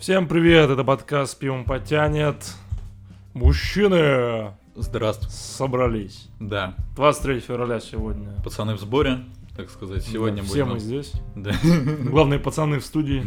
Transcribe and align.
Всем 0.00 0.26
привет, 0.28 0.70
это 0.70 0.82
подкаст 0.82 1.38
«Пивом 1.38 1.66
потянет». 1.66 2.54
Мужчины 3.34 4.54
Здравствуй. 4.74 5.28
собрались. 5.30 6.26
Да, 6.40 6.74
23 6.96 7.40
февраля 7.40 7.80
сегодня. 7.80 8.30
пацаны 8.42 8.76
в 8.76 8.80
сборе, 8.80 9.18
так 9.54 9.68
сказать. 9.68 10.02
Сегодня 10.02 10.40
Да, 10.40 10.48
все 10.48 10.64
будем... 10.64 10.68
мы 10.72 10.80
здесь. 10.80 11.12
Да. 11.36 11.52
Главные 12.04 12.40
пацаны 12.40 12.80
в 12.80 12.86
студии. 12.86 13.22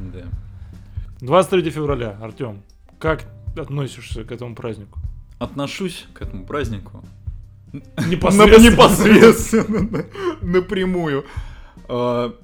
Да. 0.00 0.24
23 1.20 1.70
февраля, 1.70 2.18
Артем, 2.20 2.64
как 2.98 3.22
относишься 3.56 4.24
к 4.24 4.32
этому 4.32 4.56
празднику? 4.56 4.98
Отношусь 5.38 6.06
к 6.12 6.22
этому 6.22 6.44
празднику 6.44 7.04
Непосредственно. 8.08 8.68
непосредственно, 8.72 10.06
напрямую. 10.42 11.24
А 11.86 12.34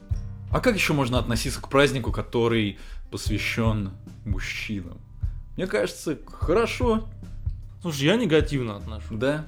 а 0.51 0.61
как 0.61 0.77
еще 0.77 0.95
можно 0.95 1.19
относиться 1.19 1.61
к 1.61 1.69
празднику, 1.69 2.11
который 2.11 2.79
посвящен 3.11 3.91
мужчинам? 4.25 4.99
Мне 5.57 5.67
кажется, 5.67 6.19
хорошо, 6.27 7.09
Слушай, 7.81 8.07
я 8.07 8.17
негативно 8.17 8.77
отношусь. 8.77 9.19
да? 9.19 9.47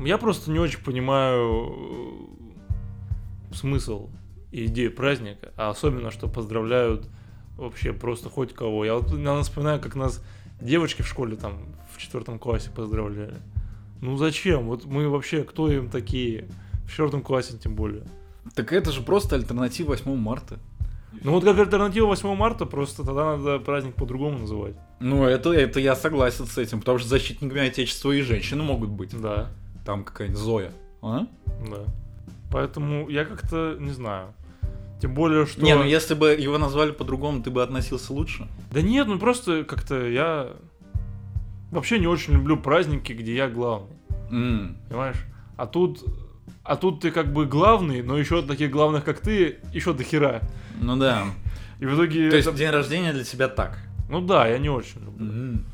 Я 0.00 0.18
просто 0.18 0.50
не 0.50 0.58
очень 0.58 0.78
понимаю 0.78 2.28
э, 3.50 3.54
смысл 3.54 4.10
и 4.52 4.66
идею 4.66 4.94
праздника, 4.94 5.52
а 5.56 5.70
особенно, 5.70 6.10
что 6.10 6.28
поздравляют 6.28 7.08
вообще 7.56 7.92
просто 7.92 8.28
хоть 8.28 8.52
кого. 8.54 8.84
Я 8.84 8.94
вот 8.94 9.10
наверное, 9.10 9.42
вспоминаю, 9.42 9.80
как 9.80 9.96
нас 9.96 10.22
девочки 10.60 11.02
в 11.02 11.08
школе 11.08 11.36
там 11.36 11.58
в 11.92 11.98
четвертом 11.98 12.38
классе 12.38 12.70
поздравляли. 12.70 13.36
Ну 14.00 14.16
зачем? 14.16 14.66
Вот 14.66 14.84
мы 14.84 15.08
вообще, 15.08 15.42
кто 15.42 15.70
им 15.70 15.88
такие? 15.88 16.46
В 16.84 16.90
четвертом 16.90 17.22
классе 17.22 17.56
тем 17.58 17.74
более. 17.74 18.04
Так 18.54 18.72
это 18.72 18.92
же 18.92 19.00
просто 19.00 19.36
альтернатива 19.36 19.88
8 19.88 20.14
марта. 20.16 20.58
Ну 21.22 21.32
вот 21.32 21.44
как 21.44 21.58
альтернатива 21.58 22.06
8 22.06 22.34
марта, 22.34 22.66
просто 22.66 23.04
тогда 23.04 23.36
надо 23.36 23.58
праздник 23.58 23.94
по-другому 23.94 24.38
называть. 24.40 24.74
Ну, 25.00 25.24
это, 25.24 25.52
это 25.52 25.80
я 25.80 25.94
согласен 25.96 26.46
с 26.46 26.58
этим, 26.58 26.80
потому 26.80 26.98
что 26.98 27.08
защитниками 27.08 27.66
Отечества 27.68 28.12
и 28.12 28.20
женщины 28.22 28.62
могут 28.62 28.90
быть. 28.90 29.18
Да, 29.20 29.48
Там 29.84 30.04
какая-нибудь 30.04 30.40
Зоя. 30.40 30.72
А? 31.02 31.26
да. 31.68 31.84
Поэтому 32.50 33.08
я 33.08 33.24
как-то 33.24 33.76
не 33.78 33.90
знаю. 33.90 34.32
Тем 35.00 35.12
более, 35.14 35.44
что... 35.44 35.60
Не, 35.62 35.74
ну 35.74 35.82
если 35.82 36.14
бы 36.14 36.30
его 36.30 36.56
назвали 36.56 36.92
по-другому, 36.92 37.42
ты 37.42 37.50
бы 37.50 37.62
относился 37.62 38.12
лучше. 38.12 38.46
Да 38.72 38.80
нет, 38.80 39.06
ну 39.06 39.18
просто 39.18 39.64
как-то 39.64 40.06
я 40.08 40.50
вообще 41.70 41.98
не 41.98 42.06
очень 42.06 42.34
люблю 42.34 42.56
праздники, 42.56 43.12
где 43.12 43.34
я 43.34 43.48
главный, 43.48 43.96
М, 44.30 44.76
понимаешь? 44.88 45.18
А 45.56 45.66
тут, 45.66 46.04
а 46.64 46.76
тут 46.76 47.00
ты 47.00 47.10
как 47.10 47.32
бы 47.32 47.46
главный, 47.46 48.02
но 48.02 48.18
еще 48.18 48.42
таких 48.42 48.70
главных, 48.70 49.04
как 49.04 49.20
ты, 49.20 49.58
еще 49.72 49.92
до 49.92 50.02
хера. 50.02 50.40
Ну 50.80 50.96
да. 50.96 51.24
И 51.78 51.86
в 51.86 51.94
итоге... 51.94 52.30
То 52.30 52.36
есть 52.36 52.48
это- 52.48 52.56
день 52.56 52.70
рождения 52.70 53.12
для 53.12 53.24
тебя 53.24 53.48
так. 53.48 53.78
Ну 54.08 54.20
да, 54.20 54.46
я 54.48 54.58
не 54.58 54.70
очень 54.70 55.04
люблю. 55.04 55.26
М. 55.26 55.64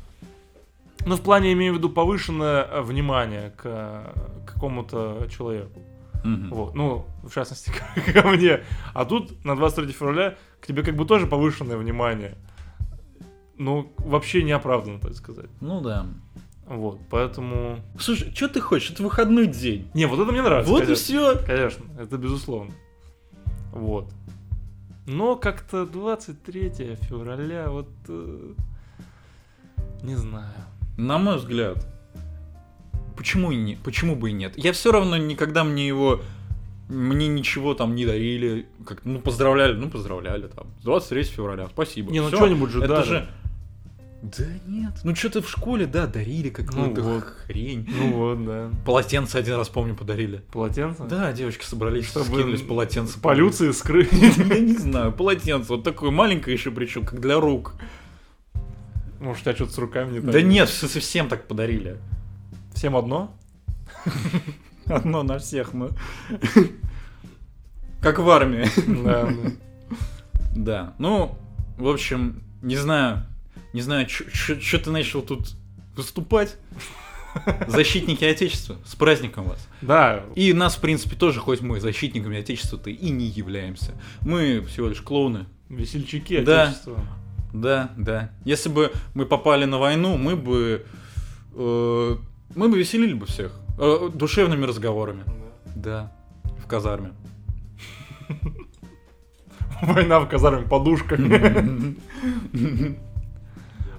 Ну, 1.05 1.15
в 1.15 1.21
плане 1.21 1.53
имею 1.53 1.73
в 1.73 1.77
виду 1.77 1.89
повышенное 1.89 2.63
э, 2.63 2.81
внимание 2.81 3.51
к 3.57 3.61
э, 3.63 4.13
какому-то 4.45 5.27
человеку. 5.31 5.79
Мгм. 6.23 6.49
Вот. 6.51 6.75
Ну, 6.75 7.05
в 7.23 7.33
частности, 7.33 7.71
ко 8.13 8.27
мне. 8.27 8.61
А 8.93 9.05
тут 9.05 9.43
на 9.43 9.55
23 9.55 9.91
февраля 9.93 10.35
к 10.59 10.67
тебе 10.67 10.83
как 10.83 10.95
бы 10.95 11.05
тоже 11.05 11.25
повышенное 11.25 11.77
внимание. 11.77 12.35
Ну, 13.57 13.91
вообще 13.97 14.43
неоправданно, 14.43 14.99
так 14.99 15.15
сказать. 15.15 15.49
Ну 15.61 15.81
да. 15.81 16.05
Вот, 16.71 16.99
поэтому... 17.09 17.81
Слушай, 17.99 18.33
что 18.33 18.47
ты 18.47 18.61
хочешь? 18.61 18.91
Это 18.91 19.03
выходной 19.03 19.47
день. 19.47 19.89
Не, 19.93 20.05
вот 20.05 20.21
это 20.21 20.31
мне 20.31 20.41
нравится. 20.41 20.71
вот 20.71 20.83
и 20.83 20.85
конечно. 20.85 21.03
все. 21.03 21.37
Конечно, 21.45 21.83
это 21.99 22.17
безусловно. 22.17 22.71
Вот. 23.73 24.09
Но 25.05 25.35
как-то 25.35 25.85
23 25.85 26.95
февраля, 27.01 27.69
вот... 27.69 27.89
э, 28.07 28.53
не 30.03 30.15
знаю. 30.15 30.53
На 30.95 31.17
мой 31.17 31.37
взгляд. 31.37 31.85
Почему, 33.17 33.51
и 33.51 33.57
не, 33.57 33.75
почему 33.75 34.15
бы 34.15 34.29
и 34.29 34.33
нет? 34.33 34.53
Я 34.55 34.71
все 34.71 34.93
равно 34.93 35.17
никогда 35.17 35.65
мне 35.65 35.85
его... 35.85 36.21
Мне 36.87 37.27
ничего 37.27 37.73
там 37.73 37.95
не 37.95 38.05
дарили. 38.05 38.67
Как, 38.85 39.03
ну, 39.03 39.19
поздравляли, 39.19 39.73
ну, 39.73 39.89
поздравляли 39.89 40.47
там. 40.47 40.67
23 40.83 41.23
февраля, 41.23 41.67
спасибо. 41.67 42.11
Не, 42.11 42.21
ну 42.21 42.29
что-нибудь 42.29 42.69
же 42.69 42.79
Это 42.79 42.87
дали. 42.87 43.05
же... 43.05 43.29
Да 44.21 44.43
нет. 44.67 44.93
Ну, 45.03 45.15
что-то 45.15 45.41
в 45.41 45.49
школе, 45.49 45.87
да, 45.87 46.05
дарили 46.05 46.49
какую-то 46.49 47.01
Ну 47.01 47.13
вот. 47.15 47.23
хрень. 47.23 47.89
Ну 47.89 48.13
вот, 48.13 48.45
да. 48.45 48.69
Полотенце 48.85 49.37
один 49.37 49.55
раз, 49.55 49.69
помню, 49.69 49.95
подарили. 49.95 50.43
Полотенце? 50.51 51.03
Да, 51.05 51.33
девочки 51.33 51.65
собрались, 51.65 52.05
Чтобы 52.07 52.27
скинулись 52.27 52.61
полотенце. 52.61 53.19
Полюции 53.19 53.71
скрыть. 53.71 54.11
Я 54.11 54.59
не 54.59 54.77
знаю, 54.77 55.11
полотенце, 55.11 55.69
вот 55.69 55.83
такое 55.83 56.11
маленькое 56.11 56.55
еще 56.55 56.69
причем, 56.69 57.03
как 57.03 57.19
для 57.19 57.39
рук. 57.39 57.73
Может, 59.19 59.41
у 59.41 59.43
тебя 59.45 59.55
что-то 59.55 59.71
с 59.73 59.77
руками 59.79 60.13
не 60.13 60.21
так? 60.21 60.31
Да 60.31 60.41
нет, 60.41 60.69
все 60.69 60.87
совсем 60.87 61.27
так 61.27 61.47
подарили. 61.47 61.97
Всем 62.73 62.95
одно? 62.95 63.35
Одно 64.85 65.23
на 65.23 65.39
всех 65.39 65.73
мы. 65.73 65.89
Как 68.01 68.17
в 68.19 68.29
армии. 68.29 68.67
Да. 69.03 69.29
Да, 70.55 70.93
ну, 70.97 71.37
в 71.77 71.87
общем, 71.87 72.43
не 72.61 72.75
знаю, 72.75 73.25
не 73.73 73.81
знаю, 73.81 74.07
что 74.09 74.79
ты 74.79 74.89
начал 74.91 75.21
тут 75.21 75.53
выступать. 75.95 76.57
Защитники 77.67 78.25
Отечества, 78.25 78.75
с 78.85 78.95
праздником 78.95 79.45
вас. 79.45 79.67
Да, 79.81 80.25
И 80.35 80.51
нас, 80.51 80.75
в 80.75 80.81
принципе, 80.81 81.15
тоже, 81.15 81.39
хоть 81.39 81.61
мы 81.61 81.79
защитниками 81.79 82.37
Отечества-то 82.39 82.89
и 82.89 83.09
не 83.09 83.25
являемся. 83.25 83.93
Мы 84.21 84.61
всего 84.61 84.89
лишь 84.89 85.01
клоуны. 85.01 85.45
весельчаки 85.69 86.35
отечества. 86.35 86.99
Да, 87.53 87.91
да. 87.97 88.31
Если 88.45 88.69
бы 88.69 88.91
мы 89.13 89.25
попали 89.25 89.65
на 89.65 89.77
войну, 89.77 90.17
мы 90.17 90.35
бы... 90.35 90.85
э, 91.53 92.15
мы 92.55 92.69
бы 92.69 92.77
веселили 92.77 93.13
бы 93.13 93.25
всех. 93.25 93.53
Э, 93.77 94.09
душевными 94.13 94.65
разговорами. 94.65 95.23
Да. 95.75 96.11
В 96.63 96.67
казарме. 96.67 97.13
Война 99.81 100.19
в 100.19 100.27
казарме 100.29 100.67
подушками. 100.67 101.95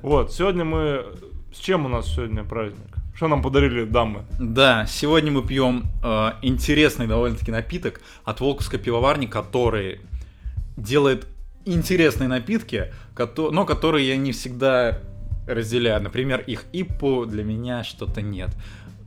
Вот, 0.03 0.33
сегодня 0.33 0.65
мы... 0.65 1.07
С 1.55 1.59
чем 1.59 1.87
у 1.87 1.89
нас 1.89 2.09
сегодня 2.09 2.43
праздник? 2.43 2.97
Что 3.15 3.29
нам 3.29 3.41
подарили 3.41 3.85
дамы? 3.85 4.25
Да, 4.41 4.85
сегодня 4.87 5.31
мы 5.31 5.47
пьем 5.47 5.85
э, 6.03 6.33
интересный 6.43 7.07
довольно-таки 7.07 7.53
напиток 7.53 8.01
от 8.25 8.41
Волковской 8.41 8.81
пивоварни, 8.81 9.27
который 9.27 10.01
делает 10.77 11.29
интересные 11.65 12.27
напитки, 12.27 12.93
но 13.37 13.65
которые 13.65 14.09
я 14.09 14.17
не 14.17 14.33
всегда 14.33 14.99
разделяю. 15.47 16.03
Например, 16.03 16.41
их 16.41 16.65
ипу 16.73 17.25
для 17.25 17.45
меня 17.45 17.85
что-то 17.85 18.23
нет. 18.23 18.51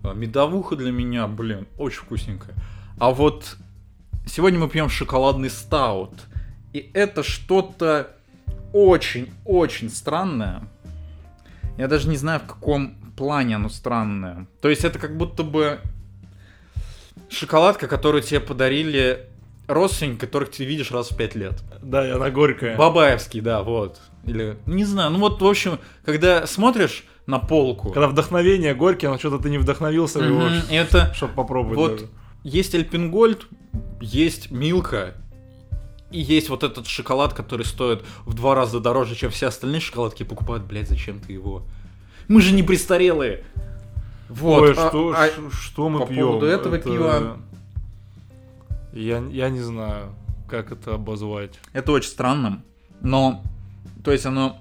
Э, 0.02 0.14
Медовуха 0.14 0.78
для 0.78 0.94
меня, 0.94 1.28
блин, 1.28 1.68
очень 1.78 2.04
вкусненькая. 2.04 2.56
А 3.00 3.12
вот 3.12 3.58
сегодня 4.26 4.60
мы 4.60 4.70
пьем 4.70 4.88
шоколадный 4.88 5.50
стаут. 5.50 6.14
И 6.72 6.90
это 6.94 7.22
что-то 7.22 8.16
очень-очень 8.72 9.90
странное. 9.90 10.70
Я 11.78 11.88
даже 11.88 12.08
не 12.08 12.18
знаю, 12.18 12.40
в 12.40 12.48
каком 12.48 12.96
плане 13.16 13.56
оно 13.56 13.70
странное. 13.70 14.48
То 14.62 14.70
есть 14.70 14.84
это 14.84 15.00
как 15.00 15.18
будто 15.18 15.44
бы 15.44 15.80
шоколадка, 17.30 17.88
которую 17.88 18.22
тебе 18.22 18.40
подарили 18.40 19.28
родственники, 19.68 20.20
которых 20.20 20.52
ты 20.52 20.66
видишь 20.66 20.92
раз 20.92 21.12
в 21.12 21.18
пять 21.18 21.36
лет. 21.36 21.64
Да, 21.82 22.08
и 22.08 22.12
она 22.12 22.30
горькая. 22.30 22.78
Бабаевский, 22.78 23.42
да, 23.42 23.64
вот. 23.64 24.00
Или, 24.26 24.58
не 24.66 24.86
знаю, 24.86 25.12
ну 25.12 25.20
вот, 25.20 25.42
в 25.42 25.46
общем, 25.46 25.80
когда 26.04 26.48
смотришь 26.48 27.06
на 27.28 27.40
полку, 27.40 27.92
Когда 27.92 28.08
вдохновение 28.08 28.76
горький, 28.76 29.08
но 29.08 29.18
что-то 29.18 29.40
ты 29.40 29.50
не 29.50 29.58
вдохновился 29.58 30.20
в 30.20 30.24
его, 30.24 30.48
это 30.70 31.14
чтобы 31.14 31.34
попробовать 31.34 31.78
вот 31.78 31.92
даже. 31.92 32.08
есть 32.44 32.76
Альпингольд, 32.76 33.48
есть 34.00 34.52
Милка, 34.52 35.16
и 36.12 36.20
есть 36.20 36.50
вот 36.50 36.64
этот 36.64 36.88
шоколад, 36.88 37.34
который 37.34 37.66
стоит 37.66 38.04
в 38.26 38.34
два 38.34 38.56
раза 38.56 38.80
дороже, 38.80 39.16
чем 39.16 39.32
все 39.32 39.48
остальные 39.48 39.82
шоколадки 39.82 40.24
покупают. 40.24 40.64
Блять, 40.64 40.88
зачем 40.90 41.20
ты 41.20 41.34
его? 41.34 41.64
Мы 42.28 42.42
же 42.42 42.54
не 42.54 42.64
престарелые. 42.64 43.44
Вот. 44.30 44.62
Ой, 44.64 44.72
а- 44.78 44.90
что, 44.90 45.14
а- 45.16 45.52
что 45.52 45.90
мы 45.90 46.00
по 46.02 46.08
пьем? 46.08 46.28
поводу 46.28 46.46
этого 46.46 46.78
пива- 46.80 47.38
Я, 48.94 49.20
я 49.30 49.50
не 49.50 49.60
знаю, 49.60 50.16
как 50.50 50.72
это 50.72 50.96
обозвать. 50.96 51.60
Это 51.74 51.92
очень 51.92 52.10
странно. 52.10 52.64
Но, 53.02 53.44
то 54.04 54.12
есть 54.12 54.26
оно, 54.26 54.58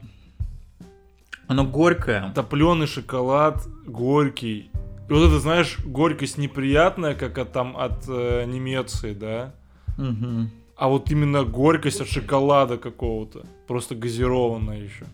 оно 1.46 1.64
горькое. 1.64 2.32
Топленый 2.34 2.86
шоколад, 2.86 3.66
горький. 3.86 4.70
И 5.08 5.12
вот 5.12 5.28
это, 5.28 5.38
знаешь, 5.38 5.78
горькость 5.84 6.36
неприятная, 6.38 7.14
как 7.14 7.38
от, 7.38 7.52
там 7.52 7.76
от 7.76 8.04
э, 8.08 8.44
Немеции, 8.46 9.12
да? 9.14 9.54
Мгм. 9.98 10.50
А 10.76 10.88
вот 10.88 11.10
именно 11.10 11.44
горькость 11.44 12.00
от 12.00 12.08
шоколада 12.08 12.78
какого-то. 12.78 13.46
Просто 13.66 13.94
газированная 13.94 14.80
еще. 14.82 15.04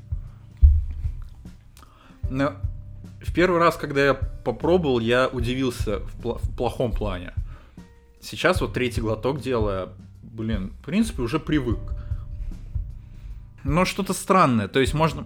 Но 2.30 2.54
в 3.20 3.34
первый 3.34 3.58
раз, 3.58 3.76
когда 3.76 4.04
я 4.04 4.14
попробовал, 4.14 5.00
я 5.00 5.28
удивился 5.28 5.98
в, 6.00 6.20
пла- 6.22 6.40
в 6.42 6.56
плохом 6.56 6.92
плане. 6.92 7.34
Сейчас 8.20 8.60
вот 8.60 8.72
третий 8.72 9.00
глоток 9.00 9.40
делая, 9.40 9.88
блин, 10.22 10.72
в 10.80 10.84
принципе, 10.84 11.22
уже 11.22 11.38
привык. 11.38 11.78
Но 13.64 13.84
что-то 13.84 14.14
странное. 14.14 14.68
То 14.68 14.80
есть 14.80 14.94
можно... 14.94 15.24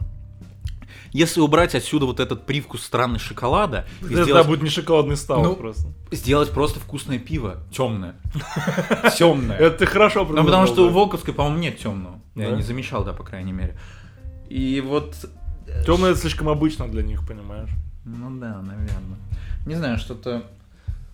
Если 1.15 1.41
убрать 1.41 1.77
отсюда 1.77 2.07
вот 2.07 2.19
этот 2.19 2.45
привкус 2.45 2.83
странный 2.83 3.21
шоколада 3.21 3.87
и 4.03 4.07
Это 4.13 4.25
сделать, 4.25 4.47
будет 4.49 4.63
не 4.63 4.69
шоколадный 4.69 5.17
стал 5.17 5.45
Ну, 5.45 5.55
просто. 5.55 5.87
сделать 6.11 6.51
просто 6.51 6.81
вкусное 6.81 7.21
пиво, 7.21 7.59
темное. 7.71 8.17
Темное. 9.17 9.57
Это 9.57 9.79
ты 9.79 9.87
хорошо 9.87 10.25
Ну, 10.29 10.45
потому 10.45 10.67
что 10.67 10.89
у. 10.89 10.91
Волковской, 10.91 11.33
по-моему, 11.33 11.59
нет 11.59 11.79
темного. 11.79 12.21
Я 12.35 12.51
не 12.51 12.63
замечал, 12.63 13.05
да, 13.05 13.13
по 13.13 13.23
крайней 13.23 13.53
мере. 13.53 13.79
И 14.49 14.81
вот... 14.81 15.15
Темное 15.87 16.11
это 16.11 16.21
слишком 16.21 16.49
обычно 16.49 16.89
для 16.89 17.05
них, 17.05 17.25
понимаешь? 17.25 17.71
Ну 18.05 18.37
да, 18.41 18.61
наверное. 18.61 19.19
Не 19.67 19.77
знаю, 19.77 19.99
что-то... 19.99 20.43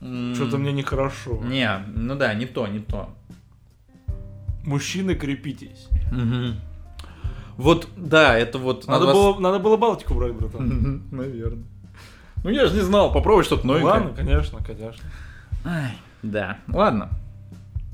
Что-то 0.00 0.56
мне 0.56 0.73
нехорошо. 0.73 1.43
Не, 1.44 1.85
ну 1.94 2.14
да, 2.17 2.32
не 2.32 2.46
то, 2.46 2.67
не 2.67 2.79
то. 2.79 3.11
Мужчины, 4.64 5.14
крепитесь. 5.14 5.88
Мгм. 6.11 6.56
Вот, 7.60 7.88
да, 7.96 8.36
это 8.38 8.58
вот... 8.58 8.86
Надо, 8.86 9.06
вас- 9.06 9.14
было, 9.14 9.38
надо 9.38 9.58
было 9.58 9.76
Балтику 9.76 10.14
брать, 10.14 10.32
братан. 10.32 11.02
Наверное. 11.10 11.64
Ну 12.42 12.50
я 12.50 12.66
же 12.66 12.74
не 12.74 12.80
знал, 12.80 13.12
попробуй 13.12 13.44
что-то 13.44 13.66
новенькое. 13.66 13.92
Ладно, 13.92 14.12
конечно, 14.16 14.58
конечно. 14.64 15.04
Ай, 15.64 15.92
да, 16.22 16.58
ладно. 16.68 17.10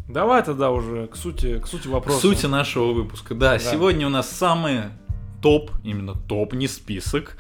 Давай 0.09 0.45
тогда 0.45 0.71
уже 0.71 1.09
к 1.09 1.17
сути, 1.17 1.59
к 1.59 1.67
сути 1.67 1.89
К 1.89 1.91
вопроса. 1.91 2.21
сути 2.21 2.47
нашего 2.47 2.93
выпуска. 2.93 3.35
Да, 3.35 3.55
Да. 3.55 3.59
сегодня 3.59 4.07
у 4.07 4.11
нас 4.11 4.31
самый 4.31 4.83
топ, 5.43 5.73
именно 5.83 6.15
топ, 6.15 6.53
не 6.53 6.69
список, 6.69 7.37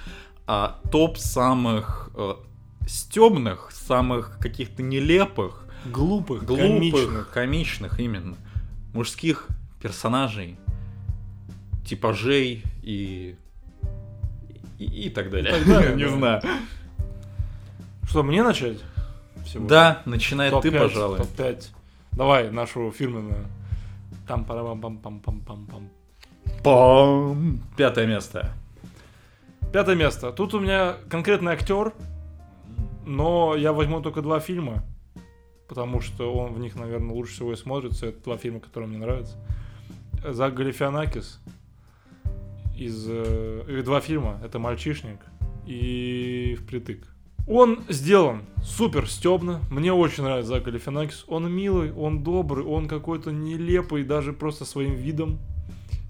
а 0.48 0.80
топ 0.90 1.16
самых 1.16 2.10
э, 2.16 2.34
стебных, 2.88 3.70
самых 3.72 4.38
каких-то 4.40 4.82
нелепых, 4.82 5.64
глупых, 5.84 6.44
глупых, 6.44 6.66
комичных. 6.66 7.30
комичных 7.30 8.00
именно, 8.00 8.36
мужских 8.92 9.46
персонажей, 9.80 10.58
типажей 11.86 12.64
и... 12.82 13.36
И, 14.78 14.84
и 14.84 15.10
так 15.10 15.30
далее. 15.30 15.52
так 15.58 15.66
далее, 15.66 15.96
не 15.96 16.08
знаю. 16.08 16.42
Что, 18.08 18.22
мне 18.22 18.42
начать? 18.42 18.78
Сегодня? 19.46 19.68
Да, 19.68 20.02
начинай 20.04 20.50
ты, 20.50 20.54
Топ-пять, 20.54 20.82
пожалуй. 20.82 21.18
Топ-5. 21.18 21.68
Давай 22.12 22.50
нашу 22.50 22.90
фирменную. 22.90 23.46
там 24.26 24.44
парам 24.44 24.80
пам 24.80 24.98
пам 24.98 25.20
пам 25.20 25.40
пам 25.40 25.66
пам 25.66 25.90
Пам. 26.62 27.60
Пятое 27.76 28.06
место. 28.06 28.52
Пятое 29.72 29.94
место. 29.94 30.32
Тут 30.32 30.54
у 30.54 30.60
меня 30.60 30.96
конкретный 31.08 31.52
актер, 31.52 31.92
но 33.04 33.54
я 33.54 33.72
возьму 33.72 34.00
только 34.00 34.22
два 34.22 34.40
фильма, 34.40 34.82
потому 35.68 36.00
что 36.00 36.34
он 36.34 36.52
в 36.52 36.58
них, 36.58 36.74
наверное, 36.74 37.14
лучше 37.14 37.34
всего 37.34 37.52
и 37.52 37.56
смотрится. 37.56 38.06
Это 38.06 38.24
два 38.24 38.36
фильма, 38.36 38.60
которые 38.60 38.88
мне 38.88 38.98
нравятся. 38.98 39.36
Зак 40.24 40.54
Галифианакис 40.54 41.40
из... 42.76 43.06
э, 43.08 43.82
два 43.84 44.00
фильма. 44.00 44.40
Это 44.44 44.58
«Мальчишник» 44.58 45.20
и 45.66 46.56
«Впритык». 46.60 47.06
Он 47.48 47.84
сделан 47.88 48.42
супер 48.64 49.08
стебно. 49.08 49.60
Мне 49.70 49.92
очень 49.92 50.24
нравится 50.24 50.54
Зак 50.54 50.64
Галифианакис. 50.64 51.24
Он 51.28 51.50
милый, 51.50 51.92
он 51.92 52.24
добрый, 52.24 52.64
он 52.64 52.88
какой-то 52.88 53.30
нелепый 53.30 54.02
даже 54.02 54.32
просто 54.32 54.64
своим 54.64 54.94
видом. 54.94 55.38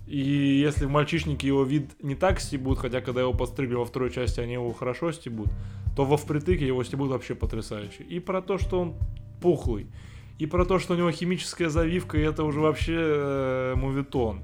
И 0.06 0.18
если 0.18 0.86
в 0.86 0.90
«Мальчишнике» 0.90 1.48
его 1.48 1.64
вид 1.64 1.90
не 2.00 2.14
так 2.14 2.40
стебут, 2.40 2.78
хотя 2.78 3.00
когда 3.00 3.20
его 3.20 3.34
подстригли 3.34 3.74
во 3.74 3.84
второй 3.84 4.10
части, 4.10 4.40
они 4.40 4.54
его 4.54 4.72
хорошо 4.72 5.12
стебут, 5.12 5.48
то 5.96 6.04
во 6.04 6.16
«Впритыке» 6.16 6.66
его 6.66 6.82
стебут 6.84 7.10
вообще 7.10 7.34
потрясающе. 7.34 8.04
И 8.04 8.20
про 8.20 8.40
то, 8.40 8.56
что 8.56 8.80
он 8.80 8.94
пухлый, 9.42 9.88
и 10.38 10.46
про 10.46 10.64
то, 10.64 10.78
что 10.78 10.94
у 10.94 10.96
него 10.96 11.10
химическая 11.10 11.68
завивка, 11.68 12.18
и 12.18 12.22
это 12.22 12.44
уже 12.44 12.60
вообще 12.60 12.96
э, 12.96 13.74
мувитон. 13.76 14.42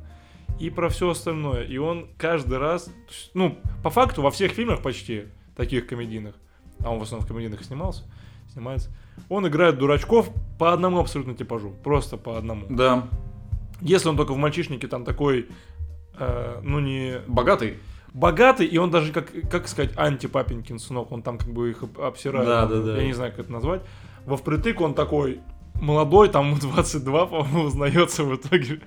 И 0.61 0.71
про 0.71 0.89
все 0.89 1.11
остальное. 1.11 1.65
И 1.65 1.77
он 1.79 2.09
каждый 2.17 2.59
раз, 2.59 2.91
ну, 3.35 3.59
по 3.83 3.91
факту, 3.91 4.23
во 4.23 4.31
всех 4.31 4.53
фильмах 4.53 4.81
почти, 4.83 5.25
таких 5.57 5.87
комедийных, 5.87 6.35
а 6.85 6.91
он 6.91 6.99
в 6.99 7.03
основном 7.03 7.25
в 7.25 7.29
комедийных 7.29 7.65
снимался, 7.65 8.05
снимается, 8.53 8.91
он 9.29 9.47
играет 9.49 9.79
дурачков 9.79 10.31
по 10.59 10.73
одному 10.73 10.99
абсолютно 11.01 11.35
типажу. 11.35 11.75
Просто 11.83 12.17
по 12.17 12.39
одному. 12.39 12.67
Да. 12.71 13.09
Если 13.81 14.09
он 14.09 14.17
только 14.17 14.33
в 14.33 14.37
мальчишнике 14.37 14.87
там 14.87 15.05
такой, 15.05 15.49
э, 16.19 16.61
ну 16.63 16.79
не 16.79 17.19
Богатый. 17.27 17.79
богатый, 18.15 18.67
и 18.67 18.79
он 18.79 18.91
даже, 18.93 19.13
как, 19.13 19.33
как 19.51 19.67
сказать, 19.67 19.93
антипапенькин 19.97 20.79
сынок, 20.79 21.11
он 21.11 21.23
там 21.23 21.39
как 21.39 21.53
бы 21.53 21.71
их 21.71 21.83
об- 21.83 22.01
обсирает. 22.01 22.47
Да, 22.47 22.67
да, 22.67 22.81
да. 22.81 22.97
Я 22.99 23.05
не 23.07 23.13
знаю, 23.15 23.33
как 23.33 23.41
это 23.41 23.53
назвать. 23.53 23.83
Во 24.25 24.37
впритык 24.37 24.81
он 24.81 24.95
такой 24.95 25.41
молодой, 25.81 26.29
там 26.29 26.47
ему 26.51 26.57
22, 26.61 27.27
по-моему, 27.27 27.63
узнается 27.65 28.23
в 28.23 28.37
итоге, 28.37 28.81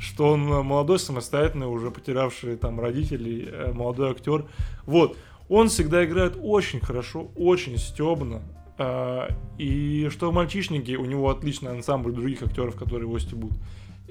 что 0.00 0.32
он 0.32 0.50
э, 0.52 0.62
молодой, 0.62 0.98
самостоятельный, 0.98 1.66
уже 1.66 1.90
потерявший 1.90 2.56
там 2.56 2.80
родителей, 2.80 3.48
э, 3.50 3.72
молодой 3.72 4.10
актер. 4.10 4.44
Вот. 4.86 5.16
Он 5.48 5.68
всегда 5.68 6.04
играет 6.04 6.38
очень 6.40 6.80
хорошо, 6.80 7.28
очень 7.36 7.78
стебно. 7.78 8.42
А, 8.76 9.28
И 9.56 10.08
что 10.10 10.30
в 10.30 10.34
«Мальчишнике» 10.34 10.96
у 10.96 11.04
него 11.04 11.30
отличный 11.30 11.72
ансамбль 11.72 12.12
других 12.12 12.42
актеров, 12.42 12.76
которые 12.76 13.08
его 13.08 13.18
стебут. 13.18 13.52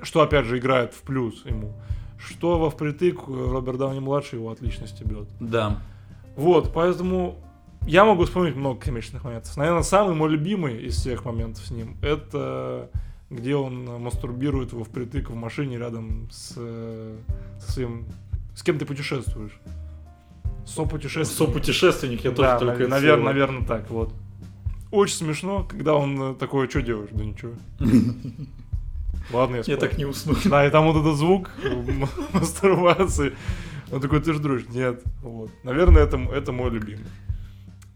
Что, 0.02 0.22
опять 0.22 0.46
же, 0.46 0.58
играет 0.58 0.94
в 0.94 1.02
плюс 1.02 1.46
ему. 1.46 1.74
Что 2.20 2.60
во 2.60 2.70
впритык 2.70 3.28
Роберт 3.28 3.78
Дауни-младший 3.78 4.40
его 4.40 4.52
отлично 4.52 4.88
стебет. 4.88 5.28
Да. 5.40 5.80
Вот, 6.36 6.74
поэтому 6.74 7.38
я 7.88 8.04
могу 8.04 8.26
вспомнить 8.26 8.56
много 8.56 8.80
комичных 8.80 9.24
моментов. 9.24 9.56
Наверное, 9.56 9.84
самый 9.84 10.16
мой 10.16 10.30
любимый 10.30 10.84
из 10.84 10.96
всех 10.96 11.24
моментов 11.26 11.66
с 11.66 11.72
ним, 11.72 11.98
это 12.02 12.90
где 13.30 13.56
он 13.56 13.88
э, 13.88 13.98
мастурбирует 13.98 14.74
во 14.74 14.84
впритык 14.84 15.30
в 15.30 15.36
машине 15.36 15.78
рядом 15.78 16.28
с, 16.32 16.54
э, 16.56 17.18
со 17.60 17.72
своим... 17.72 18.06
С 18.56 18.64
кем 18.64 18.78
ты 18.80 18.86
путешествуешь? 18.86 19.60
Сопутешественник. 20.66 21.38
Сопутешественник, 21.38 22.24
я 22.24 22.32
Да, 22.32 22.58
тоже 22.58 22.66
только 22.66 22.84
это 22.84 22.92
наверное, 22.92 23.26
наверное, 23.26 23.66
так, 23.66 23.90
вот. 23.90 24.14
Очень 24.92 25.16
смешно, 25.16 25.66
когда 25.70 25.96
он 25.96 26.22
э, 26.22 26.36
такой, 26.36 26.70
что 26.70 26.82
делаешь? 26.82 27.10
Да 27.12 27.24
ничего. 27.24 27.54
Ладно, 29.32 29.56
я 29.56 29.60
Я 29.60 29.64
спал. 29.64 29.78
так 29.78 29.98
не 29.98 30.06
усну. 30.06 30.36
Да, 30.46 30.66
и 30.66 30.70
там 30.70 30.92
вот 30.92 31.02
этот 31.02 31.18
звук 31.18 31.52
мастурбации. 32.34 33.34
Он 33.92 34.02
такой, 34.02 34.22
ты 34.22 34.34
ж 34.34 34.40
дрочь. 34.40 34.66
Нет. 34.70 35.02
Вот. 35.22 35.52
Наверное, 35.64 36.04
это, 36.04 36.18
это 36.18 36.52
мой 36.52 36.70
любимый. 36.70 37.06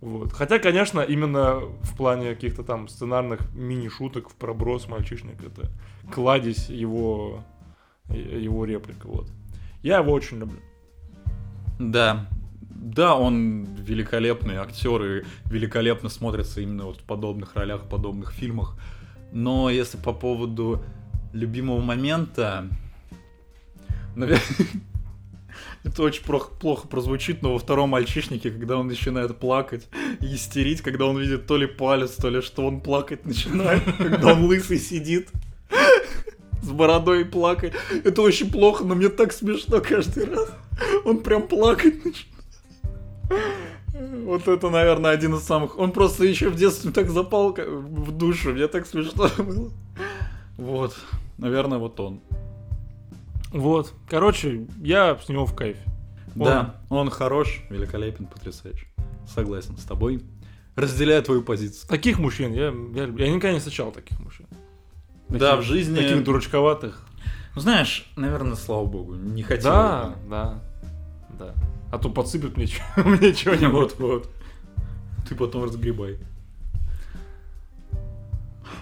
Вот. 0.01 0.33
Хотя, 0.33 0.57
конечно, 0.57 1.01
именно 1.01 1.59
в 1.59 1.95
плане 1.95 2.33
каких-то 2.33 2.63
там 2.63 2.87
сценарных 2.87 3.53
мини-шуток 3.53 4.29
в 4.29 4.35
проброс 4.35 4.87
мальчишник 4.87 5.43
это 5.43 5.69
кладезь 6.11 6.69
его, 6.69 7.43
э- 8.09 8.39
его 8.41 8.65
реплика. 8.65 9.07
Вот. 9.07 9.27
Я 9.83 9.99
его 9.99 10.11
очень 10.11 10.39
люблю. 10.39 10.59
Да. 11.79 12.27
Да, 12.59 13.15
он 13.15 13.65
великолепный 13.75 14.55
актер 14.55 15.03
и 15.03 15.23
великолепно 15.45 16.09
смотрится 16.09 16.61
именно 16.61 16.85
вот 16.85 16.97
в 16.97 17.03
подобных 17.03 17.55
ролях, 17.55 17.83
в 17.83 17.87
подобных 17.87 18.31
фильмах. 18.31 18.75
Но 19.31 19.69
если 19.69 19.97
по 19.97 20.13
поводу 20.13 20.83
любимого 21.31 21.79
момента, 21.79 22.67
наверное, 24.15 24.41
это 25.83 26.03
очень 26.03 26.23
плохо, 26.23 26.51
плохо 26.59 26.87
прозвучит, 26.87 27.41
но 27.41 27.53
во 27.53 27.59
втором 27.59 27.89
мальчишнике, 27.89 28.51
когда 28.51 28.77
он 28.77 28.87
начинает 28.87 29.37
плакать 29.37 29.87
истерить, 30.19 30.81
когда 30.81 31.05
он 31.05 31.17
видит 31.17 31.47
то 31.47 31.57
ли 31.57 31.67
палец, 31.67 32.11
то 32.11 32.29
ли 32.29 32.41
что 32.41 32.65
он 32.65 32.81
плакать 32.81 33.25
начинает, 33.25 33.83
когда 33.97 34.33
он 34.33 34.45
лысый 34.45 34.79
сидит 34.79 35.29
с 36.61 36.69
бородой 36.69 37.21
и 37.21 37.25
плакать. 37.25 37.73
Это 38.03 38.21
очень 38.21 38.51
плохо, 38.51 38.83
но 38.83 38.95
мне 38.95 39.09
так 39.09 39.33
смешно 39.33 39.81
каждый 39.81 40.25
раз. 40.25 40.51
Он 41.05 41.21
прям 41.21 41.47
плакать 41.47 42.05
начинает. 42.05 42.27
Вот 44.23 44.47
это, 44.47 44.69
наверное, 44.69 45.11
один 45.11 45.35
из 45.35 45.43
самых... 45.43 45.77
Он 45.77 45.91
просто 45.91 46.25
еще 46.25 46.49
в 46.49 46.55
детстве 46.55 46.91
так 46.91 47.09
запал 47.09 47.53
в 47.53 48.11
душу. 48.11 48.51
Мне 48.51 48.67
так 48.67 48.87
смешно 48.87 49.29
было. 49.37 49.71
Вот. 50.57 50.95
Наверное, 51.37 51.77
вот 51.77 51.99
он. 51.99 52.21
Вот. 53.51 53.93
Короче, 54.09 54.67
я 54.81 55.17
с 55.17 55.29
него 55.29 55.45
в 55.45 55.55
кайфе. 55.55 55.81
Он- 56.35 56.43
Да, 56.45 56.75
он 56.89 57.09
хорош, 57.09 57.61
великолепен, 57.69 58.25
потрясающий. 58.25 58.87
Согласен 59.27 59.77
с 59.77 59.83
тобой. 59.83 60.23
Разделяю 60.75 61.21
твою 61.23 61.41
позицию. 61.43 61.87
Таких 61.89 62.17
мужчин 62.19 62.53
я, 62.53 62.73
я, 62.95 63.03
я 63.03 63.27
никогда 63.29 63.51
не 63.51 63.59
встречал 63.59 63.91
таких 63.91 64.19
мужчин. 64.19 64.47
Да, 65.27 65.51
Таких- 65.57 65.65
в 65.65 65.67
жизни... 65.67 65.95
Таких 65.95 66.23
дурачковатых. 66.23 67.05
Ну, 67.55 67.61
знаешь, 67.61 68.09
наверное, 68.15 68.55
слава 68.55 68.85
богу, 68.85 69.13
не 69.15 69.43
хотел. 69.43 69.71
Да, 69.71 70.15
да, 70.29 70.63
да. 71.37 71.53
А 71.91 71.97
то 71.97 72.09
подсыпят 72.09 72.55
мне, 72.55 72.67
мне 72.95 73.33
чего-нибудь. 73.33 73.73
Вот, 73.73 73.99
вот. 73.99 74.29
Ты 75.27 75.35
потом 75.35 75.65
разгребай. 75.65 76.17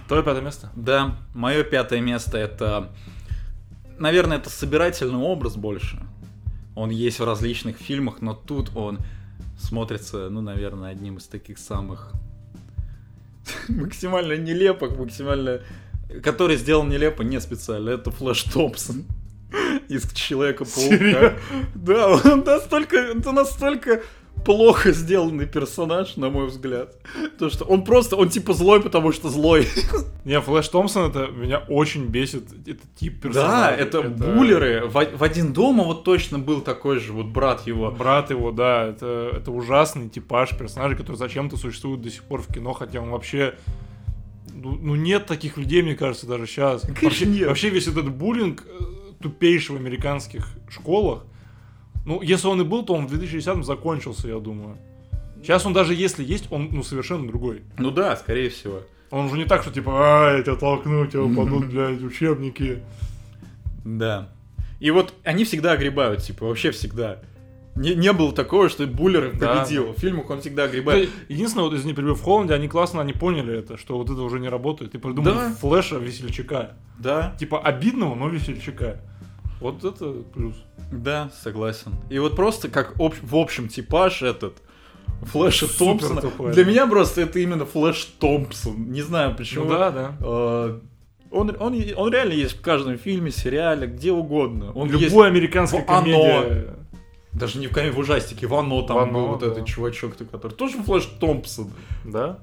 Твое 0.08 0.24
пятое 0.24 0.42
место? 0.44 0.70
Да, 0.76 1.18
мое 1.34 1.64
пятое 1.64 2.02
место 2.02 2.38
это, 2.38 2.92
наверное, 4.00 4.38
это 4.38 4.50
собирательный 4.50 5.20
образ 5.20 5.56
больше. 5.56 6.00
Он 6.76 6.90
есть 6.90 7.20
в 7.20 7.26
различных 7.26 7.78
фильмах, 7.78 8.22
но 8.22 8.34
тут 8.34 8.76
он 8.76 9.00
смотрится, 9.60 10.30
ну, 10.30 10.42
наверное, 10.42 10.92
одним 10.92 11.18
из 11.18 11.26
таких 11.26 11.58
самых 11.58 12.14
максимально 13.68 14.38
нелепых, 14.38 14.98
максимально, 14.98 15.62
который 16.24 16.58
сделал 16.58 16.84
нелепо 16.84 17.22
не 17.24 17.40
специально. 17.40 17.90
Это 17.90 18.12
Флэш 18.12 18.44
Томпсон. 18.44 19.06
из 19.90 20.12
Человека-паука. 20.12 21.38
Да, 21.76 22.08
он 22.10 22.44
настолько, 22.44 22.98
это 22.98 23.32
настолько 23.32 24.02
плохо 24.46 24.92
сделанный 24.92 25.46
персонаж, 25.46 26.16
на 26.18 26.30
мой 26.30 26.48
взгляд. 26.48 26.96
То, 27.38 27.50
что 27.50 27.66
он 27.66 27.84
просто, 27.84 28.16
он 28.16 28.30
типа 28.30 28.54
злой, 28.54 28.82
потому 28.82 29.12
что 29.12 29.30
злой. 29.30 29.68
Не, 30.26 30.40
Флэш 30.42 30.68
Томпсон, 30.68 31.10
это 31.10 31.28
меня 31.28 31.60
очень 31.68 32.06
бесит, 32.06 32.44
этот 32.68 32.94
тип 32.96 33.16
Да, 33.22 33.28
персонажа. 33.28 33.76
это, 33.76 34.02
буллеры. 34.02 34.86
В, 34.88 35.18
в 35.18 35.24
один 35.24 35.54
дома 35.54 35.84
вот 35.84 36.04
точно 36.04 36.40
был 36.40 36.62
такой 36.62 37.00
же 37.00 37.14
вот 37.14 37.28
брат 37.28 37.66
его. 37.68 37.92
Брат 37.92 38.30
его, 38.30 38.52
да, 38.52 38.86
это, 38.86 39.32
это 39.36 39.52
ужасный 39.52 40.10
типаж 40.10 40.58
персонажа, 40.58 40.96
который 40.96 41.18
зачем-то 41.18 41.58
существует 41.58 42.02
до 42.02 42.10
сих 42.10 42.24
пор 42.24 42.42
в 42.42 42.54
кино, 42.54 42.74
хотя 42.74 43.02
он 43.02 43.12
вообще... 43.12 43.56
Ну, 44.52 44.72
ну, 44.72 44.96
нет 44.96 45.26
таких 45.26 45.58
людей, 45.58 45.82
мне 45.82 45.96
кажется, 45.96 46.28
даже 46.28 46.46
сейчас. 46.46 46.82
Конечно, 46.82 47.04
вообще, 47.06 47.26
нет. 47.28 47.48
вообще 47.48 47.70
весь 47.70 47.88
этот 47.88 48.10
буллинг 48.10 48.66
э, 48.68 48.84
тупейший 49.22 49.76
в 49.76 49.80
американских 49.80 50.50
школах, 50.70 51.24
ну, 52.10 52.22
если 52.24 52.48
он 52.48 52.60
и 52.60 52.64
был, 52.64 52.84
то 52.84 52.96
он 52.96 53.06
в 53.06 53.14
2010-м 53.14 53.64
закончился, 53.64 54.28
я 54.28 54.40
думаю. 54.40 54.78
Сейчас 55.44 55.64
он 55.68 55.74
даже 55.74 55.94
если 55.94 56.24
есть, 56.24 56.52
он 56.52 56.70
ну, 56.72 56.82
совершенно 56.82 57.28
другой. 57.28 57.62
Ну 57.78 57.92
да, 57.92 58.16
скорее 58.18 58.50
всего. 58.50 58.82
Он 59.12 59.26
уже 59.26 59.38
не 59.38 59.46
так, 59.46 59.62
что 59.62 59.72
типа, 59.72 59.92
а, 59.94 60.38
я 60.38 60.44
тебя 60.44 60.56
толкну, 60.56 61.06
тебя 61.06 61.22
упадут, 61.22 61.66
блядь, 61.72 62.02
учебники. 62.02 62.80
Да. 63.86 64.30
И 64.80 64.90
вот 64.90 65.14
они 65.24 65.46
всегда 65.46 65.74
огребают, 65.74 66.24
типа, 66.24 66.48
вообще 66.48 66.72
всегда. 66.72 67.20
Не, 67.76 67.94
не 67.94 68.12
было 68.12 68.34
такого, 68.34 68.70
что 68.70 68.88
Буллер 68.88 69.38
Да. 69.38 69.62
победил. 69.62 69.94
В 69.94 70.00
фильмах 70.00 70.32
он 70.32 70.42
всегда 70.42 70.64
огребает. 70.64 71.12
Единственное, 71.30 71.66
вот 71.66 71.76
из 71.76 71.86
«Не 71.86 71.94
в 71.94 72.22
Холланде», 72.22 72.56
они 72.56 72.68
классно, 72.68 73.02
они 73.02 73.14
поняли 73.14 73.58
это, 73.58 73.78
что 73.78 73.98
вот 74.00 74.10
это 74.10 74.22
уже 74.22 74.40
не 74.40 74.50
работает. 74.50 74.96
И 74.96 74.98
придумали 74.98 75.36
Да. 75.36 75.56
флеша 75.62 75.98
весельчака. 75.98 76.72
Да, 76.98 77.36
Типа 77.40 77.60
обидного, 77.60 78.16
но 78.16 78.30
весельчака. 78.30 79.00
Вот 79.60 79.84
это 79.84 80.14
плюс. 80.34 80.56
да, 80.92 81.30
согласен. 81.44 81.92
И 82.10 82.18
вот 82.20 82.36
просто 82.36 82.70
как 82.70 82.96
об- 83.00 83.14
в 83.22 83.36
общем 83.36 83.68
типаж 83.68 84.22
этот 84.22 84.54
Флэша 85.24 85.68
Супер 85.68 85.78
Томпсона. 86.08 86.22
тупой, 86.22 86.54
Для 86.54 86.64
да. 86.64 86.70
меня 86.70 86.88
просто 86.88 87.22
это 87.22 87.40
именно 87.40 87.66
Флэш 87.66 88.06
Томпсон. 88.20 88.92
Не 88.92 89.02
знаю 89.02 89.36
почему. 89.36 89.66
Ну 89.66 89.72
да, 89.72 89.92
да. 89.92 90.16
Э, 90.22 90.80
Он, 91.32 91.50
он, 91.60 91.76
он 91.98 92.12
реально 92.14 92.34
есть 92.34 92.58
в 92.58 92.62
каждом 92.62 92.98
фильме, 92.98 93.30
сериале, 93.32 93.86
где 93.88 94.12
угодно. 94.12 94.72
Он 94.72 94.88
есть 94.90 95.02
Любой 95.12 95.28
американская 95.28 95.86
в 95.86 95.90
«Оно». 95.90 96.00
комедия. 96.02 96.76
даже 97.34 97.60
не 97.60 97.68
в, 97.68 97.72
коме- 97.72 97.92
в 97.92 98.00
ужастике, 98.00 98.48
в 98.48 98.54
Оно 98.56 98.82
там 98.82 98.96
В 98.98 99.00
«Оно», 99.02 99.12
был 99.14 99.28
вот 99.28 99.40
да. 99.42 99.48
этот 99.48 99.66
чувачок, 99.68 100.16
который 100.32 100.54
тоже 100.54 100.78
Флэш 100.82 101.06
Томпсон. 101.20 101.70
Да? 102.06 102.40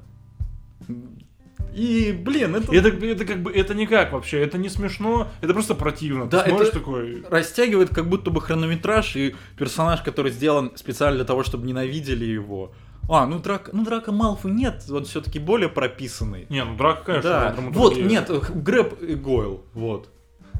И, 1.75 2.13
блин, 2.13 2.57
это, 2.57 2.75
Это, 2.75 2.89
это 2.89 3.25
как 3.27 3.43
бы, 3.43 3.53
это 3.53 3.75
никак 3.75 4.13
вообще, 4.13 4.41
это 4.41 4.57
не 4.57 4.69
смешно, 4.71 5.29
это 5.43 5.53
просто 5.53 5.75
противно. 5.75 6.27
Да, 6.27 6.43
Ты 6.43 6.49
смотришь 6.51 6.69
это- 6.69 6.79
такой... 6.79 7.23
растягивает 7.29 7.91
как 7.95 8.09
будто 8.09 8.31
бы 8.31 8.41
хронометраж, 8.41 9.15
и 9.17 9.35
персонаж, 9.59 10.01
который 10.01 10.33
сделан 10.33 10.73
специально 10.77 11.17
для 11.17 11.25
того, 11.27 11.43
чтобы 11.43 11.67
ненавидели 11.67 12.25
его. 12.25 12.73
А, 13.11 13.27
ну 13.27 13.39
драка, 13.39 13.71
ну 13.75 13.85
драка 13.85 14.11
Малфу 14.11 14.49
нет, 14.49 14.85
он 14.91 15.05
все-таки 15.05 15.39
более 15.39 15.69
прописанный. 15.69 16.47
Не, 16.49 16.65
ну 16.65 16.77
драка, 16.77 17.03
конечно, 17.05 17.31
да, 17.31 17.53
драматургия. 17.53 18.03
вот, 18.03 18.11
нет, 18.11 18.31
Грэб 18.65 19.03
и 19.03 19.15
Гойл, 19.15 19.63
вот. 19.75 20.09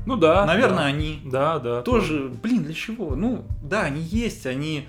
Ну 0.05 0.17
да. 0.17 0.45
Наверное, 0.47 0.79
да. 0.79 0.85
они 0.85 1.21
Да, 1.25 1.59
да. 1.59 1.83
тоже, 1.83 2.31
блин, 2.43 2.63
для 2.63 2.75
чего? 2.75 3.17
Ну, 3.17 3.45
да, 3.63 3.83
они 3.83 4.01
есть, 4.03 4.47
они... 4.47 4.87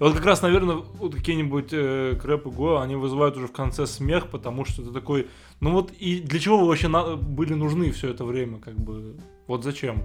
Вот 0.00 0.14
как 0.14 0.24
раз, 0.24 0.42
наверное, 0.42 0.76
вот 0.98 1.14
какие-нибудь 1.14 1.68
э, 1.72 2.18
Крэп 2.20 2.46
и 2.46 2.50
Гойл, 2.50 2.78
они 2.78 2.96
вызывают 2.96 3.36
уже 3.36 3.46
в 3.46 3.52
конце 3.52 3.86
смех, 3.86 4.28
потому 4.28 4.64
что 4.64 4.82
это 4.82 4.90
такой... 4.90 5.28
Ну 5.60 5.70
вот 5.70 5.92
и 5.92 6.20
для 6.20 6.40
чего 6.40 6.58
вы 6.58 6.66
вообще 6.66 6.88
на- 6.88 7.16
были 7.16 7.54
нужны 7.54 7.92
все 7.92 8.10
это 8.10 8.24
время, 8.24 8.58
как 8.58 8.74
бы... 8.74 9.14
Вот 9.46 9.62
зачем? 9.62 10.02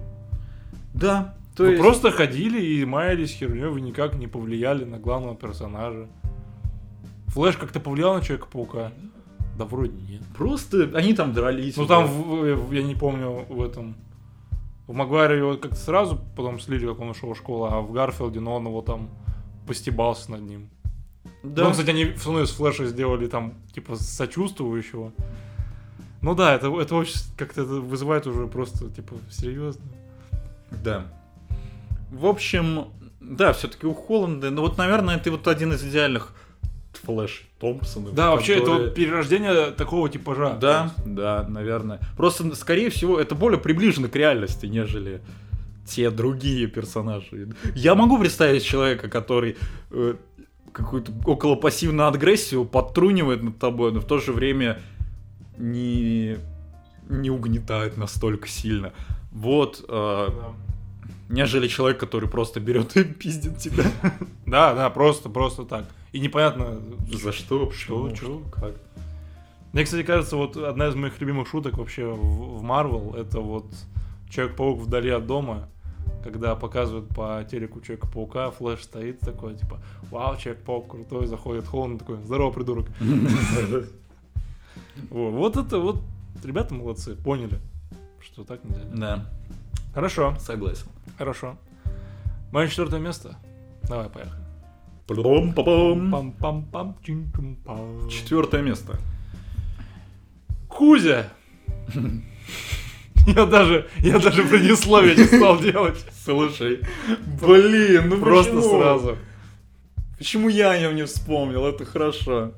Да, 0.94 1.34
то 1.56 1.64
вы 1.64 1.70
есть... 1.70 1.82
просто 1.82 2.10
ходили 2.12 2.64
и 2.64 2.84
маялись 2.84 3.32
херней, 3.32 3.66
вы 3.66 3.80
никак 3.80 4.14
не 4.14 4.28
повлияли 4.28 4.84
на 4.84 4.98
главного 4.98 5.34
персонажа. 5.34 6.06
Флэш 7.28 7.56
как-то 7.56 7.80
повлиял 7.80 8.14
на 8.14 8.22
Человека-паука? 8.22 8.92
Да 9.58 9.64
вроде 9.64 9.92
нет. 10.08 10.22
Просто 10.36 10.90
они 10.94 11.14
там 11.14 11.32
дрались. 11.32 11.76
Ну 11.76 11.86
там, 11.86 12.06
в- 12.06 12.54
в- 12.54 12.72
я 12.72 12.82
не 12.82 12.94
помню, 12.94 13.44
в 13.48 13.60
этом... 13.60 13.96
В 14.86 14.92
Магуайре 14.92 15.38
его 15.38 15.56
как-то 15.56 15.76
сразу 15.76 16.18
потом 16.36 16.58
слили, 16.60 16.86
как 16.86 16.98
он 17.00 17.10
ушел 17.10 17.32
в 17.32 17.36
школу, 17.36 17.64
а 17.70 17.80
в 17.80 17.92
Гарфилде, 17.92 18.40
но 18.40 18.56
он 18.56 18.66
его 18.66 18.82
там 18.82 19.08
постебался 19.70 20.32
над 20.32 20.40
ним. 20.40 20.68
Да. 21.44 21.62
Ну, 21.62 21.70
кстати, 21.70 21.90
они 21.90 22.06
все 22.14 22.24
равно 22.26 22.42
из 22.42 22.50
флеша 22.50 22.86
сделали 22.86 23.28
там, 23.28 23.54
типа, 23.72 23.94
сочувствующего. 23.94 25.12
Ну 26.22 26.34
да, 26.34 26.56
это, 26.56 26.66
это 26.80 26.96
очень 26.96 27.20
как-то 27.36 27.62
это 27.62 27.74
вызывает 27.74 28.26
уже 28.26 28.48
просто, 28.48 28.90
типа, 28.90 29.14
серьезно. 29.30 29.84
Да. 30.82 31.06
В 32.10 32.26
общем, 32.26 32.88
да, 33.20 33.52
все-таки 33.52 33.86
у 33.86 33.94
Холланда, 33.94 34.50
ну 34.50 34.62
вот, 34.62 34.76
наверное, 34.76 35.18
это 35.18 35.30
вот 35.30 35.46
один 35.46 35.72
из 35.72 35.84
идеальных 35.84 36.34
Флэш 37.04 37.46
Томпсонов. 37.60 38.12
Да, 38.12 38.32
вообще, 38.32 38.54
это 38.54 38.62
которые- 38.62 38.86
вот 38.86 38.94
перерождение 38.96 39.70
такого 39.70 40.08
типажа. 40.08 40.58
Да, 40.60 40.92
да, 41.06 41.46
наверное. 41.48 42.00
Просто, 42.16 42.56
скорее 42.56 42.90
всего, 42.90 43.20
это 43.20 43.36
более 43.36 43.60
приближено 43.60 44.08
к 44.08 44.16
реальности, 44.16 44.66
нежели 44.66 45.20
те 45.86 46.10
другие 46.10 46.66
персонажи. 46.66 47.48
Я 47.74 47.94
могу 47.94 48.18
представить 48.18 48.64
человека, 48.64 49.08
который 49.08 49.56
э, 49.90 50.14
какую-то 50.72 51.12
около 51.26 51.56
пассивную 51.56 52.08
агрессию 52.08 52.64
подтрунивает 52.64 53.42
над 53.42 53.58
тобой, 53.58 53.92
но 53.92 54.00
в 54.00 54.04
то 54.04 54.18
же 54.18 54.32
время 54.32 54.80
не, 55.58 56.36
не 57.08 57.30
угнетает 57.30 57.96
настолько 57.96 58.48
сильно. 58.48 58.92
Вот, 59.32 59.84
э, 59.88 60.26
Да. 60.28 60.52
нежели 61.28 61.68
человек, 61.68 61.98
который 61.98 62.28
просто 62.28 62.60
берет 62.60 62.96
и 62.96 63.04
пиздит 63.04 63.58
тебя. 63.58 63.84
Да, 64.46 64.74
да, 64.74 64.90
просто, 64.90 65.28
просто 65.28 65.64
так. 65.64 65.86
И 66.12 66.18
непонятно, 66.18 66.80
За 67.12 67.32
что? 67.32 67.70
Что, 67.70 68.10
чё? 68.10 68.42
Как? 68.52 68.72
Мне, 69.72 69.84
кстати, 69.84 70.02
кажется, 70.02 70.36
вот 70.36 70.56
одна 70.56 70.88
из 70.88 70.96
моих 70.96 71.20
любимых 71.20 71.46
шуток 71.48 71.78
вообще 71.78 72.04
в 72.04 72.60
Марвел, 72.62 73.14
это 73.16 73.38
вот 73.38 73.66
Человек-паук 74.30 74.78
вдали 74.80 75.10
от 75.10 75.26
дома, 75.26 75.68
когда 76.22 76.54
показывают 76.54 77.08
по 77.08 77.44
телеку 77.50 77.80
Человека-паука, 77.80 78.50
Флэш 78.52 78.82
стоит 78.84 79.20
такой, 79.20 79.56
типа, 79.56 79.80
вау, 80.10 80.36
Человек-паук 80.36 80.90
крутой, 80.90 81.26
заходит 81.26 81.66
Холланд 81.66 81.98
такой, 82.00 82.16
здорово, 82.24 82.52
придурок. 82.52 82.86
Во, 85.10 85.30
Вот 85.30 85.56
это 85.56 85.78
вот, 85.78 86.02
ребята 86.44 86.74
молодцы, 86.74 87.16
поняли, 87.16 87.58
что 88.20 88.44
так 88.44 88.62
нельзя. 88.64 88.84
Да, 88.94 89.26
Хорошо, 89.94 90.36
согласен. 90.38 90.86
хорошо. 91.18 91.56
Мое 92.52 92.68
четвертое 92.68 93.00
место. 93.00 93.36
Давай, 93.84 94.08
поехали. 94.08 94.40
Пам-пам-пам. 95.08 96.10
Пам-пам-пам, 96.10 96.94
чин-чум-пам. 97.02 98.08
Четвертое 98.08 98.62
место. 98.62 98.98
Кузя! 100.68 101.28
Я 103.34 103.46
даже, 103.46 103.86
я 103.98 104.18
даже 104.18 104.42
предисловие 104.44 105.14
не 105.16 105.24
стал 105.24 105.58
делать. 105.60 106.04
Слушай, 106.24 106.80
блин, 107.40 108.08
ну 108.08 108.16
Просто 108.18 108.54
почему? 108.54 108.80
сразу. 108.80 109.16
Почему 110.18 110.48
я 110.48 110.70
о 110.70 110.78
нем 110.78 110.96
не 110.96 111.04
вспомнил? 111.04 111.66
Это 111.66 111.84
хорошо. 111.84 112.52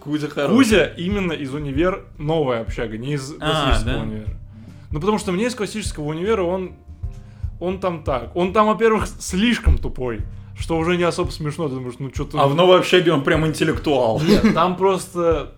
Кузя 0.00 0.28
хороший. 0.28 0.54
Кузя 0.56 0.84
именно 0.96 1.32
из 1.32 1.52
универ 1.54 2.04
новая 2.18 2.62
общага, 2.62 2.96
не 2.98 3.14
из 3.14 3.32
А, 3.32 3.36
классического 3.38 3.94
да? 3.96 4.02
универа. 4.02 4.36
Ну 4.90 5.00
потому 5.00 5.18
что 5.18 5.32
мне 5.32 5.46
из 5.46 5.54
классического 5.54 6.04
универа 6.04 6.42
он, 6.42 6.72
он 7.60 7.80
там 7.80 8.02
так. 8.02 8.34
Он 8.34 8.52
там, 8.52 8.66
во-первых, 8.66 9.06
слишком 9.06 9.78
тупой, 9.78 10.20
что 10.58 10.76
уже 10.78 10.96
не 10.96 11.04
особо 11.04 11.30
смешно. 11.30 11.68
Ты 11.68 11.74
думаешь, 11.76 11.96
ну 11.98 12.10
что-то... 12.14 12.40
А 12.40 12.46
в 12.46 12.54
новой 12.54 12.78
общаге 12.78 13.12
он 13.12 13.22
прям 13.24 13.46
интеллектуал. 13.46 14.20
Нет, 14.20 14.54
там 14.54 14.76
просто... 14.76 15.54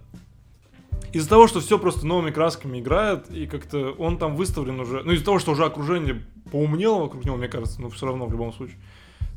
Из-за 1.13 1.29
того, 1.29 1.47
что 1.47 1.61
все 1.61 1.79
просто 1.79 2.07
новыми 2.07 2.31
красками 2.31 2.81
играет, 2.81 3.31
и 3.31 3.47
как-то 3.47 3.93
он 3.99 4.17
там 4.17 4.35
выставлен 4.35 4.81
уже... 4.81 5.03
Ну, 5.03 5.13
из-за 5.13 5.25
того, 5.25 5.39
что 5.39 5.53
уже 5.53 5.65
окружение 5.65 6.23
поумнело 6.51 7.01
вокруг 7.01 7.25
него, 7.25 7.37
мне 7.37 7.49
кажется, 7.49 7.81
ну, 7.83 7.91
все 7.91 8.07
равно 8.07 8.27
в 8.27 8.33
любом 8.33 8.53
случае. 8.53 8.79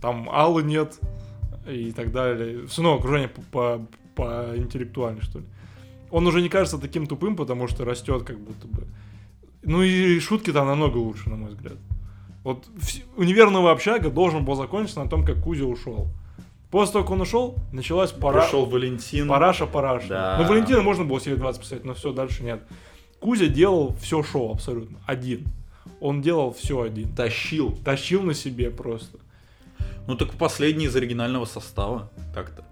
Там 0.01 0.29
Аллы 0.29 0.63
нет 0.63 0.99
и 1.67 1.91
так 1.91 2.11
далее. 2.11 2.65
Все 2.67 2.81
равно 2.81 2.97
окружение 2.97 3.27
по, 3.27 3.41
по, 3.51 3.87
по 4.15 4.57
интеллектуальнее, 4.57 5.23
что 5.23 5.39
ли. 5.39 5.45
Он 6.11 6.25
уже 6.27 6.41
не 6.41 6.49
кажется 6.49 6.77
таким 6.77 7.07
тупым, 7.07 7.35
потому 7.35 7.67
что 7.67 7.83
растет 7.83 8.23
как 8.23 8.39
будто 8.39 8.67
бы. 8.67 8.87
Ну 9.63 9.81
и 9.81 10.19
шутки 10.19 10.53
там 10.53 10.67
намного 10.67 10.97
лучше, 10.97 11.29
на 11.29 11.35
мой 11.35 11.49
взгляд. 11.49 11.77
Вот 12.43 12.67
вс- 12.77 13.03
универ 13.17 13.49
новая 13.49 13.73
общага 13.73 14.09
должен 14.09 14.45
был 14.45 14.55
закончиться 14.55 15.03
на 15.03 15.09
том, 15.09 15.25
как 15.25 15.43
Кузя 15.43 15.65
ушел. 15.65 16.07
После 16.75 16.91
того, 16.91 17.05
как 17.05 17.11
он 17.13 17.21
ушел, 17.21 17.55
началась 17.71 18.11
пора... 18.11 18.41
Пришел 18.41 18.65
Валентин. 18.65 19.29
Параша, 19.29 19.65
параша. 19.65 20.09
Да. 20.09 20.37
Ну, 20.41 20.45
Валентина 20.45 20.81
можно 20.81 21.05
было 21.05 21.21
себе 21.21 21.37
20 21.37 21.61
писать, 21.61 21.85
но 21.85 21.93
все, 21.93 22.11
дальше 22.11 22.43
нет. 22.43 22.63
Кузя 23.21 23.45
делал 23.45 23.95
все 24.01 24.21
шоу 24.23 24.51
абсолютно. 24.51 24.99
Один. 25.05 25.47
Он 26.01 26.21
делал 26.21 26.51
все 26.51 26.81
один. 26.81 27.15
Тащил. 27.15 27.77
Тащил 27.85 28.23
на 28.23 28.33
себе 28.33 28.71
просто. 28.71 29.19
Ну 30.05 30.17
так 30.17 30.33
последний 30.33 30.87
из 30.87 30.95
оригинального 30.97 31.45
состава. 31.45 32.11
Так-то. 32.33 32.65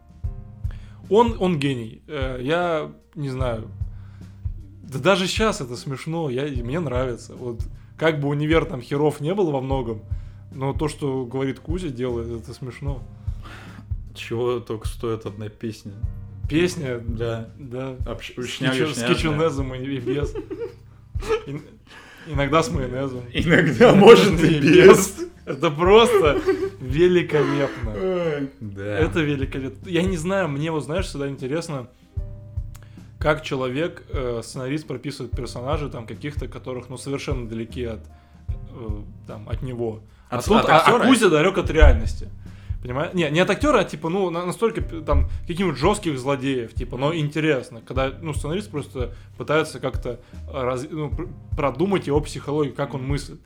Он, 1.10 1.38
он 1.40 1.58
гений. 1.58 2.02
Э, 2.10 2.40
Я 2.42 2.92
не 3.16 3.30
знаю. 3.30 3.70
Да 4.82 5.00
даже 5.00 5.28
сейчас 5.28 5.62
это 5.62 5.78
смешно. 5.78 6.30
Я, 6.30 6.44
мне 6.62 6.82
нравится. 6.82 7.36
Вот 7.36 7.62
как 7.98 8.20
бы 8.20 8.28
универ 8.28 8.66
там 8.66 8.82
херов 8.82 9.22
не 9.22 9.34
был 9.34 9.50
во 9.52 9.62
многом, 9.62 10.02
но 10.52 10.74
то, 10.74 10.90
что 10.90 11.26
говорит 11.26 11.62
Кузя, 11.62 11.88
делает, 11.88 12.28
это 12.28 12.54
смешно. 12.54 13.02
Чего 14.16 14.60
только 14.60 14.88
стоит 14.88 15.26
одна 15.26 15.50
песня. 15.50 15.94
Песня, 16.50 17.00
Да. 17.00 17.50
да, 17.58 17.96
Общ- 18.06 18.34
с, 18.36 18.38
учня- 18.38 18.74
кичунезом 19.08 19.74
и 19.76 20.00
без. 20.00 20.34
И- 21.48 21.62
Иногда 22.28 22.62
с 22.64 22.70
майонезом. 22.70 23.22
Иногда 23.34 23.94
может 23.96 24.42
и 24.44 24.60
без. 24.60 25.18
Это 25.46 25.70
просто 25.72 26.40
великолепно. 26.80 27.94
Да. 28.62 28.84
Это 29.00 29.20
великолепно. 29.22 29.90
Я 29.90 30.04
не 30.04 30.16
знаю, 30.18 30.48
мне 30.48 30.72
вот, 30.72 30.84
знаешь, 30.86 31.06
всегда 31.06 31.28
интересно, 31.28 31.88
как 33.20 33.42
человек, 33.44 34.04
э, 34.10 34.42
сценарист 34.44 34.86
прописывает 34.88 35.32
персонажей, 35.36 35.90
там, 35.90 36.06
каких-то, 36.06 36.48
которых, 36.48 36.90
ну, 36.90 36.98
совершенно 36.98 37.48
далеки 37.48 37.84
от, 37.86 38.02
э, 38.50 38.88
там, 39.28 39.48
от 39.50 39.62
него. 39.62 40.02
А, 40.30 40.38
От- 40.38 40.46
тут, 40.46 40.58
от 40.58 40.70
а- 40.70 40.80
а? 40.98 41.08
Кузя 41.08 41.30
далек 41.30 41.58
от 41.58 41.70
реальности. 41.70 42.30
Понимаешь? 42.84 43.14
Не, 43.14 43.30
не 43.32 43.40
от 43.40 43.50
актера, 43.50 43.80
а 43.80 43.84
типа, 43.86 44.10
ну, 44.10 44.30
на- 44.30 44.46
настолько 44.46 44.82
там 44.82 45.30
каких-нибудь 45.48 45.78
жестких 45.78 46.20
злодеев, 46.20 46.74
типа, 46.74 46.98
но 46.98 47.16
интересно, 47.16 47.82
когда, 47.82 48.12
ну, 48.22 48.34
сценарист 48.34 48.70
просто 48.70 49.14
пытается 49.38 49.80
как-то 49.80 50.20
раз- 50.52 50.86
ну, 50.92 51.10
пр- 51.10 51.30
продумать 51.56 52.08
его 52.08 52.20
психологию, 52.20 52.76
как 52.76 52.94
он 52.94 53.04
мыслит. 53.08 53.40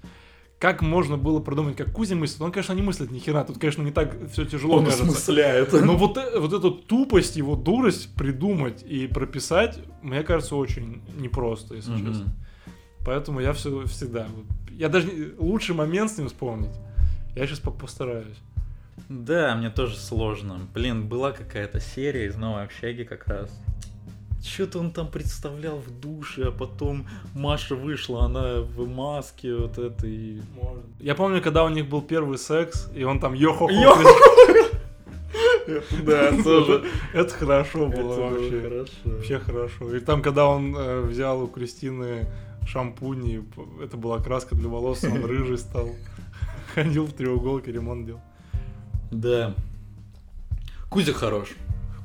Как 0.60 0.82
можно 0.82 1.18
было 1.18 1.40
продумать, 1.40 1.76
как 1.76 1.94
Кузя 1.94 2.16
мыслит? 2.16 2.42
Он, 2.42 2.52
конечно, 2.52 2.74
не 2.74 2.82
мыслит 2.82 3.12
ни 3.12 3.20
хера, 3.20 3.44
тут, 3.44 3.60
конечно, 3.60 3.84
не 3.84 3.92
так 3.92 4.16
все 4.32 4.44
тяжело, 4.44 4.78
Он 4.78 4.86
кажется. 4.86 5.04
осмысляет. 5.06 5.72
Но 5.72 5.96
вот, 5.96 6.18
э- 6.18 6.40
вот 6.40 6.52
эту 6.54 6.72
тупость, 6.72 7.36
его 7.36 7.56
дурость 7.56 8.16
придумать 8.16 8.82
и 8.82 9.06
прописать, 9.06 9.78
мне 10.02 10.24
кажется, 10.24 10.56
очень 10.56 11.04
непросто, 11.20 11.76
если 11.76 11.92
Мгм. 11.92 12.08
честно. 12.08 12.34
Поэтому 13.06 13.40
я 13.40 13.54
все, 13.54 13.86
всегда... 13.86 14.26
я 14.72 14.90
даже 14.90 15.36
лучший 15.38 15.76
момент 15.76 16.10
с 16.12 16.18
ним 16.18 16.28
вспомнить. 16.28 16.74
Я 17.36 17.46
сейчас 17.46 17.60
постараюсь. 17.60 18.38
Да, 19.10 19.56
мне 19.56 19.70
тоже 19.70 19.96
сложно. 19.98 20.60
Блин, 20.74 21.08
была 21.08 21.32
какая-то 21.32 21.80
серия 21.80 22.26
из 22.28 22.36
новой 22.36 22.64
общаги 22.64 23.04
как 23.04 23.28
раз. 23.28 23.50
Что-то 24.44 24.80
он 24.80 24.92
там 24.92 25.10
представлял 25.10 25.78
в 25.78 26.00
душе, 26.00 26.48
а 26.48 26.52
потом 26.52 27.08
Маша 27.34 27.76
вышла, 27.76 28.26
она 28.26 28.62
в 28.62 28.88
маске 28.88 29.54
вот 29.56 29.78
этой. 29.78 30.42
Я 31.00 31.16
помню, 31.16 31.42
когда 31.42 31.64
у 31.66 31.70
них 31.70 31.88
был 31.90 32.02
первый 32.02 32.38
секс, 32.38 32.90
и 32.96 33.04
он 33.04 33.20
там 33.20 33.34
йохо 33.34 33.66
Йо- 33.66 33.96
Да, 36.04 36.32
тоже. 36.44 36.86
Это 37.14 37.34
хорошо 37.34 37.88
было 37.88 38.14
вообще. 38.32 38.86
Вообще 39.04 39.40
хорошо. 39.40 39.96
И 39.96 40.00
там, 40.00 40.22
когда 40.22 40.48
он 40.48 40.76
э, 40.76 41.02
взял 41.02 41.42
у 41.42 41.48
Кристины 41.48 42.26
шампунь, 42.66 43.28
и 43.28 43.42
это 43.84 43.98
была 43.98 44.20
краска 44.20 44.56
для 44.56 44.70
волос, 44.70 45.04
он 45.04 45.26
рыжий 45.26 45.58
стал. 45.58 45.90
Ходил 46.74 47.06
в 47.06 47.14
треуголке, 47.14 47.72
ремонт 47.72 48.06
делал. 48.06 48.22
Да. 49.12 49.54
Кузя 50.90 51.14
хорош. 51.14 51.50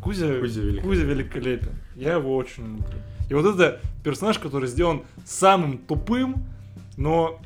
Кузя, 0.03 0.41
Кузя 0.41 0.61
великолепен. 0.63 0.83
Кузя 0.89 1.03
великолепен. 1.05 1.73
Я 1.97 2.15
его 2.15 2.35
очень 2.37 2.65
люблю. 2.65 2.85
И 3.31 3.35
вот 3.35 3.47
это 3.55 3.81
персонаж, 4.03 4.39
который 4.39 4.69
сделан 4.69 5.03
самым 5.25 5.79
тупым, 5.79 6.45
но 6.97 7.41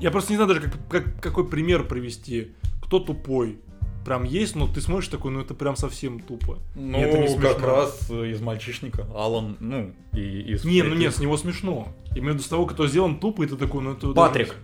я 0.00 0.10
просто 0.10 0.32
не 0.32 0.36
знаю 0.36 0.48
даже, 0.48 0.60
как, 0.68 0.74
как- 0.88 1.20
какой 1.20 1.46
пример 1.48 1.84
привести. 1.84 2.52
Кто 2.82 2.98
тупой? 3.00 3.58
Прям 4.04 4.22
есть, 4.22 4.54
но 4.54 4.68
ты 4.68 4.80
смотришь 4.80 5.08
такой, 5.08 5.32
ну 5.32 5.40
это 5.40 5.54
прям 5.54 5.74
совсем 5.74 6.20
тупо. 6.20 6.58
Ну, 6.76 6.96
И 6.98 7.00
это 7.00 7.18
не 7.18 7.26
смешно. 7.28 7.48
как 7.54 7.62
раз 7.62 8.06
э, 8.10 8.30
из 8.30 8.40
мальчишника. 8.40 9.04
Алан, 9.14 9.56
ну, 9.58 9.92
и 10.12 10.52
из... 10.52 10.64
Не, 10.64 10.82
ну 10.82 10.94
нет, 10.94 11.12
с 11.14 11.18
него 11.18 11.36
смешно. 11.36 11.88
Именно 12.14 12.38
с 12.38 12.46
того, 12.46 12.66
кто 12.66 12.86
сделан 12.86 13.18
тупо, 13.18 13.42
и 13.42 13.46
ты 13.48 13.56
такой, 13.56 13.82
ну 13.82 13.94
это... 13.94 14.12
Патрик. 14.12 14.48
даже- 14.48 14.60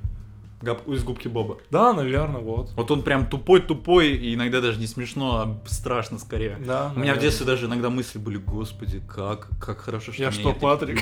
Из 0.87 1.02
губки 1.04 1.26
Боба. 1.28 1.59
Да, 1.71 1.92
наверное, 1.92 2.40
вот. 2.40 2.71
Вот 2.76 2.90
он 2.90 3.02
прям 3.02 3.26
тупой-тупой, 3.26 4.11
и 4.11 4.35
иногда 4.35 4.61
даже 4.61 4.78
не 4.78 4.87
смешно, 4.87 5.37
а 5.40 5.68
страшно 5.68 6.18
скорее. 6.18 6.57
Да, 6.64 6.85
У 6.85 6.87
меня 6.87 6.92
в 6.92 6.96
наверное. 6.98 7.20
детстве 7.20 7.46
даже 7.46 7.66
иногда 7.66 7.90
мысли 7.90 8.18
были, 8.18 8.37
господи, 8.37 9.03
как, 9.09 9.48
как 9.61 9.79
хорошо, 9.81 10.12
что 10.12 10.22
Я 10.22 10.31
что, 10.31 10.51
это- 10.51 10.61
Патрик? 10.61 11.01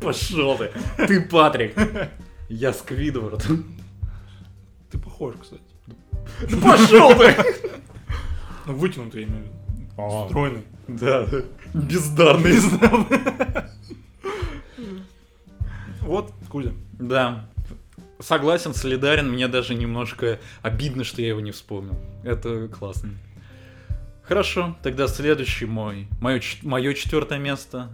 Пошел 0.00 0.56
ты. 0.56 0.70
Ты 1.06 1.20
Патрик. 1.20 1.74
Я 2.48 2.72
Сквидвард. 2.72 3.46
Ты 4.90 4.98
похож, 4.98 5.34
кстати. 5.40 5.62
Пошел 6.62 7.10
ты. 7.18 7.34
Ну, 8.66 8.74
вытянутый, 8.74 9.24
имею 9.24 9.42
в 9.96 9.98
виду. 9.98 10.26
Стройный. 10.28 10.62
Да, 10.88 11.26
да. 11.26 11.38
Бездарный. 11.74 12.56
Вот, 16.02 16.32
Кузя. 16.48 16.70
Да. 16.92 17.49
Согласен, 18.20 18.74
солидарен. 18.74 19.30
Мне 19.30 19.48
даже 19.48 19.74
немножко 19.74 20.38
обидно, 20.62 21.04
что 21.04 21.22
я 21.22 21.28
его 21.28 21.40
не 21.40 21.50
вспомнил. 21.50 21.98
Это 22.22 22.68
классно. 22.68 23.10
Хорошо, 24.22 24.76
тогда 24.82 25.08
следующий 25.08 25.66
мой. 25.66 26.06
Мое, 26.20 26.40
мое 26.62 26.94
четвертое 26.94 27.38
место. 27.38 27.88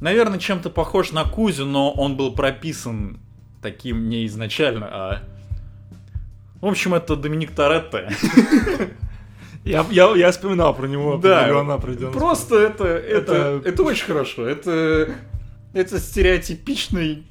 Наверное, 0.00 0.38
чем-то 0.38 0.70
похож 0.70 1.10
на 1.12 1.24
Кузю, 1.24 1.64
но 1.64 1.90
он 1.90 2.16
был 2.16 2.34
прописан 2.34 3.18
таким 3.62 4.08
не 4.08 4.26
изначально, 4.26 4.86
а... 4.90 5.22
В 6.60 6.66
общем, 6.66 6.94
это 6.94 7.16
Доминик 7.16 7.54
Торетто. 7.54 8.08
Я, 9.64 9.84
я, 9.90 10.14
я 10.14 10.30
вспоминал 10.30 10.76
про 10.76 10.86
него 10.86 11.16
Да. 11.16 11.48
Просто 12.12 12.56
это, 12.56 12.84
это, 12.84 13.32
Это- 13.34 13.68
это, 13.68 13.82
очень 13.82 14.06
хорошо. 14.06 14.46
Это, 14.46 15.12
это 15.74 15.98
стереотипичный 15.98 17.26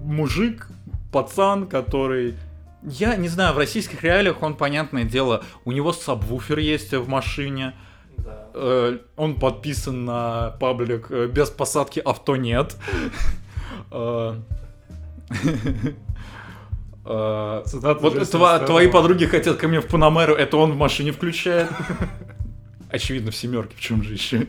мужик, 0.00 0.68
пацан, 1.12 1.66
который... 1.66 2.34
Я 2.82 3.16
не 3.16 3.28
знаю, 3.28 3.54
в 3.54 3.58
российских 3.58 4.02
реалиях 4.04 4.42
он, 4.42 4.54
понятное 4.54 5.04
дело, 5.04 5.42
у 5.64 5.72
него 5.72 5.92
сабвуфер 5.92 6.58
есть 6.58 6.92
в 6.92 7.08
машине, 7.08 7.74
Да. 8.18 8.48
э, 8.54 8.98
он 9.16 9.34
подписан 9.34 10.04
на 10.04 10.50
паблик 10.60 11.06
э, 11.10 11.26
«Без 11.26 11.50
посадки 11.50 12.00
авто 12.00 12.36
нет». 12.36 12.76
Э, 13.90 14.34
Вот 17.06 18.66
твои 18.66 18.88
подруги 18.88 19.26
хотят 19.26 19.58
ко 19.58 19.68
мне 19.68 19.80
в 19.80 19.86
Панамеру, 19.86 20.34
это 20.34 20.56
он 20.56 20.72
в 20.72 20.76
машине 20.76 21.12
включает. 21.12 21.68
Очевидно, 22.90 23.30
в 23.30 23.36
семерке, 23.36 23.76
в 23.76 23.80
чем 23.80 24.02
же 24.02 24.12
еще. 24.12 24.48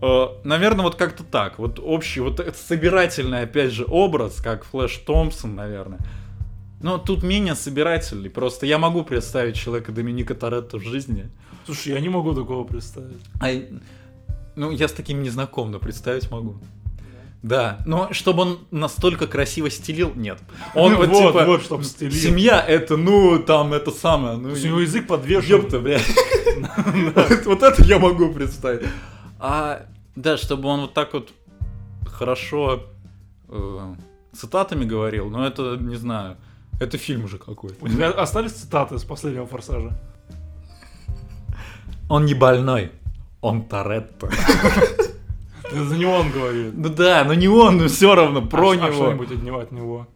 Наверное, 0.00 0.84
вот 0.84 0.94
как-то 0.94 1.24
так. 1.24 1.58
Вот 1.58 1.80
общий, 1.82 2.20
вот 2.20 2.40
этот 2.40 2.56
собирательный, 2.56 3.42
опять 3.42 3.72
же, 3.72 3.84
образ, 3.86 4.36
как 4.36 4.64
Флэш 4.64 4.96
Томпсон, 4.98 5.54
наверное. 5.54 5.98
Но 6.80 6.98
тут 6.98 7.22
менее 7.22 7.54
собирательный. 7.54 8.30
Просто 8.30 8.66
я 8.66 8.78
могу 8.78 9.02
представить 9.02 9.56
человека 9.56 9.90
Доминика 9.90 10.34
Торетто 10.34 10.78
в 10.78 10.82
жизни. 10.82 11.28
Слушай, 11.66 11.94
я 11.94 12.00
не 12.00 12.08
могу 12.08 12.34
такого 12.34 12.64
представить. 12.64 13.18
А, 13.40 13.48
ну, 14.54 14.70
я 14.70 14.86
с 14.86 14.92
таким 14.92 15.22
не 15.22 15.30
знаком, 15.30 15.72
но 15.72 15.80
представить 15.80 16.30
могу. 16.30 16.56
Да, 17.42 17.78
но 17.86 18.12
чтобы 18.12 18.42
он 18.42 18.58
настолько 18.72 19.26
красиво 19.28 19.70
стелил, 19.70 20.12
нет. 20.14 20.38
Он 20.74 20.94
вот, 20.96 21.08
вот, 21.08 21.16
типа, 21.16 21.44
вот, 21.44 21.62
чтоб 21.62 21.84
стелил. 21.84 22.12
семья 22.12 22.64
это, 22.66 22.96
ну, 22.96 23.38
там, 23.38 23.72
это 23.74 23.90
самое, 23.90 24.36
ну, 24.36 24.50
У 24.50 24.56
него 24.56 24.80
язык 24.80 25.06
подвешен. 25.06 25.48
ёпта, 25.48 25.78
блядь. 25.78 26.02
Вот 27.44 27.62
это 27.62 27.84
я 27.84 27.98
могу 28.00 28.32
представить. 28.32 28.88
А, 29.38 29.86
да, 30.16 30.36
чтобы 30.36 30.68
он 30.68 30.82
вот 30.82 30.94
так 30.94 31.12
вот 31.14 31.32
хорошо 32.06 32.84
э, 33.48 33.94
цитатами 34.32 34.84
говорил, 34.84 35.30
но 35.30 35.46
это, 35.46 35.76
не 35.76 35.96
знаю, 35.96 36.36
это 36.80 36.98
фильм 36.98 37.24
уже 37.24 37.38
какой-то. 37.38 37.76
У 37.84 37.88
тебя 37.88 38.10
остались 38.10 38.52
цитаты 38.52 38.98
с 38.98 39.04
последнего 39.04 39.46
форсажа? 39.46 39.98
Он 42.08 42.24
не 42.24 42.34
больной, 42.34 42.90
он 43.40 43.62
Торетто. 43.62 44.30
Это 45.70 45.84
за 45.84 45.96
него 45.98 46.12
он 46.14 46.30
говорит. 46.30 46.72
Ну 46.74 46.88
да, 46.88 47.24
но 47.24 47.34
не 47.34 47.46
он, 47.46 47.76
но 47.76 47.88
все 47.88 48.14
равно, 48.14 48.40
про 48.40 48.70
А- 48.70 48.72
а 48.72 48.76
него. 48.76 48.92
что-нибудь 48.92 49.30
от 49.30 49.42
него, 49.42 49.58
от 49.58 49.70
него. 49.70 50.06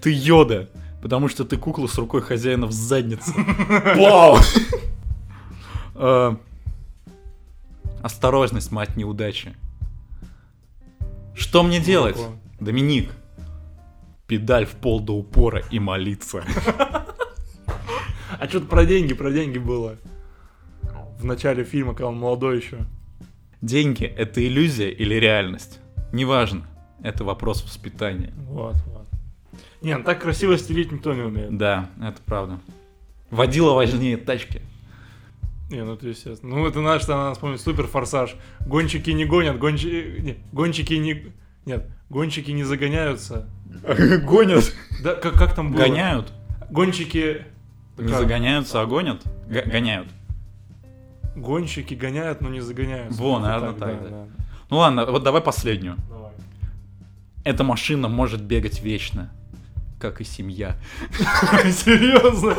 Ты 0.00 0.12
Йода, 0.12 0.70
потому 1.02 1.28
что 1.28 1.44
ты 1.44 1.56
кукла 1.56 1.88
с 1.88 1.98
рукой 1.98 2.22
хозяина 2.22 2.66
в 2.66 2.72
заднице. 2.72 3.32
Вау! 3.96 4.38
Осторожность, 8.02 8.70
мать 8.70 8.96
неудачи. 8.96 9.54
Что 11.34 11.62
мне 11.62 11.80
делать? 11.80 12.18
Доминик, 12.58 13.10
педаль 14.26 14.66
в 14.66 14.72
пол 14.72 15.00
до 15.00 15.12
упора 15.12 15.62
и 15.70 15.78
молиться. 15.78 16.44
А 18.38 18.48
что-то 18.48 18.66
про 18.66 18.86
деньги, 18.86 19.12
про 19.12 19.30
деньги 19.30 19.58
было. 19.58 19.96
В 21.18 21.24
начале 21.24 21.64
фильма, 21.64 21.92
когда 21.92 22.08
он 22.08 22.18
молодой 22.18 22.58
еще. 22.58 22.78
Деньги— 23.60 24.04
это 24.16 24.46
иллюзия 24.46 24.90
или 24.90 25.14
реальность? 25.16 25.80
Неважно. 26.12 26.66
Это 27.02 27.24
вопрос 27.24 27.62
воспитания. 27.62 28.32
Вот, 28.48 28.76
вот. 28.86 29.06
Не, 29.82 29.96
ну 29.96 30.04
так 30.04 30.20
красиво 30.22 30.56
стелить 30.56 30.92
никто 30.92 31.12
не 31.14 31.22
умеет. 31.22 31.56
Да, 31.56 31.90
это 32.00 32.20
правда. 32.24 32.58
Водила 33.30 33.72
важнее 33.72 34.16
тачки. 34.16 34.62
Не, 35.70 35.84
ну 35.84 35.94
это 35.94 36.08
естественно. 36.08 36.56
Ну 36.56 36.66
это 36.66 36.80
надо, 36.80 37.00
что 37.00 37.16
надо 37.16 37.34
вспомнить 37.34 37.60
супер 37.60 37.86
форсаж. 37.86 38.34
Гонщики 38.66 39.10
не 39.10 39.24
гонят, 39.24 39.58
гонщики... 39.58 40.20
Не, 40.20 40.38
гонщики 40.52 40.94
не... 40.94 41.32
Нет, 41.64 41.88
Гонщики 42.10 42.50
не 42.50 42.64
загоняются. 42.64 43.48
Гонят. 44.24 44.74
Да, 45.02 45.14
как, 45.14 45.34
как 45.34 45.54
там 45.54 45.70
было? 45.72 45.82
Гоняют. 45.82 46.32
Гонщики... 46.70 47.46
Не 47.96 48.08
как? 48.08 48.18
загоняются, 48.18 48.80
а 48.80 48.86
гонят? 48.86 49.22
Г- 49.48 49.62
гоняют. 49.64 50.08
Гонщики 51.36 51.94
гоняют, 51.94 52.40
но 52.40 52.48
не 52.48 52.60
загоняются. 52.60 53.22
Во, 53.22 53.36
Как-то 53.36 53.48
наверно, 53.48 53.78
так, 53.78 54.02
да. 54.02 54.08
да. 54.08 54.26
Ну 54.70 54.76
ладно, 54.78 55.06
вот 55.06 55.22
давай 55.22 55.40
последнюю. 55.40 55.96
Давай. 56.08 56.32
Эта 57.44 57.62
машина 57.62 58.08
может 58.08 58.42
бегать 58.42 58.82
как 60.00 60.20
и 60.20 60.24
семья. 60.24 60.76
Серьезно? 61.64 62.56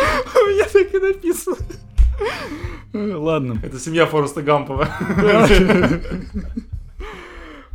У 0.34 0.38
меня 0.48 0.64
так 0.64 0.94
и 0.94 0.98
написано. 0.98 1.56
Ладно. 2.92 3.60
Это 3.62 3.78
семья 3.78 4.06
Фореста 4.06 4.42
Гампова. 4.42 4.88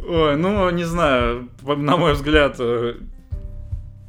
Ой, 0.07 0.37
ну, 0.37 0.69
не 0.69 0.83
знаю, 0.83 1.49
на 1.63 1.97
мой 1.97 2.13
взгляд... 2.13 2.57
э, 2.59 2.95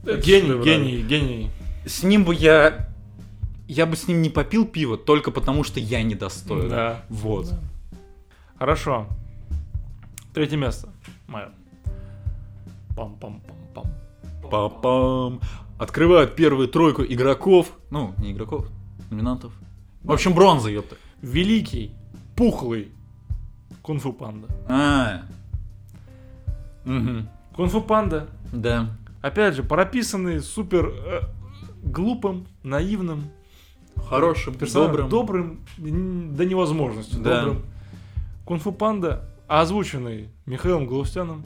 Гений, 0.04 0.62
гений, 0.62 1.02
гений. 1.02 1.50
С 1.86 2.02
ним 2.02 2.24
бы 2.24 2.34
я... 2.34 2.88
Я 3.66 3.86
бы 3.86 3.96
с 3.96 4.06
ним 4.06 4.22
не 4.22 4.30
попил 4.30 4.66
пиво, 4.66 4.96
только 4.96 5.30
потому 5.30 5.64
что 5.64 5.80
я 5.80 6.02
недостоин. 6.02 6.68
Да. 6.68 7.02
Вот. 7.08 7.52
Хорошо. 8.58 9.06
Третье 10.34 10.56
место. 10.56 10.88
Мое. 11.26 11.48
Пам-пам-пам-пам. 12.94 13.86
Пам-пам. 14.50 15.40
Открывают 15.78 16.34
первую 16.36 16.68
тройку 16.68 17.02
игроков. 17.02 17.72
Ну, 17.90 18.14
не 18.18 18.32
игроков, 18.32 18.66
номинантов. 19.10 19.52
В 20.02 20.12
общем, 20.12 20.32
бронза, 20.34 20.70
ёпта. 20.70 20.96
Великий, 21.22 21.92
пухлый 22.34 22.88
Кунг-фу 23.82 24.12
панда. 24.12 24.48
А. 24.68 25.22
Мгм. 26.84 27.28
Кунг-фу 27.54 27.80
панда, 27.82 28.28
Да. 28.52 28.88
опять 29.22 29.54
же, 29.54 29.62
прописанный 29.62 30.40
супер 30.40 30.92
э, 30.94 31.20
глупым, 31.82 32.46
наивным, 32.62 33.24
Хорошим, 34.08 34.54
персонажем, 34.54 35.08
добрым. 35.08 35.60
добрым 35.78 36.34
до 36.36 36.44
невозможности, 36.44 37.16
Да. 37.16 37.44
добрым. 37.44 37.62
Кунг-фу 38.44 38.72
панда, 38.72 39.28
озвученный 39.48 40.28
Михаилом 40.46 40.86
Галустяном, 40.86 41.44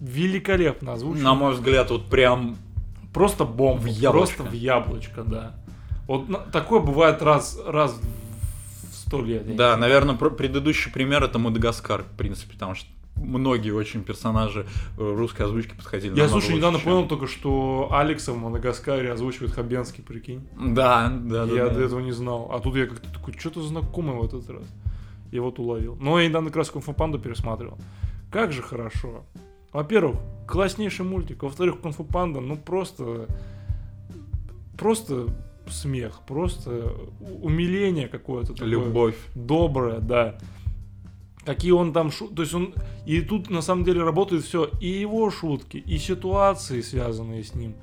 великолепно 0.00 0.92
озвучен. 0.94 1.22
На 1.22 1.34
мой 1.34 1.54
взгляд, 1.54 1.90
вот 1.90 2.06
прям... 2.06 2.56
Просто 3.12 3.44
бомба. 3.44 3.82
В 3.82 3.86
яблочко. 3.86 4.36
Просто 4.36 4.42
в 4.44 4.52
яблочко, 4.58 5.22
да. 5.22 5.54
Вот 6.06 6.28
на- 6.28 6.38
такое 6.38 6.80
бывает 6.80 7.20
раз, 7.22 7.58
раз 7.66 7.98
в 8.90 8.94
сто 8.94 9.22
лет. 9.22 9.46
я 9.46 9.54
Да, 9.56 9.76
наверное, 9.76 10.14
пр- 10.16 10.30
предыдущий 10.34 10.90
пример 10.92 11.22
это 11.24 11.38
Мадагаскар, 11.38 12.02
в 12.02 12.16
принципе, 12.16 12.52
потому 12.54 12.74
что 12.74 12.88
многие 13.16 13.72
очень 13.72 14.02
персонажи 14.04 14.66
э, 14.96 15.14
русской 15.16 15.42
озвучки 15.42 15.74
подходили. 15.74 16.16
Я, 16.16 16.28
слушай, 16.28 16.54
недавно 16.54 16.78
чем- 16.78 16.92
понял 16.92 17.08
только, 17.08 17.26
что 17.26 17.88
Алекса 17.92 18.32
в 18.32 18.38
Мадагаскаре 18.38 19.12
озвучивает 19.12 19.52
Хабенский, 19.52 20.02
прикинь. 20.04 20.46
Да, 20.58 21.08
да, 21.08 21.46
да. 21.46 21.52
я 21.54 21.66
да. 21.68 21.74
до 21.74 21.80
этого 21.82 22.00
не 22.00 22.12
знал. 22.12 22.50
А 22.52 22.60
тут 22.60 22.76
я 22.76 22.86
как-то 22.86 23.12
такой, 23.12 23.34
что-то 23.38 23.62
знакомое 23.62 24.16
в 24.16 24.24
этот 24.24 24.48
раз. 24.48 24.64
И 25.32 25.38
вот 25.40 25.58
уловил. 25.58 25.96
Но 26.00 26.18
я 26.20 26.28
недавно 26.28 26.48
как 26.50 26.56
раз 26.58 26.70
Кунг-фу 26.70 26.92
Панду 26.94 27.18
пересматривал. 27.18 27.76
Как 28.30 28.52
же 28.52 28.62
хорошо. 28.62 29.24
Во-первых, 29.72 30.16
класснейший 30.46 31.04
мультик. 31.04 31.42
Во-вторых, 31.42 31.80
Кунг-фу 31.80 32.04
Панда, 32.04 32.40
ну 32.40 32.56
просто... 32.56 33.26
Просто 34.76 35.26
смех, 35.68 36.20
просто 36.26 36.94
умиление 37.42 38.08
какое-то. 38.08 38.52
такое. 38.52 38.68
Любовь. 38.68 39.16
доброе, 39.34 39.98
да. 39.98 40.38
Какие 41.44 41.72
он 41.72 41.92
там 41.92 42.10
шу... 42.10 42.28
То 42.28 42.42
есть 42.42 42.54
он... 42.54 42.74
И 43.06 43.20
тут 43.20 43.50
на 43.50 43.62
самом 43.62 43.84
деле 43.84 44.02
работает 44.02 44.44
все. 44.44 44.70
И 44.80 44.88
его 44.88 45.30
шутки, 45.30 45.78
и 45.78 45.98
ситуации, 45.98 46.80
связанные 46.80 47.42
с 47.42 47.54
ним. 47.54 47.74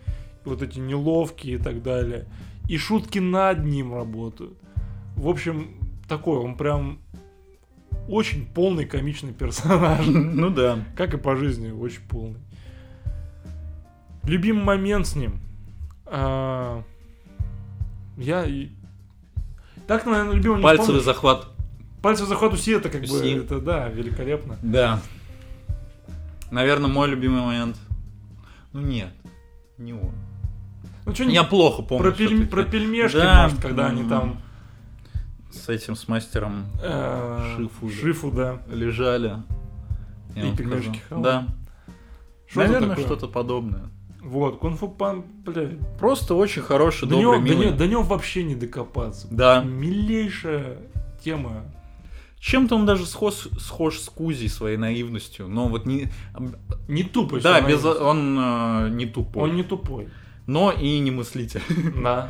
И 0.46 0.50
вот 0.50 0.62
эти 0.62 0.80
неловкие 0.80 1.56
и 1.56 1.58
так 1.58 1.84
далее. 1.84 2.28
И 2.70 2.78
шутки 2.78 3.20
над 3.20 3.64
ним 3.66 3.94
работают. 3.94 4.58
В 5.16 5.28
общем, 5.28 5.76
такой, 6.08 6.38
он 6.40 6.56
прям 6.56 7.00
очень 8.08 8.46
полный 8.46 8.86
комичный 8.86 9.34
персонаж. 9.34 10.06
Ну 10.08 10.50
да. 10.50 10.80
Как 10.96 11.14
и 11.14 11.18
по 11.18 11.36
жизни, 11.36 11.72
очень 11.72 12.02
полный. 12.08 12.40
Любимый 14.24 14.64
момент 14.64 15.08
с 15.08 15.16
ним. 15.16 15.40
А, 16.06 16.84
Я... 18.18 18.46
Так, 19.88 20.06
наверное, 20.06 20.34
любимый 20.34 20.62
Пальцевый 20.62 21.02
захват. 21.02 21.48
Пальцев 22.02 22.28
захват 22.28 22.54
Уси 22.54 22.72
это 22.72 22.90
как 22.90 23.02
бы, 23.02 23.18
это 23.18 23.60
да, 23.60 23.90
великолепно. 23.90 24.58
Да. 24.62 25.00
Наверное, 26.52 26.90
мой 26.90 27.08
любимый 27.10 27.42
момент. 27.42 27.78
Ну 28.74 28.82
нет, 28.82 29.10
не 29.78 29.94
он. 29.94 30.12
Ну 31.06 31.14
что, 31.14 31.24
Я 31.24 31.44
плохо 31.44 31.82
помню. 31.82 32.04
про, 32.04 32.12
всё-таки. 32.14 32.46
про 32.46 32.64
пельмешки, 32.64 33.18
Да, 33.18 33.44
может, 33.44 33.62
когда 33.62 33.88
они 33.88 34.02
м, 34.02 34.10
там 34.10 34.42
С 35.56 35.70
этим, 35.70 35.96
с 35.96 36.08
мастером 36.08 36.66
э, 36.82 37.56
Шифу. 37.56 37.90
Шифу, 37.90 38.32
да. 38.32 38.62
лежали. 38.68 39.38
Я 40.36 40.50
И 40.50 40.56
пельмешки. 40.56 41.02
Да. 41.10 41.48
Наверное, 42.54 42.96
что-то 42.98 43.28
подобное. 43.28 43.90
Вот, 44.22 44.58
кунг-фу 44.58 44.88
пан, 44.88 45.24
бля, 45.46 45.70
Просто 46.00 46.34
очень 46.34 46.64
хороший, 46.64 47.08
до 47.08 47.16
него, 47.16 47.34
добрый, 47.34 47.48
до, 47.48 47.56
милый. 47.56 47.68
него, 47.68 47.78
до 47.78 47.88
него 47.88 48.02
вообще 48.02 48.44
не 48.44 48.56
докопаться. 48.56 49.28
Да. 49.30 49.64
Милейшая 49.64 50.80
тема. 51.24 51.64
Чем-то 52.40 52.76
он 52.76 52.86
даже 52.88 53.06
схож, 53.06 53.48
схож 53.60 54.00
с 54.00 54.10
Кузей 54.10 54.50
своей 54.50 54.78
наивностью, 54.78 55.48
но 55.48 55.68
вот 55.68 55.86
не... 55.86 56.10
Не 56.88 57.04
тупость. 57.04 57.44
Да, 57.44 57.62
без, 57.62 57.86
он 57.86 58.38
э, 58.40 58.90
не 58.90 59.06
тупой, 59.06 59.50
Он 59.50 59.56
не 59.56 59.64
тупой. 59.64 60.10
Но 60.48 60.72
и 60.72 61.00
не 61.00 61.12
мыслитель. 61.12 61.62
Да. 62.04 62.30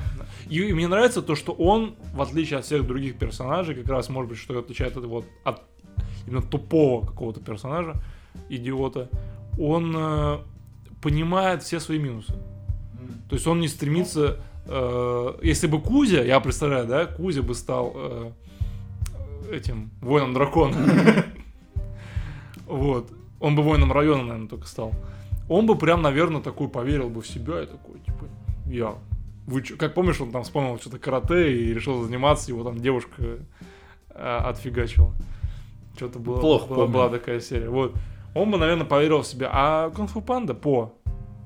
И, 0.50 0.60
и 0.62 0.74
мне 0.74 0.88
нравится 0.88 1.22
то, 1.22 1.36
что 1.36 1.54
он, 1.54 1.96
в 2.14 2.22
отличие 2.22 2.60
от 2.60 2.66
всех 2.66 2.86
других 2.86 3.18
персонажей, 3.18 3.76
как 3.76 3.88
раз, 3.90 4.10
может 4.10 4.30
быть, 4.30 4.38
что 4.38 4.58
отличает 4.60 4.96
от, 4.96 5.06
вот, 5.06 5.26
от 5.44 5.64
именно 6.28 6.42
тупого 6.42 7.06
какого-то 7.06 7.40
персонажа, 7.40 7.96
идиота, 8.50 9.10
он 9.60 9.94
э, 9.96 10.38
понимает 11.02 11.64
все 11.64 11.80
свои 11.80 12.00
минусы. 12.00 12.34
То 13.30 13.36
есть 13.36 13.48
он 13.48 13.60
не 13.60 13.68
стремится... 13.68 14.40
э, 14.66 15.34
если 15.42 15.68
бы 15.68 15.82
Кузя, 15.82 16.24
я 16.24 16.40
представляю, 16.40 16.88
да, 16.88 17.06
Кузя 17.06 17.42
бы 17.42 17.56
стал 17.56 17.94
э, 17.96 18.32
этим 19.52 19.92
воином 20.02 20.34
дракона. 20.34 20.76
Вот. 22.68 23.12
Он 23.40 23.56
бы 23.56 23.62
воином 23.62 23.92
района, 23.92 24.24
наверное, 24.24 24.48
только 24.48 24.68
стал. 24.68 24.92
Он 25.48 25.66
бы 25.66 25.78
прям, 25.78 26.02
наверное, 26.02 26.42
такой 26.42 26.68
поверил 26.70 27.10
бы 27.10 27.22
в 27.22 27.28
себя 27.28 27.62
и 27.62 27.66
такой, 27.68 28.00
типа, 28.00 28.26
я. 28.66 28.96
Вы 29.46 29.62
чё? 29.62 29.78
Как 29.78 29.94
помнишь, 29.94 30.20
он 30.20 30.32
там 30.32 30.44
вспомнил 30.44 30.80
что-то 30.80 30.98
карате 30.98 31.54
и 31.56 31.74
решил 31.74 32.04
заниматься, 32.04 32.50
его 32.52 32.64
там 32.64 32.80
девушка 32.80 33.40
э, 34.10 34.38
отфигачила. 34.44 35.12
Что-то 35.96 36.20
было, 36.20 36.40
Плохо 36.40 36.66
была, 36.68 36.78
помню. 36.78 36.94
была 36.94 37.10
такая 37.10 37.40
серия. 37.40 37.70
Вот. 37.70 37.94
Он 38.34 38.50
бы, 38.52 38.58
наверное, 38.58 38.86
поверил 38.86 39.22
в 39.22 39.28
себя. 39.28 39.50
А 39.54 39.90
Кунг-фу 39.92 40.22
Панда, 40.22 40.54
по, 40.56 40.94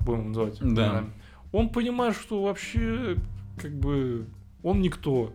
будем 0.05 0.29
называть. 0.29 0.57
Да. 0.61 1.03
Он 1.51 1.69
понимает, 1.69 2.15
что 2.15 2.41
вообще, 2.41 3.17
как 3.61 3.71
бы, 3.73 4.25
он 4.63 4.81
никто. 4.81 5.33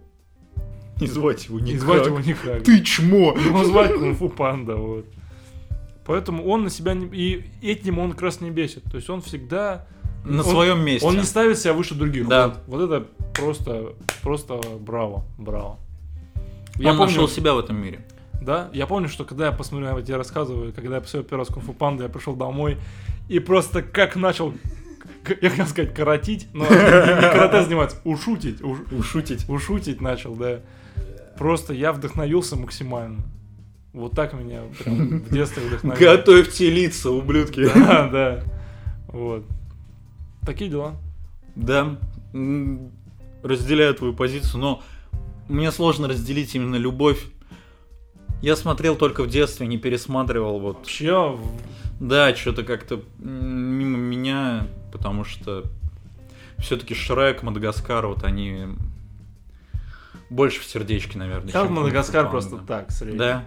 Не 1.01 1.07
звать 1.07 1.47
его 1.47 1.59
Не 1.61 1.73
никак. 1.73 1.81
звать 1.81 2.07
его 2.07 2.21
никак. 2.21 2.63
Ты 2.63 2.81
чмо! 2.83 3.35
Его 3.37 3.65
звать 3.65 3.93
Кунг-фу 3.95 4.29
Панда, 4.31 4.77
вот. 4.77 5.07
Поэтому 6.07 6.47
он 6.47 6.65
на 6.65 6.71
себя 6.71 6.95
не... 6.95 7.07
И 7.07 7.45
этим 7.63 7.99
он 7.99 8.13
как 8.13 8.23
раз 8.23 8.41
не 8.41 8.51
бесит. 8.51 8.85
То 8.85 8.97
есть 8.97 9.09
он 9.11 9.23
всегда... 9.23 9.87
На 10.25 10.39
он- 10.43 10.45
своем 10.45 10.85
месте. 10.85 11.07
Он 11.07 11.17
не 11.17 11.23
ставит 11.25 11.59
себя 11.59 11.75
выше 11.75 11.95
других. 11.95 12.27
Да. 12.29 12.49
Вот, 12.49 12.59
вот 12.67 12.91
это 12.91 13.07
просто, 13.35 13.95
просто 14.23 14.61
браво, 14.81 15.25
браво. 15.39 15.79
Он 16.85 16.97
нашел 16.97 17.29
себя 17.29 17.55
в 17.55 17.59
этом 17.59 17.77
мире. 17.77 18.05
Да, 18.41 18.69
я 18.73 18.87
помню, 18.87 19.09
что 19.09 19.25
когда 19.25 19.47
я 19.47 19.53
посмотрел, 19.53 19.97
я 19.97 20.03
тебе 20.05 20.17
рассказываю, 20.17 20.73
когда 20.73 20.97
я 20.97 21.01
посмотрел 21.01 21.29
первый 21.29 21.41
раз 21.43 21.49
Кунг-фу 21.49 21.73
Панда, 21.73 22.05
я 22.05 22.09
пришел 22.11 22.35
домой 22.35 22.77
и 23.29 23.39
просто 23.39 23.81
как 23.83 24.17
начал, 24.17 24.53
я 25.41 25.49
хотел 25.51 25.67
сказать, 25.67 25.95
коротить, 25.95 26.49
но 26.53 26.65
не, 26.65 26.69
карате 26.69 27.65
заниматься, 27.65 27.97
ушутить, 28.05 28.61
уш- 28.61 28.93
Ушутить. 28.95 29.49
ушутить 29.49 30.01
начал, 30.03 30.35
да. 30.37 30.61
Просто 31.39 31.73
я 31.73 31.93
вдохновился 31.93 32.57
максимально. 32.57 33.23
Вот 33.95 34.13
так 34.13 34.33
меня 34.35 34.63
прям 34.83 35.21
в 35.21 35.33
детстве 35.33 35.63
вдохновило. 35.67 36.17
Готовьте 36.17 36.69
лица, 36.69 37.11
ублюдки. 37.11 37.65
Да, 37.75 38.09
да. 38.09 38.45
Вот. 39.09 39.45
Такие 40.45 40.69
дела. 40.69 40.97
Да, 41.55 41.97
разделяю 43.43 43.95
твою 43.95 44.13
позицию, 44.13 44.61
но 44.61 44.83
мне 45.49 45.71
сложно 45.71 46.09
разделить 46.09 46.55
именно 46.57 46.75
любовь. 46.77 47.25
Я 48.43 48.57
смотрел 48.57 48.97
только 48.97 49.23
в 49.23 49.29
детстве, 49.29 49.67
не 49.69 49.79
пересматривал 49.79 50.59
вот. 50.59 50.79
Вообще, 50.79 51.31
в- 51.37 51.53
Да, 52.01 52.35
что-то 52.35 52.65
как-то 52.65 53.01
мимо 53.19 53.97
меня, 53.97 54.67
потому 54.93 55.25
что 55.25 55.63
все-таки 56.59 56.95
Шрек, 56.95 57.43
Мадагаскар, 57.45 58.07
вот 58.09 58.25
они 58.25 58.67
больше 60.31 60.61
в 60.61 60.65
сердечке, 60.65 61.17
наверное. 61.19 61.53
чем 61.53 61.73
Мадагаскар 61.73 62.29
просто 62.29 62.57
так, 62.59 62.91
средний. 62.91 63.19
Да. 63.19 63.45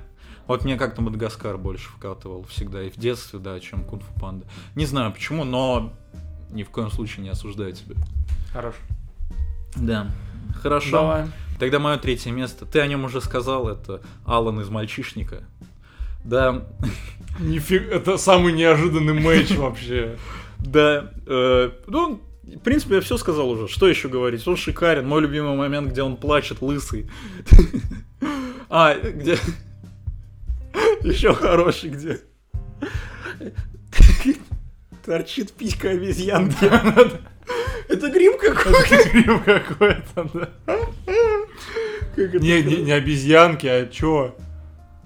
Вот 0.47 0.63
мне 0.63 0.77
как-то 0.77 1.01
Мадагаскар 1.01 1.57
больше 1.57 1.89
вкатывал 1.89 2.43
всегда 2.45 2.83
и 2.83 2.89
в 2.89 2.95
детстве, 2.95 3.39
да, 3.39 3.59
чем 3.59 3.83
Кунг-фу 3.83 4.19
Панда. 4.19 4.45
Не 4.75 4.85
знаю 4.85 5.11
почему, 5.11 5.43
но 5.43 5.93
ни 6.51 6.63
в 6.63 6.69
коем 6.69 6.89
случае 6.89 7.23
не 7.23 7.29
осуждаю 7.29 7.73
тебя. 7.73 7.95
Хорош. 8.53 8.75
Да. 9.75 10.07
Хорошо. 10.61 10.91
Давай. 10.91 11.25
Тогда 11.59 11.79
мое 11.79 11.97
третье 11.97 12.31
место. 12.31 12.65
Ты 12.65 12.79
о 12.79 12.87
нем 12.87 13.05
уже 13.05 13.19
сказал, 13.19 13.67
это 13.67 14.01
Алан 14.25 14.61
из 14.61 14.69
мальчишника. 14.69 15.43
Да, 16.23 16.67
Нифиг, 17.39 17.89
это 17.89 18.17
самый 18.17 18.53
неожиданный 18.53 19.13
матч 19.13 19.51
вообще. 19.57 20.17
да. 20.59 21.11
э, 21.25 21.71
ну, 21.87 22.21
в 22.43 22.59
принципе, 22.59 22.95
я 22.95 23.01
все 23.01 23.17
сказал 23.17 23.49
уже. 23.49 23.67
Что 23.67 23.87
еще 23.87 24.07
говорить? 24.07 24.47
Он 24.47 24.55
шикарен. 24.55 25.07
Мой 25.07 25.21
любимый 25.21 25.55
момент, 25.55 25.91
где 25.91 26.01
он 26.01 26.15
плачет, 26.15 26.61
лысый. 26.61 27.09
А, 28.69 28.95
где... 28.95 29.37
Еще 31.03 31.33
хороший, 31.33 31.89
где... 31.89 32.19
Торчит 35.05 35.53
писька 35.53 35.91
обезьянки. 35.91 36.65
Это 37.87 38.09
гриб 38.09 38.37
какой-то. 38.37 39.09
Гриб 39.09 39.43
какой-то, 39.45 40.29
да. 40.33 40.49
Это 42.17 42.39
Не, 42.39 42.61
не, 42.63 42.75
не 42.83 42.91
обезьянки, 42.91 43.67
а 43.67 43.85
чё? 43.87 44.35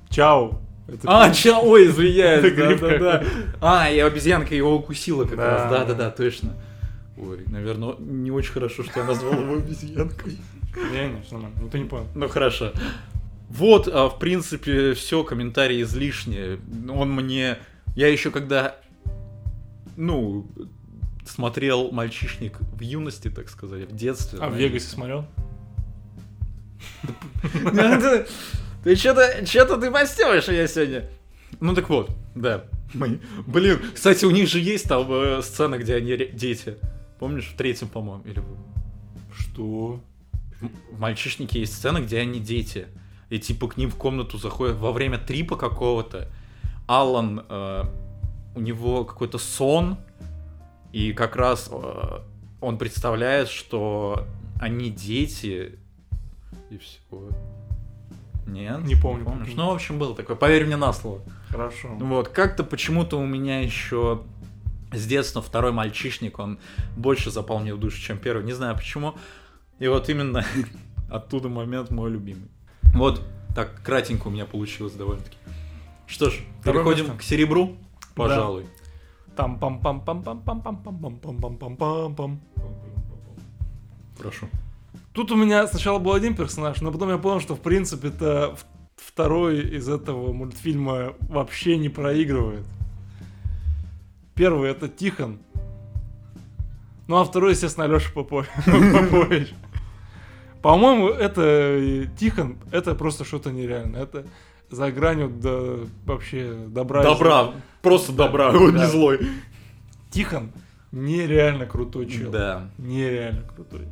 Чау. 0.10 0.60
Это 0.88 1.00
А, 1.06 1.32
ча, 1.32 1.60
ой, 1.60 1.86
извиняюсь, 1.86 2.44
Это 2.44 2.56
да, 2.56 2.66
гриб 2.68 2.80
да, 2.82 2.98
да. 2.98 3.24
А, 3.62 3.90
и 3.92 4.00
обезьянка 4.00 4.56
его 4.56 4.76
укусила 4.76 5.26
как 5.26 5.38
Да. 5.38 5.46
раз. 5.46 5.72
Да, 5.72 5.86
да, 5.86 5.94
да, 5.94 6.10
точно. 6.10 6.54
Ой, 7.18 7.44
наверное, 7.48 7.96
не 8.00 8.32
очень 8.32 8.52
хорошо, 8.54 8.84
что 8.84 9.02
я 9.02 9.06
назвал 9.06 9.34
его 9.40 9.54
обезьянкой. 9.56 10.40
Не, 10.92 11.10
не, 11.10 11.22
всё 11.22 11.36
нормально. 11.36 11.60
Никто 11.64 11.78
не 11.78 11.86
понял. 11.86 12.08
Ну 12.16 12.28
хорошо. 12.28 12.72
Вот, 13.52 13.88
а, 13.92 14.08
в 14.10 14.18
принципе, 14.18 14.94
все, 14.94 15.24
комментарии 15.24 15.82
излишние. 15.82 16.60
Он 16.90 17.14
мне... 17.14 17.58
Я 17.96 18.08
еще 18.08 18.32
когда, 18.32 18.78
ну, 19.98 20.48
смотрел 21.26 21.92
«Мальчишник» 21.92 22.58
в 22.60 22.80
юности, 22.82 23.30
так 23.30 23.50
сказать, 23.50 23.90
в 23.92 23.96
детстве. 23.96 24.40
А 24.42 24.50
в. 24.50 24.56
Вегасе 24.56 24.88
смотрел? 24.88 25.26
Ты- 28.84 28.96
что-то 28.96 29.46
что 29.46 29.78
ты 29.78 29.92
постёшь 29.92 30.48
я 30.48 30.68
сегодня. 30.68 31.10
Ну 31.60 31.76
так 31.76 31.90
вот, 31.90 32.10
да. 32.34 32.64
Мы- 32.94 33.20
Блин, 33.46 33.80
кстати, 33.94 34.26
у 34.26 34.32
них 34.32 34.48
же 34.48 34.60
есть 34.60 34.88
там 34.88 35.06
э, 35.12 35.42
сцена, 35.44 35.78
где 35.78 35.96
они 35.96 36.16
дети. 36.18 36.78
Помнишь, 37.20 37.50
в 37.54 37.56
третьем, 37.58 37.90
по-моему, 37.90 38.24
или 38.24 38.42
Что? 39.38 40.02
в 40.92 41.00
мальчишнике 41.00 41.60
есть 41.60 41.74
сцена, 41.74 42.00
где 42.02 42.20
они 42.20 42.40
дети. 42.40 42.88
И 43.32 43.40
типа 43.40 43.70
к 43.70 43.78
ним 43.78 43.90
в 43.90 43.96
комнату 43.96 44.38
заходят 44.38 44.76
во 44.76 44.92
время 44.92 45.18
трипа 45.18 45.56
какого-то. 45.56 46.28
Алан, 46.86 47.46
э, 47.48 47.84
у 48.56 48.60
него 48.60 49.06
какой-то 49.06 49.38
сон, 49.38 49.98
и 50.92 51.14
как 51.14 51.38
раз 51.38 51.70
э, 51.72 52.20
он 52.60 52.78
представляет, 52.78 53.48
что 53.48 54.28
они 54.60 54.90
дети, 54.90 55.80
и 56.70 56.78
все. 56.78 57.30
Нет? 58.46 58.82
Не 58.84 58.96
помню. 58.96 59.24
Помнишь? 59.24 59.54
Ну, 59.56 59.70
в 59.70 59.76
общем, 59.76 59.98
был 59.98 60.14
такой. 60.14 60.36
Поверь 60.36 60.66
мне 60.66 60.76
на 60.76 60.92
слово. 60.92 61.22
Хорошо. 61.48 61.88
Вот, 62.02 62.28
как-то 62.28 62.66
почему-то 62.66 63.18
у 63.18 63.26
меня 63.26 63.62
еще 63.62 64.24
с 64.92 65.06
детства 65.06 65.42
второй 65.42 65.72
мальчишник, 65.72 66.38
он 66.38 66.60
больше 66.98 67.32
запал 67.32 67.60
мне 67.60 67.74
в 67.74 67.80
душу, 67.80 68.02
чем 68.02 68.18
первый. 68.18 68.44
Не 68.44 68.52
знаю 68.52 68.76
почему. 68.76 69.16
И 69.80 69.88
вот 69.88 70.10
именно 70.10 70.44
оттуда 71.10 71.48
момент 71.48 71.92
мой 71.92 72.12
любимый. 72.12 72.50
Вот 72.94 73.22
так 73.56 73.82
кратенько 73.84 74.28
у 74.28 74.32
меня 74.32 74.46
получилось 74.46 74.94
довольно-таки. 74.94 75.38
Что 76.08 76.30
ж, 76.30 76.40
Второе 76.62 76.84
переходим 76.84 77.06
место. 77.06 77.20
к 77.20 77.24
серебру, 77.24 77.78
пожалуй. 78.16 78.66
там 79.36 79.58
пам 79.60 79.80
пам 79.80 80.02
пам 80.02 80.22
пам 80.24 80.42
пам 80.42 80.62
пам 80.62 80.78
пам 80.84 80.98
пам 80.98 81.18
пам 81.20 81.38
пам 81.38 81.58
пам 81.58 81.76
пам 81.78 82.16
пам 82.16 82.42
Прошу. 84.18 84.48
Тут 85.14 85.32
у 85.32 85.36
меня 85.36 85.66
сначала 85.68 86.00
был 86.00 86.14
один 86.14 86.36
персонаж, 86.36 86.80
но 86.82 86.92
потом 86.92 87.10
я 87.10 87.18
понял, 87.18 87.40
что 87.40 87.56
в 87.56 87.62
принципе 87.62 88.10
это 88.10 88.56
второй 88.98 89.60
из 89.62 89.90
этого 89.90 90.32
мультфильма 90.32 91.14
вообще 91.22 91.78
не 91.78 91.90
проигрывает. 91.90 92.66
Первый 94.36 94.70
это 94.70 94.88
Тихон. 94.90 95.40
Ну 97.08 97.18
а 97.18 97.24
второй, 97.26 97.52
естественно, 97.52 97.86
Алеша 97.86 98.12
Попович. 98.14 99.54
По-моему, 100.62 101.10
это 101.10 101.42
э, 101.42 102.06
Тихон, 102.20 102.58
это 102.72 102.94
просто 102.96 103.26
что-то 103.26 103.52
нереальное. 103.52 104.04
Это 104.04 104.26
за 104.70 104.92
гранью 104.92 105.30
до 105.30 105.86
вообще 106.06 106.54
добра. 106.68 107.02
и 107.02 107.04
зла. 107.04 107.14
Добра, 107.14 107.52
просто 107.82 108.12
добра, 108.14 108.52
Да. 108.52 108.58
он 108.60 108.76
не 108.76 108.86
злой. 108.88 109.20
Тихон 110.12 110.52
нереально 110.92 111.66
крутой 111.66 112.08
чел. 112.08 112.32
Да. 112.32 112.70
Нереально 112.78 113.44
крутой. 113.44 113.88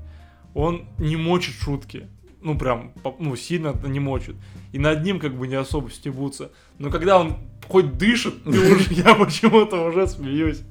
Он 0.53 0.85
не 0.97 1.15
мочит 1.15 1.55
шутки. 1.55 2.07
Ну, 2.41 2.57
прям, 2.57 2.93
ну, 3.19 3.35
сильно 3.35 3.73
не 3.85 3.99
мочит. 3.99 4.35
И 4.71 4.79
над 4.79 5.03
ним 5.03 5.19
как 5.19 5.35
бы 5.35 5.47
не 5.47 5.55
особо 5.55 5.89
стебутся. 5.91 6.51
Но 6.77 6.89
когда 6.89 7.19
он 7.19 7.37
хоть 7.67 7.97
дышит, 7.97 8.43
ты 8.43 8.75
уже, 8.75 8.93
я 8.93 9.15
почему-то 9.15 9.85
уже 9.85 10.07
смеюсь. 10.07 10.61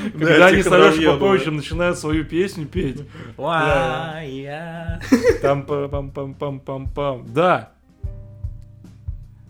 Когда 0.18 0.46
они 0.46 0.62
с 0.62 0.66
Алешей. 0.70 1.06
Поповичем 1.06 1.56
начинают 1.56 1.98
свою 1.98 2.24
песню 2.24 2.66
петь. 2.66 3.02
Там 5.42 5.64
пам 5.64 6.10
пам 6.10 6.34
пам 6.34 6.60
пам 6.60 6.88
пам 6.88 7.26
Да. 7.32 7.72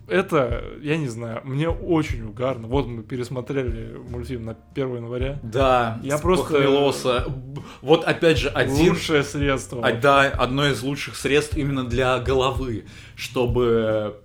Это, 0.09 0.65
я 0.83 0.97
не 0.97 1.07
знаю, 1.07 1.41
мне 1.45 1.69
очень 1.69 2.25
угарно. 2.25 2.67
Вот 2.67 2.89
мы 2.89 3.05
пересмотрели 3.05 3.97
мультфильм 4.11 4.45
на 4.45 4.57
1 4.75 4.97
января. 4.97 5.39
Да, 5.45 6.01
Я 6.03 6.19
просто- 6.19 6.47
спохмелился. 6.47 7.25
Б- 7.29 7.61
Вот 7.81 8.05
опять 8.05 8.39
же, 8.39 8.49
один 8.49 8.91
Лучшее 8.91 9.23
средство. 9.23 9.87
А, 9.87 9.93
да, 9.93 10.23
одно 10.23 10.67
из 10.67 10.83
лучших 10.83 11.15
средств 11.15 11.57
именно 11.57 11.85
для 11.85 12.19
головы, 12.19 12.87
чтобы 13.15 14.17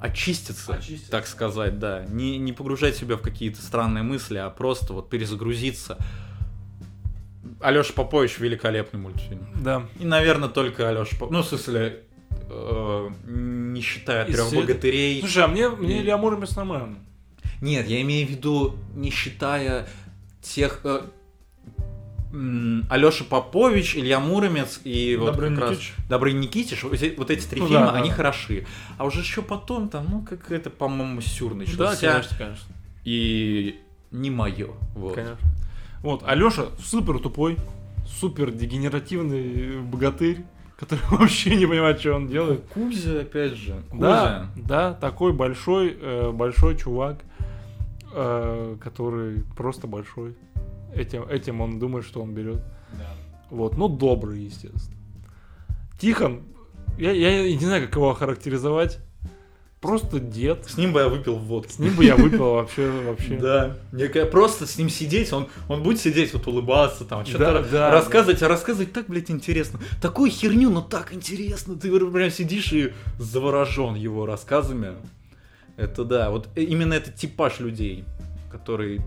очиститься, 0.00 0.74
Очиститься. 0.74 1.10
так 1.10 1.26
сказать, 1.26 1.78
да. 1.78 2.04
Не, 2.06 2.38
не 2.38 2.52
погружать 2.52 2.96
себя 2.96 3.16
в 3.16 3.22
какие-то 3.22 3.60
странные 3.62 4.02
мысли, 4.02 4.38
а 4.38 4.50
просто 4.50 4.92
вот 4.92 5.10
перезагрузиться. 5.10 5.98
Алеша 7.60 7.92
Попович 7.92 8.38
великолепный 8.38 9.00
мультфильм. 9.00 9.46
Да. 9.62 9.86
И, 9.98 10.04
наверное, 10.04 10.48
только 10.48 10.88
Алеша 10.88 11.16
Попович. 11.18 11.32
Ну, 11.32 11.42
в 11.42 11.46
смысле, 11.46 12.00
э, 12.48 13.10
не 13.26 13.80
считая 13.82 14.24
трех 14.26 14.46
всей- 14.46 14.60
богатырей. 14.60 15.20
Слушай, 15.20 15.44
а 15.44 15.48
мне, 15.48 15.68
мне 15.68 15.98
И- 15.98 16.02
Илья 16.02 16.16
Муромец 16.16 16.56
нормально. 16.56 16.96
Нет, 17.60 17.86
я 17.88 18.00
имею 18.00 18.26
в 18.26 18.30
виду, 18.30 18.76
не 18.94 19.10
считая 19.10 19.86
тех... 20.40 20.80
Э, 20.84 21.02
Алеша 22.32 23.24
Попович, 23.24 23.96
Илья 23.96 24.20
Муромец 24.20 24.80
и 24.84 25.16
вот 25.16 25.32
Добрый 25.32 25.50
как 25.50 25.58
раз 25.58 25.70
Никитич. 25.70 25.94
Добрый 26.08 26.32
Никитич, 26.32 26.82
вот 26.84 27.30
эти, 27.30 27.46
три 27.46 27.60
Ну 27.60 27.66
фильма, 27.66 27.86
да, 27.86 27.92
да, 27.92 27.98
они 27.98 28.10
да. 28.10 28.14
хороши. 28.14 28.66
А 28.98 29.04
уже 29.04 29.20
еще 29.20 29.42
потом 29.42 29.88
там, 29.88 30.06
ну, 30.08 30.22
как 30.22 30.52
это, 30.52 30.70
по-моему, 30.70 31.20
сюр 31.20 31.52
Да, 31.52 31.58
начался. 31.58 32.10
конечно, 32.12 32.36
конечно. 32.38 32.74
И 33.04 33.80
не 34.12 34.30
мое. 34.30 34.68
Вот. 34.94 35.14
Конечно. 35.14 35.38
Вот, 36.02 36.22
Алеша 36.24 36.66
супер 36.82 37.18
тупой, 37.18 37.56
супер 38.06 38.52
дегенеративный 38.52 39.80
богатырь, 39.80 40.44
который 40.78 41.00
вообще 41.10 41.56
не 41.56 41.66
понимает, 41.66 41.98
что 41.98 42.14
он 42.14 42.28
делает. 42.28 42.62
Кузя, 42.72 43.20
опять 43.22 43.54
же. 43.54 43.82
Кузя. 43.90 44.00
Да, 44.00 44.50
да, 44.56 44.94
такой 44.94 45.32
большой, 45.32 45.96
э, 46.00 46.30
большой 46.30 46.76
чувак, 46.76 47.18
э, 48.12 48.76
который 48.80 49.42
просто 49.56 49.86
большой. 49.88 50.36
Этим, 50.94 51.24
этим 51.24 51.60
он 51.60 51.78
думает, 51.78 52.04
что 52.04 52.22
он 52.22 52.34
берет. 52.34 52.62
Вот, 53.50 53.76
ну 53.76 53.88
добрый, 53.88 54.42
естественно. 54.42 54.96
Тихон, 55.98 56.42
я, 56.98 57.12
я 57.12 57.42
не 57.50 57.64
знаю, 57.64 57.86
как 57.86 57.96
его 57.96 58.10
охарактеризовать. 58.10 58.98
Просто 59.80 60.20
дед. 60.20 60.66
С 60.68 60.76
ним 60.76 60.92
бы 60.92 61.00
я 61.00 61.08
выпил 61.08 61.36
водки. 61.36 61.72
С 61.72 61.78
ним 61.78 61.94
бы 61.94 62.04
я 62.04 62.14
выпил 62.14 62.50
вообще, 62.54 62.90
вообще. 62.90 63.38
Да. 63.38 63.76
Мне 63.92 64.08
просто 64.26 64.66
с 64.66 64.76
ним 64.76 64.90
сидеть, 64.90 65.32
он, 65.32 65.48
он 65.68 65.82
будет 65.82 65.98
сидеть, 65.98 66.34
вот 66.34 66.46
улыбаться, 66.46 67.06
там, 67.06 67.24
что-то 67.24 67.62
Да, 67.62 67.62
да, 67.62 67.90
рассказывать, 67.90 68.42
а 68.42 68.48
рассказывать 68.48 68.92
так, 68.92 69.06
блядь, 69.06 69.30
интересно. 69.30 69.80
Такую 70.02 70.30
херню, 70.30 70.68
но 70.68 70.82
так 70.82 71.14
интересно. 71.14 71.76
Ты 71.76 71.90
прям 71.98 72.30
сидишь 72.30 72.72
и 72.74 72.92
заворожен 73.18 73.94
его 73.94 74.26
рассказами. 74.26 74.96
Это 75.78 76.04
да, 76.04 76.30
вот 76.30 76.48
э, 76.56 76.62
именно 76.62 76.92
этот 76.92 77.14
типаж 77.14 77.58
людей, 77.60 78.04
который 78.52 79.00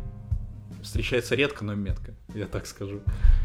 встречается 0.83 1.35
редко, 1.35 1.63
но 1.65 1.75
метко, 1.75 2.13
я 2.35 2.45
так 2.45 2.65
скажу. 2.65 3.01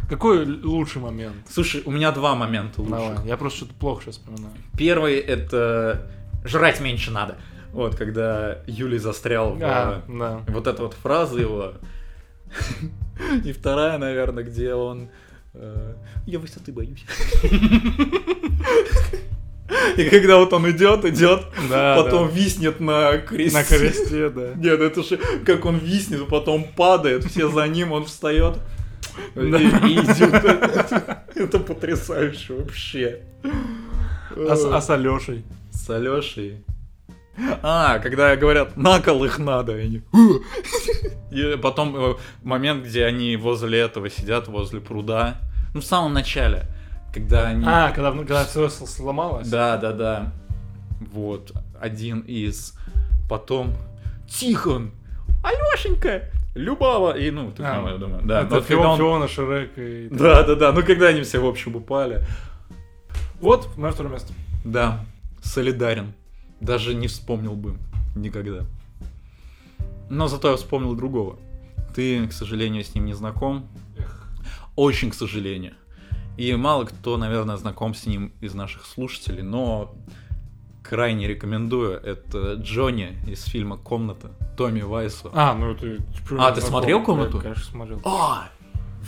Какой 0.09 0.44
лучший 0.46 1.01
момент? 1.03 1.37
Слушай, 1.51 1.83
у 1.85 1.90
меня 1.90 2.12
два 2.12 2.35
момента 2.35 2.81
лучших. 2.83 2.98
Давай, 2.98 3.27
я 3.29 3.37
просто 3.37 3.59
что-то 3.59 3.74
плохо 3.74 4.03
сейчас 4.05 4.16
вспоминаю. 4.16 4.55
Первый 4.77 5.16
это 5.16 6.11
жрать 6.44 6.81
меньше 6.81 7.11
надо. 7.11 7.37
Вот, 7.72 7.96
когда 7.96 8.59
Юлий 8.66 8.98
застрял 8.98 9.55
в... 9.55 9.62
А, 9.62 10.03
да. 10.09 10.42
Вот 10.48 10.66
эта 10.66 10.83
вот 10.83 10.94
фраза 10.94 11.38
его. 11.38 11.74
И 13.44 13.53
вторая, 13.53 13.98
наверное, 13.98 14.42
где 14.44 14.72
он... 14.72 15.11
э, 15.53 15.94
Я 16.27 16.38
высоты 16.38 16.72
боюсь. 16.72 17.05
И 19.96 20.04
когда 20.09 20.38
вот 20.38 20.52
он 20.52 20.70
идет, 20.70 21.04
идет, 21.04 21.42
Да, 21.70 21.96
потом 21.96 22.28
да. 22.28 22.35
виснет 22.35 22.81
на 22.81 23.18
кресте. 23.18 23.59
На 23.59 23.64
кресте, 23.64 24.28
да. 24.31 24.54
Нет, 24.57 24.81
это 24.81 25.02
же 25.02 25.18
как 25.44 25.64
он 25.64 25.78
виснет, 25.78 26.26
потом 26.28 26.64
падает, 26.64 27.24
все 27.24 27.50
за 27.50 27.66
ним, 27.68 27.92
он 27.92 28.04
встает. 28.04 28.57
И, 29.35 29.40
и 29.40 29.42
идет. 29.42 30.35
Это 31.35 31.59
потрясающе 31.59 32.54
вообще. 32.54 33.20
А 34.37 34.57
с, 34.57 34.64
а 34.64 34.81
с 34.81 34.90
Алешей? 34.90 35.44
С 35.70 35.90
Алешей. 35.90 36.64
А, 37.62 37.98
когда 37.98 38.35
говорят, 38.37 38.76
на 38.76 39.00
кол 39.00 39.24
их 39.24 39.38
надо, 39.38 39.78
и 39.78 39.83
они... 39.83 40.02
И 41.31 41.57
потом 41.59 41.94
э, 41.96 42.14
момент, 42.42 42.85
где 42.85 43.04
они 43.04 43.37
возле 43.37 43.78
этого 43.81 44.11
сидят, 44.11 44.48
возле 44.48 44.81
пруда. 44.81 45.37
Ну, 45.74 45.81
в 45.81 45.85
самом 45.85 46.14
начале, 46.14 46.66
когда 47.12 47.49
они... 47.49 47.64
А, 47.66 47.90
когда, 47.92 48.12
когда 48.12 48.44
все 48.44 48.68
сломалось? 48.68 49.49
Да, 49.49 49.77
да, 49.77 49.92
да. 49.92 50.33
Вот, 51.12 51.53
один 51.81 52.21
из. 52.21 52.75
Потом 53.29 53.75
Тихон, 54.29 54.90
Алешенька, 55.42 56.31
Любава. 56.55 57.16
И, 57.16 57.31
ну, 57.31 57.53
ты 57.53 57.62
А, 57.62 57.88
я 57.88 57.99
думаю. 57.99 58.23
Да, 58.25 58.42
Это 58.42 58.61
Фион, 58.61 58.87
он- 58.87 58.99
Фиона, 58.99 59.29
Шрек 59.29 59.79
и... 59.79 60.09
Да, 60.11 60.42
да, 60.42 60.55
да. 60.57 60.73
Ну, 60.73 60.83
когда 60.83 61.09
они 61.09 61.23
все 61.23 61.38
в 61.38 61.47
общем 61.47 61.77
упали. 61.77 62.25
Вот, 63.40 63.77
мое 63.77 63.92
второе 63.92 64.12
место. 64.12 64.33
Да, 64.64 65.05
солидарен. 65.40 66.14
Даже 66.61 66.94
не 66.94 67.07
вспомнил 67.07 67.55
бы 67.55 67.77
никогда. 68.16 68.64
Но 70.11 70.27
зато 70.27 70.51
я 70.51 70.57
вспомнил 70.57 70.97
другого. 70.97 71.38
Ты, 71.94 72.27
к 72.27 72.33
сожалению, 72.33 72.83
с 72.83 72.94
ним 72.94 73.05
не 73.05 73.14
знаком. 73.14 73.68
Очень 74.75 75.11
к 75.11 75.14
сожалению. 75.14 75.75
И 76.38 76.55
мало 76.55 76.85
кто, 76.85 77.16
наверное, 77.16 77.57
знаком 77.57 77.94
с 77.94 78.07
ним 78.07 78.33
из 78.40 78.55
наших 78.55 78.87
слушателей, 78.87 79.42
но 79.42 79.94
крайне 80.85 81.27
рекомендую. 81.27 81.98
Это 82.01 82.55
Джонни 82.55 83.18
из 83.27 83.44
фильма 83.44 83.77
«Комната» 83.77 84.31
Томми 84.57 84.81
Вайсу. 84.83 85.31
А, 85.35 85.53
ну 85.55 85.74
ты... 85.74 85.98
А, 86.38 86.53
ты 86.53 86.61
смотрел 86.61 87.03
«Комнату»? 87.03 87.40
Конечно, 87.40 87.64
смотрел. 87.64 88.01
А, 88.05 88.48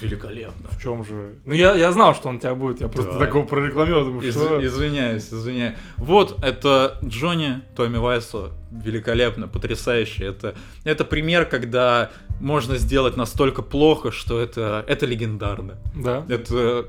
великолепно. 0.01 0.69
В 0.71 0.83
чем 0.83 1.05
же? 1.05 1.37
Ну 1.45 1.55
я, 1.55 1.75
я 1.75 1.93
знал, 1.93 2.15
что 2.17 2.29
он 2.29 2.37
у 2.37 2.39
тебя 2.41 2.55
будет, 2.55 2.81
я 2.81 2.89
просто 2.89 3.13
Да. 3.13 3.19
такого 3.19 3.47
прорекламировал, 3.47 4.07
думаю, 4.07 4.29
Из- 4.29 4.35
что... 4.35 4.65
извиняюсь, 4.67 5.33
извиняюсь. 5.33 5.77
Вот, 5.99 6.43
это 6.45 6.99
Джонни 7.05 7.61
Томми 7.77 7.99
Вайсо. 7.99 8.51
Великолепно, 8.73 9.47
потрясающе. 9.49 10.25
Это, 10.25 10.55
это 10.85 11.05
пример, 11.05 11.45
когда 11.47 12.11
можно 12.41 12.77
сделать 12.77 13.17
настолько 13.17 13.63
плохо, 13.63 14.11
что 14.11 14.41
это, 14.41 14.85
это 14.89 15.07
легендарно. 15.07 15.79
Да. 15.95 16.25
Это 16.29 16.87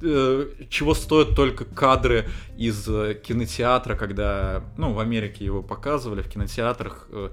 чего 0.00 0.94
стоят 0.94 1.34
только 1.36 1.64
кадры 1.64 2.26
из 2.56 2.86
э, 2.88 3.14
кинотеатра, 3.14 3.94
когда, 3.94 4.62
ну, 4.76 4.92
в 4.92 5.00
Америке 5.00 5.44
его 5.44 5.62
показывали 5.62 6.22
в 6.22 6.28
кинотеатрах, 6.28 7.06
э, 7.10 7.30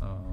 э, 0.00 0.28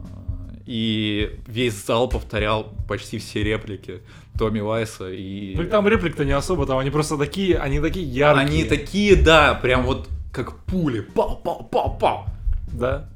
и 0.65 1.39
весь 1.47 1.86
зал 1.86 2.08
повторял 2.08 2.73
почти 2.88 3.19
все 3.19 3.43
реплики 3.43 4.01
Томми 4.38 4.60
Вайса 4.60 5.12
и... 5.12 5.56
Ну 5.56 5.65
там 5.65 5.88
реплик-то 5.88 6.25
не 6.25 6.32
особо, 6.32 6.65
там 6.65 6.78
они 6.78 6.89
просто 6.89 7.17
такие, 7.17 7.58
они 7.58 7.80
такие 7.80 8.06
яркие. 8.06 8.45
Они 8.45 8.63
такие, 8.63 9.15
да, 9.15 9.54
прям 9.56 9.84
вот 9.84 10.08
как 10.32 10.58
пули. 10.65 11.01
Пау. 11.01 12.25
Да. 12.73 13.10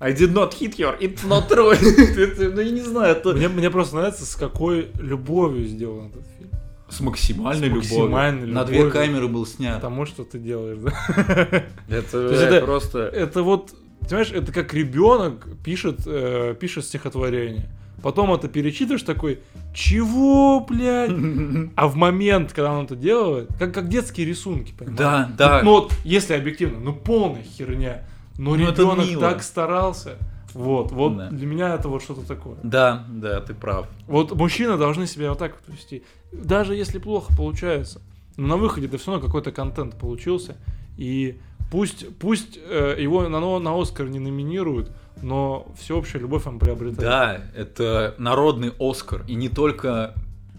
I 0.00 0.12
did 0.12 0.32
not 0.32 0.52
hit 0.54 0.76
her, 0.78 0.98
it's 0.98 1.24
not 1.24 1.48
true. 1.48 1.76
Ну, 2.54 2.60
я 2.60 2.70
не 2.70 2.80
знаю, 2.80 3.14
это 3.14 3.34
Мне, 3.34 3.46
мне 3.48 3.70
просто 3.70 3.96
нравится, 3.96 4.26
с 4.26 4.34
какой 4.34 4.90
любовью 4.98 5.64
сделан 5.66 6.08
этот 6.08 6.26
фильм. 6.36 6.50
С 6.92 7.00
максимальной 7.00 7.68
С 7.68 7.70
любовью. 7.70 7.98
максимальной 8.00 8.46
На 8.46 8.64
две 8.64 8.78
любовью. 8.78 8.92
камеры 8.92 9.28
был 9.28 9.46
снят. 9.46 9.80
Тому, 9.80 10.06
что 10.06 10.24
ты 10.24 10.38
делаешь, 10.38 10.78
да? 10.78 11.64
Это, 11.88 12.18
это- 12.18 12.64
просто... 12.64 12.98
Это 13.00 13.42
вот, 13.42 13.72
понимаешь, 14.00 14.30
это 14.32 14.52
как 14.52 14.72
ребенок 14.74 15.46
пишет, 15.64 16.00
э, 16.06 16.54
пишет 16.60 16.84
стихотворение. 16.84 17.68
Потом 18.02 18.32
это 18.34 18.48
перечитываешь 18.48 19.02
такой, 19.04 19.40
чего, 19.74 20.60
блядь? 20.60 21.10
А 21.76 21.86
в 21.86 21.94
момент, 21.96 22.52
когда 22.52 22.72
он 22.72 22.84
это 22.86 22.96
делает, 22.96 23.48
как, 23.58 23.72
как 23.72 23.88
детские 23.88 24.26
рисунки, 24.26 24.72
понимаешь? 24.76 24.98
Да, 24.98 25.30
да. 25.38 25.62
Ну 25.62 25.70
вот, 25.72 25.92
если 26.04 26.34
объективно, 26.34 26.78
ну 26.80 26.92
полная 26.94 27.42
херня. 27.44 28.02
Но 28.38 28.56
Ну, 28.56 28.64
это 28.66 28.82
ребенок 28.82 29.20
так 29.20 29.42
старался. 29.42 30.16
Вот, 30.54 30.92
вот 30.92 31.16
Да. 31.16 31.30
для 31.30 31.46
меня 31.46 31.74
это 31.74 31.88
вот 31.88 32.02
что-то 32.02 32.26
такое. 32.26 32.56
Да, 32.62 33.04
да, 33.08 33.40
ты 33.40 33.54
прав. 33.54 33.86
Вот 34.06 34.34
мужчины 34.34 34.76
должны 34.76 35.06
себя 35.06 35.30
вот 35.30 35.38
так 35.38 35.54
вот 35.54 35.74
вести. 35.74 36.02
Даже 36.30 36.74
если 36.74 36.98
плохо 36.98 37.32
получается. 37.36 38.00
Но 38.36 38.46
на 38.48 38.56
выходе 38.56 38.86
это 38.86 38.98
все 38.98 39.12
равно 39.12 39.26
какой-то 39.26 39.52
контент 39.52 39.98
получился. 39.98 40.56
И 40.96 41.38
пусть, 41.70 42.06
пусть 42.18 42.58
э, 42.58 42.96
его 42.98 43.28
на, 43.28 43.58
на 43.58 43.80
Оскар 43.80 44.08
не 44.08 44.18
номинируют, 44.18 44.90
но 45.22 45.72
всеобщая 45.78 46.18
любовь 46.20 46.46
он 46.46 46.58
приобретает. 46.58 47.00
Да, 47.00 47.40
это 47.54 48.14
народный 48.18 48.72
Оскар, 48.78 49.24
и 49.26 49.34
не 49.34 49.48
только 49.48 50.14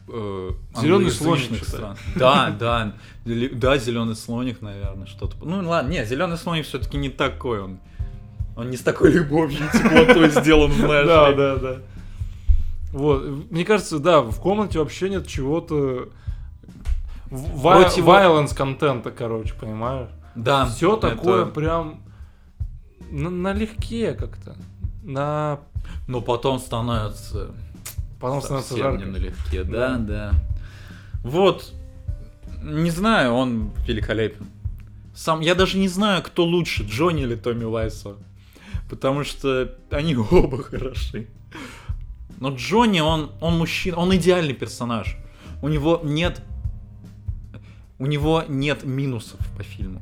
э, 0.07 0.49
англоязычных 0.75 1.13
слоник, 1.13 1.65
стран. 1.65 1.97
Да, 2.15 2.55
да, 2.59 2.93
да, 3.25 3.77
зеленый 3.77 4.15
слоник, 4.15 4.61
наверное, 4.61 5.05
что-то. 5.07 5.35
Ну 5.43 5.67
ладно, 5.67 5.89
не, 5.89 6.05
зеленый 6.05 6.37
слоник 6.37 6.65
все-таки 6.65 6.97
не 6.97 7.09
такой 7.09 7.61
он. 7.61 7.79
Он 8.55 8.69
не 8.69 8.77
с 8.77 8.81
такой 8.81 9.11
любовью 9.11 9.59
и 9.65 9.77
теплотой 9.77 10.29
сделан, 10.29 10.71
знаешь. 10.71 11.07
Да, 11.07 11.31
да, 11.33 11.55
да. 11.57 11.77
Вот, 12.91 13.23
мне 13.49 13.65
кажется, 13.65 13.97
да, 13.99 14.21
в 14.21 14.39
комнате 14.39 14.77
вообще 14.79 15.09
нет 15.09 15.25
чего-то 15.27 16.09
Противо- 17.31 18.05
violence 18.45 18.55
контента, 18.55 19.09
короче, 19.11 19.53
понимаешь? 19.59 20.09
Да. 20.35 20.65
Все 20.67 20.95
такое 20.97 21.45
прям 21.45 22.01
на- 23.09 23.29
налегке 23.31 24.13
как-то. 24.13 24.55
На 25.03 25.59
Но 26.07 26.21
потом 26.21 26.59
становится 26.59 27.49
потом 28.19 28.41
становится 28.41 28.77
жарко. 28.77 29.03
не 29.03 29.11
налегке. 29.11 29.63
Да, 29.63 29.95
Да. 29.95 29.97
да. 29.97 30.31
Вот, 31.23 31.73
не 32.61 32.89
знаю, 32.91 33.33
он 33.33 33.71
великолепен. 33.87 34.45
Сам, 35.15 35.41
я 35.41 35.55
даже 35.55 35.77
не 35.77 35.87
знаю, 35.87 36.21
кто 36.23 36.43
лучше, 36.45 36.83
Джонни 36.83 37.23
или 37.23 37.35
Томми 37.35 37.65
Вайсо. 37.65 38.15
Потому 38.93 39.23
что 39.23 39.75
они 39.89 40.15
оба 40.31 40.61
хороши. 40.61 41.27
Но 42.39 42.55
Джонни, 42.55 42.99
он, 42.99 43.31
он 43.41 43.57
мужчина, 43.57 43.97
он 43.97 44.15
идеальный 44.15 44.53
персонаж. 44.53 45.17
У 45.63 45.67
него 45.67 45.99
нет... 46.03 46.43
У 47.97 48.05
него 48.05 48.43
нет 48.47 48.83
минусов 48.83 49.39
по 49.57 49.63
фильму. 49.63 49.99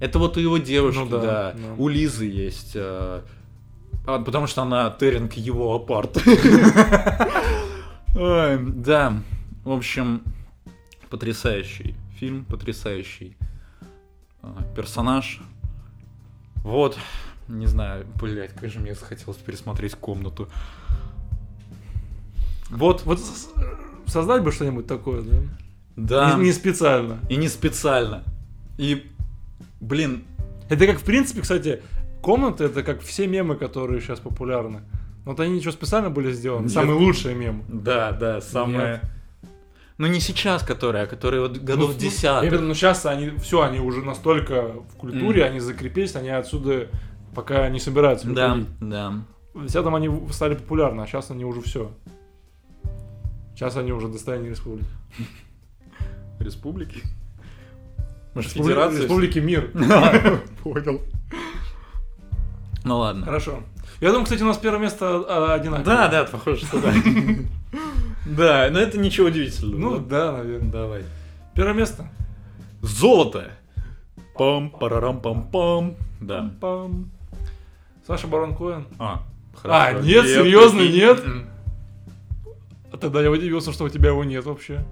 Это 0.00 0.18
вот 0.18 0.36
у 0.36 0.40
его 0.40 0.58
девушки, 0.58 0.98
Ну 0.98 1.08
да, 1.08 1.20
да, 1.20 1.52
да. 1.52 1.74
У 1.78 1.86
Лизы 1.86 2.24
есть. 2.24 2.72
э, 2.74 3.20
а, 4.04 4.18
потому 4.18 4.48
что 4.48 4.62
она 4.62 4.90
Терринг 4.90 5.34
его 5.34 5.72
апарт. 5.74 6.20
Да, 8.14 9.20
в 9.64 9.70
общем, 9.72 10.22
потрясающий 11.10 11.94
фильм, 12.18 12.44
потрясающий 12.44 13.36
э, 14.42 14.48
персонаж. 14.76 15.40
Вот, 16.64 16.96
не 17.48 17.66
знаю, 17.66 18.06
блять, 18.20 18.52
как 18.54 18.70
же 18.70 18.80
мне 18.80 18.94
захотелось 18.94 19.36
пересмотреть 19.38 19.94
комнату. 19.94 20.48
Вот, 22.70 23.02
Вот 23.04 23.20
создать 24.06 24.42
бы 24.42 24.52
что-нибудь 24.52 24.86
такое, 24.86 25.22
да? 25.22 25.36
да, 25.96 26.34
Не, 26.34 26.44
не 26.46 26.52
специально. 26.52 27.18
и 27.28 27.36
не 27.36 27.48
специально. 27.48 28.24
И, 28.78 29.10
блин, 29.80 30.24
Это 30.68 30.86
как, 30.86 30.98
в 30.98 31.04
принципе, 31.04 31.42
кстати, 31.42 31.82
комната 32.22 32.64
это 32.64 32.82
как 32.82 33.02
все 33.02 33.26
мемы, 33.26 33.54
которые 33.56 34.00
сейчас 34.00 34.18
популярны. 34.18 34.80
Вот 35.24 35.38
они 35.40 35.54
ничего 35.56 35.72
специально 35.72 36.10
были 36.10 36.32
сделаны. 36.32 36.64
Нет. 36.64 36.72
Самые 36.72 36.96
лучшие 36.98 37.34
мемы. 37.34 37.64
да, 37.68 38.12
да, 38.12 38.40
самое... 38.40 39.00
Ну 39.96 40.08
не 40.08 40.18
сейчас, 40.18 40.64
которые, 40.64 41.04
а 41.04 41.06
которые 41.06 41.40
вот 41.42 41.56
годов 41.58 41.92
Ну, 41.92 41.98
десятых. 41.98 42.50
Я 42.50 42.56
виду, 42.56 42.64
ну 42.64 42.74
сейчас 42.74 43.06
они, 43.06 43.30
все, 43.38 43.62
они 43.62 43.78
уже 43.78 44.02
настолько 44.02 44.72
в 44.90 44.96
культуре, 44.96 45.44
они 45.44 45.60
закрепились, 45.60 46.16
они 46.16 46.30
отсюда 46.30 46.88
пока 47.34 47.68
не 47.68 47.80
собираются 47.80 48.28
Да, 48.28 48.54
выходить. 48.54 48.68
да. 48.80 49.12
В 49.54 49.62
10 49.66 49.86
они 49.86 50.32
стали 50.32 50.54
популярны, 50.54 51.02
а 51.02 51.06
сейчас 51.06 51.30
они 51.30 51.44
уже 51.44 51.60
все. 51.60 51.90
Сейчас 53.54 53.76
они 53.76 53.92
уже 53.92 54.08
достояние 54.08 54.50
республики. 54.50 54.88
Республики? 56.40 57.02
Может, 58.34 58.52
Республи- 58.56 58.62
федерация? 58.62 59.02
Республики 59.02 59.38
мир. 59.38 59.70
Понял. 60.64 61.00
Ну 62.82 62.98
ладно. 62.98 63.24
Хорошо. 63.24 63.60
Я 64.00 64.08
думаю, 64.08 64.24
кстати, 64.24 64.42
у 64.42 64.46
нас 64.46 64.58
первое 64.58 64.80
место 64.80 65.24
а, 65.28 65.54
одинаковое. 65.54 65.84
Да, 65.84 66.08
да, 66.08 66.24
похоже, 66.24 66.66
что 66.66 66.80
да. 66.80 66.92
Да, 68.26 68.68
но 68.70 68.78
это 68.78 68.98
ничего 68.98 69.26
удивительного. 69.28 69.78
Ну 69.78 69.98
да? 69.98 70.32
да, 70.32 70.38
наверное. 70.38 70.70
давай. 70.72 71.02
Первое 71.54 71.74
место. 71.74 72.08
Золото. 72.82 73.50
Пам, 74.36 74.70
парарам, 74.70 75.20
пам, 75.20 75.48
пам. 75.50 75.94
Да. 76.20 76.50
Пам. 76.60 77.10
Саша 78.06 78.26
Барон 78.26 78.54
Коэн. 78.54 78.86
А, 78.98 79.22
А, 79.64 79.92
нет, 79.94 80.26
серьезно, 80.26 80.80
прикинь. 80.80 80.96
нет? 80.96 81.24
А 82.92 82.96
тогда 82.96 83.22
я 83.22 83.30
удивился, 83.30 83.72
что 83.72 83.84
у 83.84 83.88
тебя 83.88 84.10
его 84.10 84.24
нет 84.24 84.44
вообще. 84.44 84.84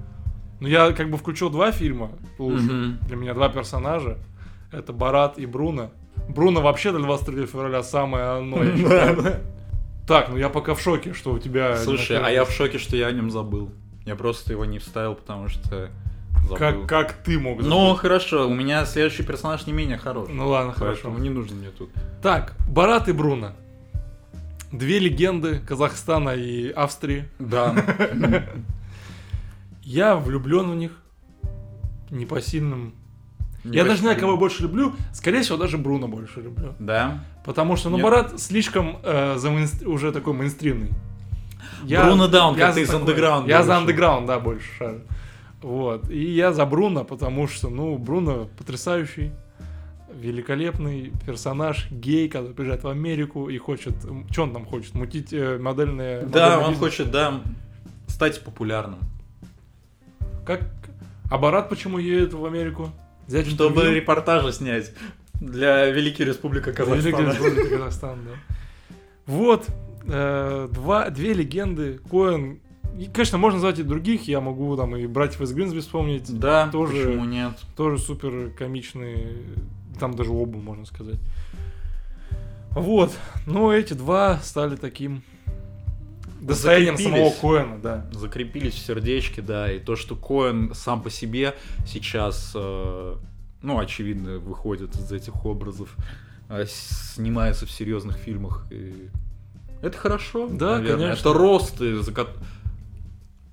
Ну, 0.60 0.68
я 0.68 0.92
как 0.92 1.10
бы 1.10 1.16
включил 1.18 1.50
два 1.50 1.72
фильма 1.72 2.10
лучше. 2.38 2.64
Мгм. 2.64 2.98
Для 3.06 3.16
меня 3.16 3.34
два 3.34 3.48
персонажа. 3.48 4.18
Это 4.70 4.92
Барат 4.92 5.38
и 5.38 5.46
Бруно. 5.46 5.90
Бруно 6.28 6.60
вообще 6.62 6.92
до 6.92 6.98
23 7.00 7.46
февраля 7.46 7.82
самое 7.82 8.24
оно. 8.38 8.58
Так, 10.06 10.30
ну 10.30 10.36
я 10.36 10.48
пока 10.48 10.74
в 10.74 10.80
шоке, 10.80 11.14
что 11.14 11.32
у 11.32 11.38
тебя... 11.38 11.76
Слушай, 11.76 12.18
а 12.18 12.28
я 12.28 12.44
в 12.44 12.50
шоке, 12.50 12.78
что 12.78 12.96
я 12.96 13.06
о 13.06 13.12
нем 13.12 13.30
забыл. 13.30 13.70
Я 14.04 14.16
просто 14.16 14.52
его 14.52 14.64
не 14.64 14.80
вставил, 14.80 15.14
потому 15.14 15.48
что 15.48 15.90
забыл. 16.58 16.80
Как, 16.86 16.88
как 16.88 17.12
ты 17.24 17.38
мог 17.38 17.60
Ну, 17.62 17.86
забыть? 17.86 18.00
хорошо, 18.00 18.48
у 18.48 18.54
меня 18.54 18.84
следующий 18.86 19.22
персонаж 19.22 19.66
не 19.66 19.72
менее 19.72 19.98
хорош. 19.98 20.28
Ну 20.30 20.48
ладно, 20.48 20.72
хорошо. 20.72 21.10
Не 21.10 21.30
нужно 21.30 21.56
мне 21.56 21.68
тут. 21.70 21.90
Так, 22.22 22.54
Барат 22.68 23.08
и 23.08 23.12
Бруно. 23.12 23.52
Две 24.70 24.98
легенды 24.98 25.60
Казахстана 25.66 26.30
и 26.30 26.70
Австрии. 26.70 27.28
Да. 27.38 27.74
Я 29.82 30.16
влюблен 30.16 30.70
в 30.70 30.76
них 30.76 30.92
непосильным. 32.10 32.94
Я 33.64 33.84
даже 33.84 33.96
не 33.96 34.02
знаю, 34.02 34.18
кого 34.18 34.36
больше 34.36 34.62
люблю. 34.62 34.94
Скорее 35.12 35.42
всего, 35.42 35.56
даже 35.56 35.78
Бруно 35.78 36.08
больше 36.08 36.40
люблю. 36.40 36.74
Да. 36.78 37.24
Потому 37.44 37.76
что, 37.76 37.90
ну, 37.90 37.96
Нет. 37.96 38.04
Барат 38.04 38.40
слишком 38.40 38.98
э, 39.02 39.36
за 39.38 39.48
мейнст- 39.50 39.84
уже 39.84 40.10
такой 40.12 40.32
мейнстримный. 40.32 40.90
Бруно, 41.84 42.28
да, 42.28 42.46
он 42.48 42.54
я 42.56 42.66
как-то 42.66 42.74
за 42.74 42.80
из 42.80 42.94
андеграунда 42.94 43.48
Я 43.48 43.62
за 43.62 43.76
андеграунд, 43.76 44.26
да, 44.26 44.38
больше 44.40 44.66
шарю. 44.78 45.00
Вот. 45.62 46.10
И 46.10 46.32
я 46.32 46.52
за 46.52 46.66
Бруно, 46.66 47.04
потому 47.04 47.46
что, 47.46 47.70
ну, 47.70 47.96
Бруно 47.98 48.48
потрясающий, 48.58 49.32
великолепный 50.12 51.12
персонаж, 51.26 51.90
гей, 51.90 52.28
который 52.28 52.54
приезжает 52.54 52.84
в 52.84 52.88
Америку 52.88 53.48
и 53.48 53.58
хочет... 53.58 53.94
Что 54.30 54.42
он 54.42 54.52
там 54.52 54.66
хочет? 54.66 54.94
Мутить 54.94 55.32
э, 55.32 55.58
модельные... 55.58 56.22
Да, 56.22 56.58
он 56.58 56.72
бизнес? 56.72 56.78
хочет, 56.78 57.10
да, 57.10 57.40
стать 58.06 58.42
популярным. 58.42 59.00
Как... 60.46 60.60
А 61.30 61.38
Барат 61.38 61.68
почему 61.68 61.98
едет 61.98 62.34
в 62.34 62.44
Америку? 62.44 62.90
Взять 63.26 63.46
Чтобы 63.46 63.76
интервью? 63.76 63.94
репортажи 63.94 64.52
снять 64.52 64.92
для 65.40 65.86
Великой 65.86 66.26
Республики 66.26 66.66
Великая 66.66 66.84
Казахстан. 66.84 67.26
Республика 67.30 67.68
Казахстан, 67.68 68.18
да. 68.24 68.94
Вот, 69.26 69.66
э, 70.06 70.68
два, 70.70 71.10
две 71.10 71.32
легенды. 71.32 71.98
Коэн, 72.10 72.60
и, 72.98 73.06
конечно, 73.06 73.38
можно 73.38 73.56
назвать 73.58 73.78
и 73.78 73.82
других, 73.82 74.28
я 74.28 74.40
могу 74.40 74.76
там 74.76 74.94
и 74.96 75.06
братьев 75.06 75.40
из 75.40 75.52
Гринсби 75.52 75.80
вспомнить. 75.80 76.38
Да, 76.38 76.68
Тоже- 76.68 77.06
почему 77.06 77.24
нет? 77.24 77.52
Тоже 77.76 77.98
супер 77.98 78.50
комичные, 78.56 79.36
там 79.98 80.14
даже 80.14 80.30
оба, 80.30 80.58
можно 80.58 80.84
сказать. 80.86 81.18
Вот, 82.70 83.12
но 83.46 83.72
эти 83.72 83.92
два 83.92 84.38
стали 84.40 84.76
таким 84.76 85.22
достоянием 86.40 86.96
самого. 86.96 87.30
Коэна, 87.30 87.78
да. 87.78 88.06
Закрепились 88.12 88.74
в 88.74 88.78
сердечке, 88.78 89.42
да, 89.42 89.70
и 89.70 89.78
то, 89.78 89.94
что 89.96 90.16
Коэн 90.16 90.72
сам 90.74 91.02
по 91.02 91.10
себе 91.10 91.54
сейчас, 91.86 92.52
э, 92.54 93.14
ну, 93.62 93.78
очевидно, 93.78 94.38
выходит 94.38 94.96
из 94.96 95.12
этих 95.12 95.44
образов, 95.44 95.94
э, 96.48 96.64
снимается 96.66 97.66
в 97.66 97.70
серьезных 97.70 98.16
фильмах. 98.16 98.64
И... 98.70 99.08
Это 99.82 99.98
хорошо, 99.98 100.48
Да, 100.48 100.78
наверное. 100.78 101.08
конечно. 101.08 101.20
Это 101.28 101.38
рост, 101.38 101.78
за, 101.78 102.12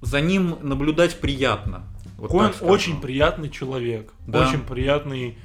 за 0.02 0.22
ним 0.22 0.58
наблюдать 0.62 1.20
приятно. 1.20 1.84
Вот 2.18 2.32
Коэн 2.32 2.52
очень 2.62 3.00
приятный 3.02 3.50
человек, 3.50 4.12
Да. 4.28 4.48
очень 4.48 4.60
приятный 4.62 5.38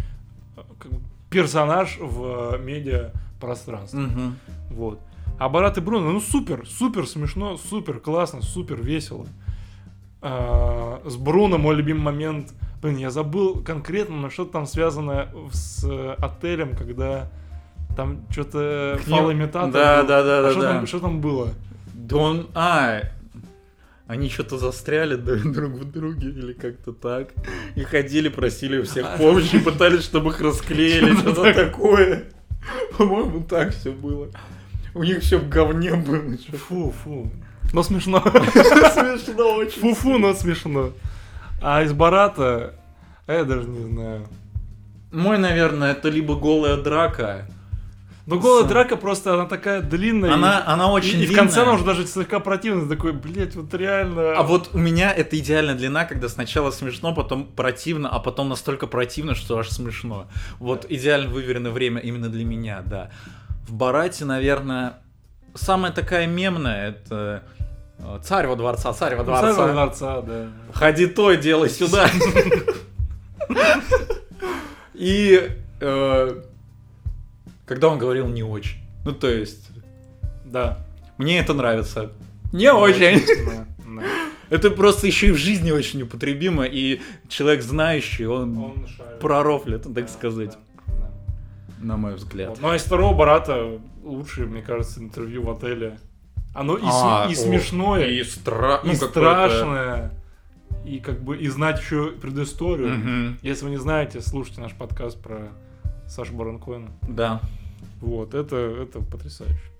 э, 0.57 0.61
персонаж 1.30 1.98
в 2.00 2.55
э, 2.55 2.59
медиа 2.59 3.12
пространстве. 3.40 4.00
Мгм. 4.00 4.36
Вот. 4.70 5.00
А 5.38 5.48
Барат 5.48 5.78
и 5.78 5.80
Бруно, 5.80 6.12
ну 6.12 6.20
супер, 6.20 6.64
супер 6.68 7.07
смешно, 7.09 7.57
супер 7.57 7.98
классно, 8.00 8.40
супер 8.42 8.80
весело. 8.82 9.26
А, 10.22 11.02
с 11.05 11.16
Бруно 11.16 11.59
мой 11.59 11.74
любимый 11.74 12.02
момент, 12.02 12.52
блин, 12.80 12.96
я 12.96 13.11
забыл 13.11 13.62
конкретно, 13.62 14.16
но 14.16 14.30
что-то 14.30 14.52
там 14.52 14.66
связано 14.66 15.28
с 15.52 15.84
э, 15.84 16.14
отелем, 16.18 16.74
когда 16.76 17.28
там 17.96 18.22
что-то 18.30 18.98
фалоимитатор 19.05 19.70
Да, 19.72 20.00
был. 20.02 20.09
да, 20.09 20.22
да, 20.22 20.38
А 20.38 20.42
да, 20.42 20.50
что, 20.52 20.61
да. 20.61 20.72
Там, 20.74 20.86
что 20.86 21.00
там 21.00 21.20
было? 21.20 21.48
Да 21.92 22.16
он... 22.16 22.46
А, 22.55 23.00
они 24.07 24.28
что-то 24.28 24.59
застряли 24.59 25.16
друг 25.16 25.72
в 25.72 25.90
друге 25.90 26.28
или 26.28 26.52
как-то 26.52 26.92
так. 26.92 27.28
И 27.74 27.82
ходили, 27.84 28.28
просили 28.28 28.78
у 28.78 28.84
всех 28.84 29.16
помощи, 29.16 29.59
пытались, 29.59 30.05
чтобы 30.05 30.30
их 30.30 30.40
расклеили, 30.40 31.14
Что-то 31.16 31.52
такое. 31.55 32.24
По-моему, 32.96 33.42
так 33.44 33.74
все 33.74 33.92
было. 33.92 34.28
У 34.94 35.02
них 35.02 35.20
все 35.20 35.38
в 35.38 35.48
говне 35.48 35.94
было. 35.94 36.36
Фу, 36.68 36.94
фу. 37.02 37.30
Но 37.72 37.82
смешно. 37.82 38.20
Смешно 38.20 39.57
очень. 39.57 39.80
Фу-фу, 39.80 40.18
но 40.18 40.32
смешно. 40.34 40.92
А 41.61 41.82
из 41.82 41.92
Барата, 41.92 42.74
я 43.26 43.44
даже 43.44 43.68
не 43.68 43.84
знаю. 43.84 44.28
Мой, 45.11 45.38
наверное, 45.38 45.92
это 45.92 46.09
либо 46.09 46.36
голая 46.36 46.76
драка. 46.76 47.48
Но 48.27 48.39
голая 48.39 48.64
драка 48.64 48.97
просто, 48.97 49.35
она 49.35 49.45
такая 49.45 49.83
длинная. 49.83 50.31
и- 50.31 50.33
Она, 50.33 50.62
она 50.66 50.91
очень 50.91 51.20
и, 51.20 51.25
и 51.25 51.27
в 51.27 51.35
конце 51.35 51.57
длинная. 51.57 51.62
она 51.62 51.72
уже 51.75 51.85
даже 51.85 52.07
слегка 52.07 52.41
противная, 52.41 52.89
такой, 52.89 53.12
блять, 53.12 53.55
вот 53.55 53.75
реально. 53.75 54.33
А 54.37 54.43
вот 54.43 54.70
у 54.72 54.79
меня 54.79 55.12
это 55.12 55.39
идеальная 55.39 55.75
длина, 55.75 56.07
когда 56.07 56.29
сначала 56.31 56.70
смешно, 56.70 57.14
потом 57.14 57.45
противно, 57.47 58.09
а 58.09 58.18
потом 58.20 58.49
настолько 58.49 58.87
противно, 58.87 59.35
что 59.35 59.59
аж 59.59 59.68
смешно. 59.68 60.27
Вот 60.59 60.87
идеально 60.89 61.29
выверенное 61.29 61.70
время 61.70 62.01
именно 62.01 62.29
для 62.31 62.45
меня, 62.47 62.83
да. 62.87 63.11
В 63.68 63.75
Барате, 63.75 64.25
наверное, 64.25 64.95
самая 65.55 65.93
такая 65.93 66.27
мемная, 66.27 66.89
это 66.91 67.43
э, 67.99 68.18
царь 68.22 68.47
во 68.47 68.57
дворца, 68.57 68.93
царь 68.95 69.16
во 69.16 69.25
Ну, 69.25 69.33
царь 69.33 69.53
дворца. 69.53 69.66
во 69.66 69.72
дворца, 69.72 70.20
да. 70.22 70.47
Ходи 70.72 71.07
то, 71.07 71.33
делай 71.35 71.68
сюда. 71.68 72.09
И 74.95 75.51
э, 75.81 76.43
когда 77.67 77.89
он 77.89 77.99
говорил 77.99 78.27
не 78.29 78.43
очень. 78.43 78.79
Ну, 79.05 79.12
то 79.12 79.29
есть, 79.29 79.69
Да. 80.45 80.79
мне 81.19 81.39
это 81.39 81.55
нравится. 81.55 82.12
Не 82.53 82.73
очень. 82.73 83.21
Да, 83.47 83.67
да. 83.87 84.03
Это 84.51 84.71
просто 84.71 85.07
еще 85.07 85.29
и 85.29 85.33
в 85.33 85.37
жизни 85.37 85.71
очень 85.73 86.03
употребимо, 86.03 86.65
и 86.65 87.01
человек 87.29 87.62
знающий, 87.62 88.27
он, 88.27 88.57
Он 88.59 88.87
шарит. 88.87 89.19
пророфлит, 89.19 89.83
так 89.85 89.93
Да, 89.93 90.07
сказать, 90.09 90.59
да, 90.87 90.93
да. 91.01 91.11
на 91.85 91.97
мой 91.97 92.15
взгляд. 92.15 92.51
Вот. 92.51 92.61
Ну, 92.61 92.69
а 92.71 92.77
из 92.77 92.83
второго 92.83 93.17
Барата 93.17 93.81
лучшее, 94.05 94.47
мне 94.47 94.61
кажется, 94.62 95.01
интервью 95.01 95.43
в 95.43 95.51
отеле. 95.51 95.99
Оно 96.55 96.77
и, 96.77 96.83
см- 96.83 96.93
А, 96.95 97.27
и 97.29 97.33
о, 97.33 97.37
смешное, 97.37 98.05
и, 98.07 98.21
и, 98.21 98.25
стра... 98.25 98.81
ну, 98.85 98.93
какое-то- 98.93 99.07
страшное, 99.09 100.11
и 100.85 101.01
как 101.01 101.23
бы 101.23 101.37
и 101.39 101.49
знать 101.49 101.81
еще 101.81 102.11
предысторию. 102.12 102.91
Мгм. 102.91 103.39
Если 103.43 103.65
вы 103.65 103.71
не 103.73 103.79
знаете, 103.79 104.21
слушайте 104.21 104.61
наш 104.61 104.73
подкаст 104.75 105.21
про 105.21 105.49
Сашу 106.09 106.34
Баранкоина. 106.34 106.90
Да. 107.09 107.40
Вот, 108.00 108.34
это, 108.34 108.57
это 108.57 109.00
потрясающе. 109.00 109.74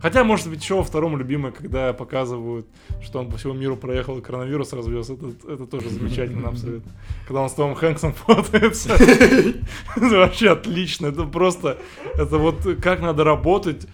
Хотя, 0.00 0.24
может 0.24 0.48
быть, 0.48 0.62
еще 0.62 0.76
во 0.76 0.82
втором 0.82 1.18
любимое, 1.18 1.52
когда 1.52 1.92
показывают, 1.92 2.66
что 3.02 3.18
он 3.18 3.30
по 3.30 3.36
всему 3.36 3.52
миру 3.52 3.76
проехал 3.76 4.16
и 4.16 4.22
коронавирус 4.22 4.72
развез. 4.72 5.10
Это, 5.10 5.26
это 5.46 5.66
тоже 5.66 5.90
замечательно 5.90 6.48
абсолютно. 6.48 6.90
Когда 7.26 7.42
он 7.42 7.50
с 7.50 7.52
Томом 7.52 7.74
Хэнксом 7.74 8.14
фотается. 8.14 8.94
Это 9.96 10.16
вообще 10.16 10.52
отлично. 10.52 11.08
Это 11.08 11.24
просто... 11.24 11.78
Это 12.14 12.38
вот 12.38 12.66
как 12.82 13.00
надо 13.00 13.24
работать. 13.24 13.86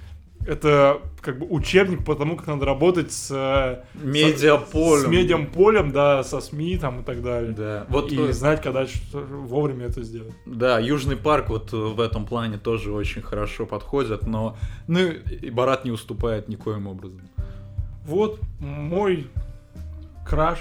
Это 0.46 1.00
как 1.22 1.38
бы 1.40 1.46
учебник 1.50 2.04
по 2.04 2.14
тому, 2.14 2.36
как 2.36 2.46
надо 2.46 2.64
работать 2.66 3.10
с... 3.12 3.30
э, 3.32 3.84
Медиаполем. 4.00 5.04
С 5.04 5.06
медиаполем, 5.08 5.90
да, 5.90 6.22
со 6.22 6.40
СМИ 6.40 6.78
там 6.78 7.00
и 7.00 7.04
так 7.04 7.22
далее. 7.22 7.52
Да. 7.52 7.86
Вот, 7.88 8.12
И 8.12 8.16
э, 8.20 8.32
знать, 8.32 8.62
когда 8.62 8.86
что- 8.86 9.18
вовремя 9.20 9.86
это 9.86 10.02
сделать. 10.02 10.34
да, 10.46 10.78
Южный 10.78 11.16
парк 11.16 11.48
вот 11.48 11.72
э, 11.72 11.76
в 11.76 12.00
этом 12.00 12.26
плане 12.26 12.58
тоже 12.58 12.92
очень 12.92 13.22
хорошо 13.22 13.66
подходит, 13.66 14.26
но 14.26 14.56
ну, 14.86 15.00
и 15.00 15.50
Барат 15.50 15.84
не 15.84 15.90
уступает 15.90 16.48
никоим 16.48 16.86
образом. 16.86 17.22
Вот 18.04 18.38
мой 18.60 19.26
краш. 20.24 20.60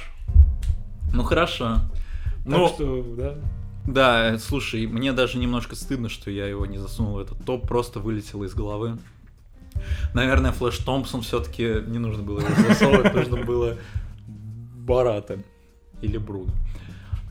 Ну 1.13 1.23
хорошо. 1.23 1.75
Так 2.43 2.45
Ну, 2.45 2.67
что, 2.67 3.03
да. 3.17 3.35
да, 3.85 4.33
э, 4.33 4.37
слушай, 4.39 4.87
мне 4.87 5.13
даже 5.13 5.37
немножко 5.37 5.75
стыдно, 5.75 6.09
что 6.09 6.31
я 6.31 6.47
его 6.47 6.65
не 6.65 6.77
засунул 6.79 7.13
в 7.15 7.19
этот 7.19 7.43
топ, 7.45 7.67
просто 7.67 7.99
вылетело 7.99 8.43
из 8.45 8.53
головы. 8.55 8.97
Наверное, 10.13 10.51
Флэш 10.51 10.77
Томпсон 10.79 11.21
все-таки 11.21 11.81
не 11.87 11.99
нужно 11.99 12.23
было 12.23 12.39
его 12.39 12.49
засовывать, 12.69 13.13
нужно 13.13 13.37
было 13.43 13.77
Барата 14.77 15.39
или 16.01 16.17
Бруда. 16.17 16.51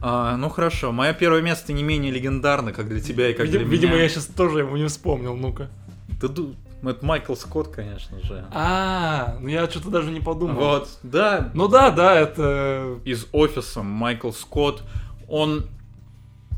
А, 0.01 0.37
ну 0.37 0.49
хорошо, 0.51 0.93
мое 0.93 1.15
первое 1.15 1.41
место 1.41 1.73
не 1.73 1.83
менее 1.83 2.13
легендарно, 2.13 2.73
как 2.73 2.89
для 2.89 3.01
тебя 3.01 3.31
и 3.31 3.33
как 3.33 3.47
Видимо, 3.47 3.65
для 3.65 3.71
видимо, 3.73 3.93
меня. 3.95 4.03
я 4.03 4.09
сейчас 4.09 4.27
тоже 4.27 4.59
его 4.61 4.77
не 4.77 4.87
вспомнил, 4.87 5.35
ну-ка. 5.35 5.69
Да 6.21 6.29
ду- 6.29 6.55
это 6.83 7.05
Майкл 7.07 7.35
Скотт, 7.35 7.69
конечно 7.69 8.21
же. 8.21 8.45
А, 8.53 9.39
ну 9.41 9.49
я 9.49 9.67
что-то 9.71 9.89
даже 9.89 10.11
не 10.11 10.21
подумал. 10.21 10.57
Вот, 10.57 10.89
да, 11.03 11.51
Ну 11.55 11.69
да, 11.69 11.91
да, 11.91 12.15
это... 12.21 12.99
из 13.07 13.27
офиса 13.33 13.83
Майкл 13.83 14.31
Скотт, 14.33 14.83
он, 15.27 15.65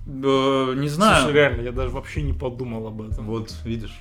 э, 0.07 0.74
не 0.76 0.89
знаю, 0.89 1.22
Слушай, 1.22 1.34
реально, 1.34 1.62
я 1.62 1.70
даже 1.70 1.91
вообще 1.91 2.22
не 2.22 2.32
подумал 2.32 2.89
об 2.89 3.03
этом. 3.03 3.26
вот 3.26 3.55
видишь, 3.64 3.97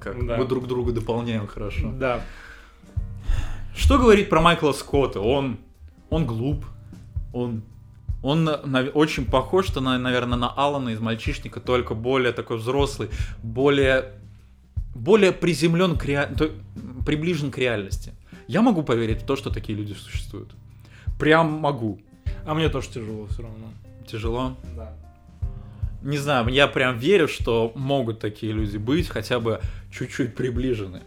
как 0.00 0.26
Да. 0.26 0.36
мы 0.36 0.44
друг 0.46 0.66
друга 0.66 0.92
дополняем 0.92 1.46
хорошо. 1.46 1.90
Да. 1.92 2.20
Что 3.76 3.98
говорить 3.98 4.28
про 4.28 4.40
Майкла 4.40 4.72
Скотта? 4.72 5.20
Он, 5.20 5.58
он 6.10 6.26
глуп, 6.26 6.64
он 7.32 7.62
Он 8.20 8.42
нав- 8.44 8.90
очень 8.94 9.24
похож, 9.26 9.66
что, 9.68 9.80
на, 9.80 9.96
наверное, 9.96 10.36
на 10.36 10.48
Алана 10.50 10.88
из 10.88 10.98
«Мальчишника», 10.98 11.60
только 11.60 11.94
более 11.94 12.32
такой 12.32 12.56
взрослый, 12.56 13.10
более, 13.44 14.14
более 14.92 15.30
приземлен, 15.30 15.96
к 15.96 16.04
rea- 16.04 16.34
то- 16.36 16.50
приближен 17.06 17.52
к 17.52 17.58
реальности. 17.58 18.12
Я 18.48 18.60
могу 18.60 18.82
поверить 18.82 19.22
в 19.22 19.24
то, 19.24 19.36
что 19.36 19.50
такие 19.50 19.78
люди 19.78 19.92
существуют. 19.92 20.50
Прям 21.16 21.52
могу. 21.60 22.00
А 22.44 22.54
мне 22.54 22.68
тоже 22.68 22.88
тяжело 22.88 23.26
все 23.26 23.42
равно. 23.42 23.68
Тяжело. 24.10 24.56
Да. 24.76 24.92
Не 26.02 26.16
знаю, 26.18 26.48
я 26.48 26.68
прям 26.68 26.98
верю, 26.98 27.26
что 27.28 27.72
могут 27.74 28.20
такие 28.20 28.52
люди 28.52 28.76
быть, 28.76 29.08
хотя 29.08 29.40
бы 29.40 29.60
чуть-чуть 29.90 30.34
приближены. 30.36 31.02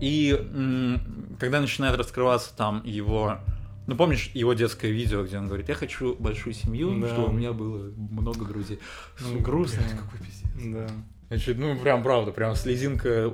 И 0.00 0.98
когда 1.38 1.60
начинает 1.60 1.96
раскрываться 1.98 2.54
там 2.56 2.82
его... 2.84 3.38
Ну, 3.86 3.94
помнишь 3.94 4.30
его 4.34 4.52
детское 4.54 4.90
видео, 4.90 5.22
где 5.22 5.38
он 5.38 5.46
говорит, 5.46 5.68
я 5.68 5.74
хочу 5.76 6.16
большую 6.18 6.54
семью, 6.54 6.98
Да. 7.00 7.08
чтобы 7.08 7.28
у 7.28 7.32
меня 7.32 7.52
было 7.52 7.92
много 7.96 8.44
друзей. 8.44 8.80
Ну, 9.20 9.38
грустно. 9.38 9.80
блядь, 9.82 10.00
какой 10.00 10.18
пиздец. 10.18 10.74
Да. 10.74 10.86
Значит, 11.28 11.58
ну, 11.58 11.78
прям 11.78 12.02
правда, 12.02 12.32
прям 12.32 12.56
слезинка... 12.56 13.32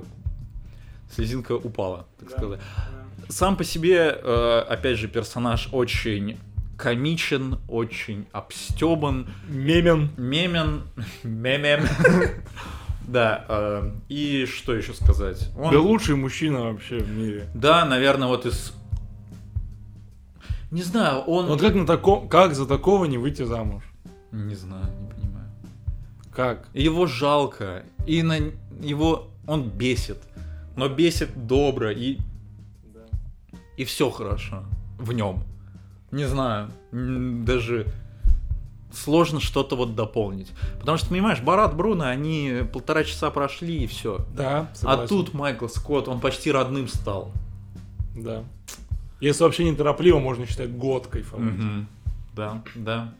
Слезинка 1.11 1.53
упала, 1.53 2.07
так 2.19 2.29
Да. 2.29 2.37
сказать. 2.37 2.59
Сам 3.29 3.55
по 3.57 3.63
себе, 3.63 4.15
э, 4.21 4.59
опять 4.69 4.97
же, 4.99 5.07
персонаж 5.07 5.69
очень 5.71 6.37
комичен, 6.83 7.59
очень 7.69 8.25
обстебан, 8.33 9.27
Мемен. 9.47 10.09
Мемен. 10.17 10.83
Мемен. 11.23 11.87
Да, 13.05 13.43
э, 13.49 13.91
и 14.07 14.45
что 14.45 14.73
еще 14.73 14.93
сказать? 14.93 15.49
Он- 15.57 15.73
Да 15.73 15.79
лучший 15.81 16.15
мужчина 16.15 16.61
вообще 16.61 16.99
в 16.99 17.09
мире. 17.09 17.49
Да, 17.53 17.83
наверное, 17.83 18.29
вот 18.29 18.45
из... 18.45 18.71
Не 20.71 20.83
знаю, 20.83 21.19
он... 21.19 21.47
Вот 21.47 21.59
как 21.59 21.75
на 21.75 21.85
таком, 21.85 22.29
как 22.29 22.55
за 22.55 22.65
такого 22.65 23.03
не 23.03 23.17
выйти 23.17 23.43
замуж? 23.43 23.83
Не 24.31 24.55
знаю, 24.55 24.85
не 25.01 25.09
понимаю. 25.09 25.51
Как? 26.33 26.69
Его 26.73 27.05
жалко, 27.05 27.83
и 28.07 28.23
на 28.23 28.37
его... 28.79 29.27
Он 29.47 29.69
бесит, 29.69 30.19
но 30.77 30.87
бесит 30.87 31.45
добро, 31.45 31.91
и, 31.91 32.19
и 33.75 33.83
все 33.83 34.09
хорошо 34.09 34.63
в 34.97 35.11
нем. 35.11 35.43
Не 36.13 36.25
знаю, 36.25 36.69
даже 36.91 37.87
сложно 38.93 39.39
что-то 39.41 39.75
вот 39.75 39.95
дополнить. 39.95 40.51
Потому 40.79 40.97
что, 40.99 41.09
понимаешь, 41.09 41.41
Барат 41.41 41.75
Бруно, 41.75 42.05
они 42.05 42.61
полтора 42.71 43.03
часа 43.03 43.31
прошли, 43.31 43.83
и 43.83 43.87
все. 43.87 44.23
Да, 44.35 44.69
А 44.71 44.75
согласен. 44.75 45.07
тут 45.07 45.33
Майкл 45.33 45.67
Скотт, 45.67 46.07
он 46.07 46.19
почти 46.19 46.51
родным 46.51 46.87
стал. 46.87 47.31
Да. 48.15 48.43
Если 49.19 49.43
вообще 49.43 49.63
неторопливо, 49.63 50.19
можно 50.19 50.45
считать 50.45 50.71
год 50.77 51.07
кайфовать. 51.07 51.53
Мгм. 51.53 51.87
Да, 52.35 52.61
да. 52.75 53.13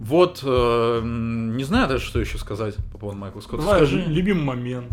Вот, 0.00 0.40
э, 0.42 1.00
не 1.04 1.62
знаю 1.64 1.88
даже, 1.88 2.04
что 2.04 2.18
еще 2.20 2.38
сказать 2.38 2.74
по 2.92 2.98
поводу 2.98 3.18
Майкла 3.18 3.40
Скотта. 3.40 3.62
Давай, 3.62 3.78
Скажи. 3.78 4.02
любимый 4.02 4.42
момент. 4.44 4.88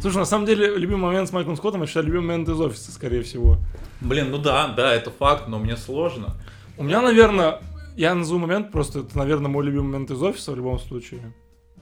Слушай, 0.00 0.18
на 0.18 0.24
самом 0.26 0.46
деле, 0.46 0.76
любимый 0.76 1.02
момент 1.06 1.28
с 1.28 1.32
Майклом 1.32 1.56
Скоттом, 1.56 1.80
я 1.80 1.86
считаю, 1.86 2.06
любимый 2.06 2.26
момент 2.28 2.48
из 2.48 2.60
офиса, 2.60 2.92
скорее 2.92 3.22
всего. 3.22 3.58
Блин, 4.00 4.30
ну 4.30 4.38
да, 4.38 4.68
да, 4.68 4.94
это 4.94 5.10
факт, 5.10 5.48
но 5.48 5.58
мне 5.58 5.76
сложно. 5.76 6.36
У 6.76 6.84
меня, 6.84 7.02
наверное, 7.02 7.60
я 7.96 8.14
назову 8.14 8.38
момент, 8.38 8.70
просто 8.70 9.00
это, 9.00 9.18
наверное, 9.18 9.50
мой 9.50 9.64
любимый 9.64 9.86
момент 9.92 10.10
из 10.12 10.22
офиса 10.22 10.52
в 10.52 10.56
любом 10.56 10.78
случае. 10.78 11.32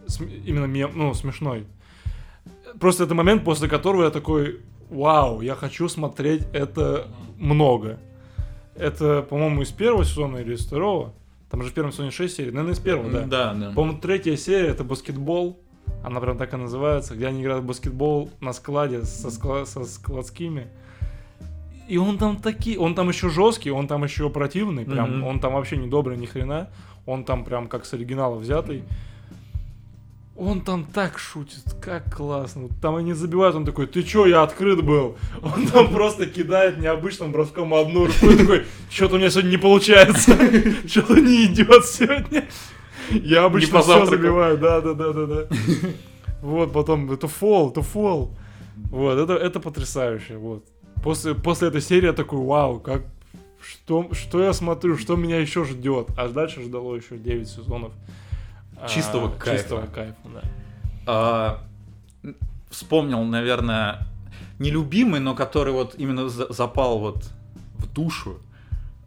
См- 0.07 0.35
именно 0.47 0.65
мем, 0.65 0.93
ну, 0.95 1.13
смешной. 1.13 1.67
Просто 2.81 3.05
это 3.05 3.15
момент, 3.15 3.45
после 3.45 3.69
которого 3.69 4.05
я 4.05 4.11
такой, 4.11 4.61
вау, 4.89 5.43
я 5.43 5.55
хочу 5.55 5.89
смотреть 5.89 6.43
это 6.55 7.09
много. 7.37 7.99
Это, 8.75 9.23
по-моему, 9.23 9.63
из 9.63 9.71
первого 9.73 10.05
сезона 10.05 10.39
или 10.39 10.55
из 10.55 10.65
второго. 10.67 11.13
Там 11.51 11.63
же 11.63 11.71
в 11.71 11.75
первом 11.75 11.93
сезоне 11.93 12.11
6 12.11 12.35
серий. 12.35 12.51
Наверное, 12.51 12.75
из 12.75 12.79
первого, 12.79 13.11
да. 13.11 13.21
Да, 13.25 13.55
да. 13.55 13.71
По-моему, 13.73 13.99
третья 14.01 14.37
серия 14.37 14.69
это 14.69 14.85
баскетбол. 14.85 15.61
Она 16.05 16.21
прям 16.21 16.37
так 16.39 16.55
и 16.55 16.57
называется, 16.57 17.15
где 17.15 17.27
они 17.27 17.43
играют 17.43 17.65
в 17.65 17.67
баскетбол 17.67 18.31
на 18.41 18.53
складе 18.53 19.03
со, 19.05 19.29
скла- 19.29 19.67
со 19.67 19.85
складскими. 19.85 20.69
И 21.89 21.99
он 21.99 22.19
там 22.19 22.37
такие, 22.37 22.79
он 22.79 22.95
там 22.95 23.09
еще 23.09 23.29
жесткий, 23.29 23.71
он 23.71 23.87
там 23.89 24.05
еще 24.05 24.29
противный, 24.31 24.85
прям, 24.85 25.19
Мгм. 25.19 25.25
он 25.27 25.41
там 25.41 25.53
вообще 25.55 25.77
не 25.77 25.87
добрый 25.89 26.17
ни 26.17 26.27
хрена, 26.27 26.69
он 27.07 27.25
там 27.25 27.45
прям 27.45 27.69
как 27.69 27.85
с 27.85 27.95
оригинала 27.95 28.37
взятый. 28.37 28.83
Он 30.39 30.61
там 30.61 30.85
так 30.85 31.19
шутит, 31.19 31.63
как 31.81 32.15
классно. 32.15 32.69
Там 32.83 32.97
они 32.97 33.15
забивают, 33.15 33.57
он 33.57 33.65
такой, 33.65 33.87
ты 33.87 34.03
чё, 34.03 34.27
я 34.27 34.43
открыт 34.43 34.85
был. 34.85 35.17
Он 35.43 35.67
там 35.67 35.89
просто 35.95 36.27
кидает 36.27 36.77
необычным 36.79 37.33
броском 37.33 37.73
одну 37.73 38.05
руку 38.05 38.27
и 38.31 38.37
такой, 38.37 38.67
что-то 38.91 39.15
у 39.15 39.19
меня 39.19 39.31
сегодня 39.31 39.51
не 39.51 39.57
получается, 39.57 40.37
что-то 40.89 41.15
не 41.21 41.47
идет 41.47 41.87
сегодня. 41.87 42.45
Я 43.11 43.45
обычно 43.45 43.81
все 43.83 44.07
забиваю, 44.17 44.59
да, 44.59 44.81
да, 44.81 44.95
да, 44.95 45.13
да, 45.13 45.27
да. 45.27 45.47
Вот, 46.43 46.73
потом, 46.73 47.11
это 47.13 47.29
фол, 47.29 47.71
это 47.71 47.83
фол. 47.83 48.35
Вот, 48.91 49.19
это, 49.19 49.35
это 49.35 49.61
потрясающе, 49.61 50.37
вот. 50.37 50.65
После, 51.03 51.35
после 51.35 51.69
этой 51.69 51.81
серии 51.81 52.07
я 52.07 52.13
такой, 52.13 52.39
вау, 52.39 52.79
как, 52.81 53.03
что, 53.61 54.09
что 54.13 54.43
я 54.43 54.53
смотрю, 54.53 54.97
что 54.99 55.17
меня 55.17 55.39
еще 55.39 55.65
ждет. 55.65 56.09
А 56.17 56.29
дальше 56.29 56.63
ждало 56.63 56.95
еще 56.95 57.17
9 57.17 57.49
сезонов. 57.49 57.93
а, 58.81 58.89
Чистого 58.89 59.31
кайфа. 59.31 59.63
Чистого 59.63 59.87
кайфа, 59.87 60.17
да. 60.25 60.43
А, 61.07 61.59
вспомнил, 62.71 63.23
наверное, 63.25 64.07
нелюбимый, 64.59 65.21
но 65.21 65.35
который 65.35 65.73
вот 65.73 65.95
именно 65.97 66.29
за- 66.29 66.53
запал 66.53 66.99
вот 66.99 67.25
в 67.79 67.93
душу. 67.93 68.39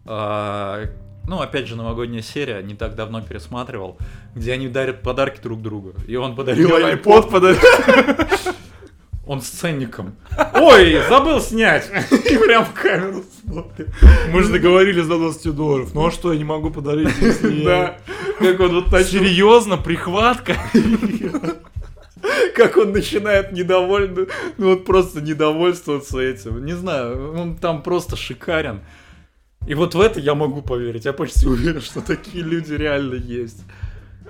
А, 0.06 0.86
ну, 1.30 1.42
опять 1.42 1.68
же, 1.68 1.76
новогодняя 1.76 2.24
серия, 2.24 2.64
не 2.64 2.74
так 2.74 2.96
давно 2.96 3.22
пересматривал, 3.22 4.00
где 4.34 4.54
они 4.54 4.68
дарят 4.68 5.04
подарки 5.04 5.40
друг 5.40 5.62
другу. 5.62 5.94
И 6.08 6.16
он 6.16 6.36
подарил 6.36 6.70
iPod, 6.70 7.30
подарил. 7.30 7.60
он 9.28 9.40
с 9.44 9.48
ценником. 9.48 10.16
Ой, 10.56 11.04
забыл 11.08 11.40
снять! 11.40 11.88
И 12.12 12.36
прям 12.36 12.66
в 12.66 12.74
камеру 12.74 13.24
смотрит. 13.46 13.90
Мы 14.32 14.42
же 14.42 14.52
договорились 14.52 15.06
до 15.06 15.20
20 15.20 15.56
долларов. 15.56 15.92
Ну 15.94 16.08
а 16.08 16.12
что, 16.12 16.34
я 16.34 16.40
не 16.40 16.46
могу 16.46 16.72
подарить, 16.72 17.16
если 17.22 17.64
Да, 17.64 18.00
как 18.40 18.60
он 18.60 18.74
вот 18.74 18.92
начал, 18.92 19.10
Серьезно, 19.10 19.78
прихватка? 19.78 20.56
как 22.56 22.76
он 22.78 22.92
начинает 22.92 23.52
недовольно, 23.52 24.26
ну 24.58 24.70
вот 24.72 24.84
просто 24.84 25.22
недовольствоваться 25.22 26.20
этим. 26.20 26.66
Не 26.66 26.74
знаю, 26.74 27.40
он 27.40 27.56
там 27.56 27.84
просто 27.84 28.16
шикарен. 28.16 28.82
И 29.68 29.74
вот 29.74 29.96
в 29.96 30.02
это 30.02 30.20
я 30.20 30.36
могу 30.36 30.62
поверить. 30.62 31.06
Я 31.06 31.14
почти 31.14 31.48
уверен, 31.48 31.82
что 31.82 32.02
такие 32.02 32.44
люди 32.44 32.74
реально 32.74 33.16
есть. 33.16 33.64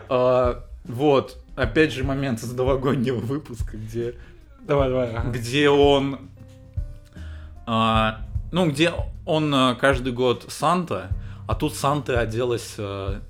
А, 0.10 0.66
вот, 0.84 1.38
опять 1.56 1.94
же, 1.94 2.04
момент 2.04 2.42
из 2.44 2.52
новогоднего 2.52 3.20
выпуска, 3.20 3.78
где 3.78 4.16
Давай, 4.62 4.90
давай. 4.90 5.14
ага. 5.16 5.30
где 5.32 5.70
он, 5.70 6.30
а, 7.66 8.22
ну, 8.52 8.70
где 8.70 8.92
он 9.26 9.54
а, 9.54 9.76
каждый 9.76 10.14
год 10.14 10.46
Санта, 10.50 11.10
а 11.48 11.56
тут 11.56 11.76
Санта 11.76 12.20
оделась 12.20 12.76
а, 12.78 13.22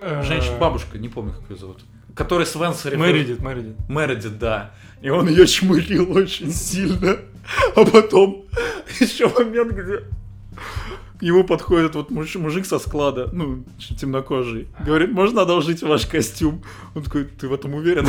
Э, 0.00 0.22
женщина-бабушка, 0.22 0.98
не 0.98 1.08
помню, 1.08 1.32
как 1.32 1.50
ее 1.50 1.56
зовут, 1.56 1.80
которая 2.14 2.46
с 2.46 2.54
Венсери... 2.54 2.96
Мэридит, 2.96 3.40
Мэридит. 3.40 3.76
Мередит, 3.88 4.38
да. 4.38 4.72
И 5.02 5.08
он 5.08 5.28
ее 5.28 5.46
чмырил 5.46 6.16
очень 6.16 6.52
сильно. 6.52 7.16
А 7.76 7.84
потом 7.84 8.44
еще 9.00 9.28
момент, 9.28 9.72
где 9.72 10.02
к 11.18 11.22
нему 11.22 11.44
подходит 11.44 11.94
вот 11.94 12.10
муж- 12.10 12.36
мужик 12.36 12.66
со 12.66 12.78
склада, 12.78 13.28
ну, 13.32 13.64
темнокожий. 13.98 14.68
Говорит, 14.84 15.12
можно 15.12 15.42
одолжить 15.42 15.82
ваш 15.82 16.06
костюм? 16.06 16.62
Он 16.94 17.02
такой, 17.02 17.24
ты 17.24 17.48
в 17.48 17.54
этом 17.54 17.74
уверен? 17.74 18.06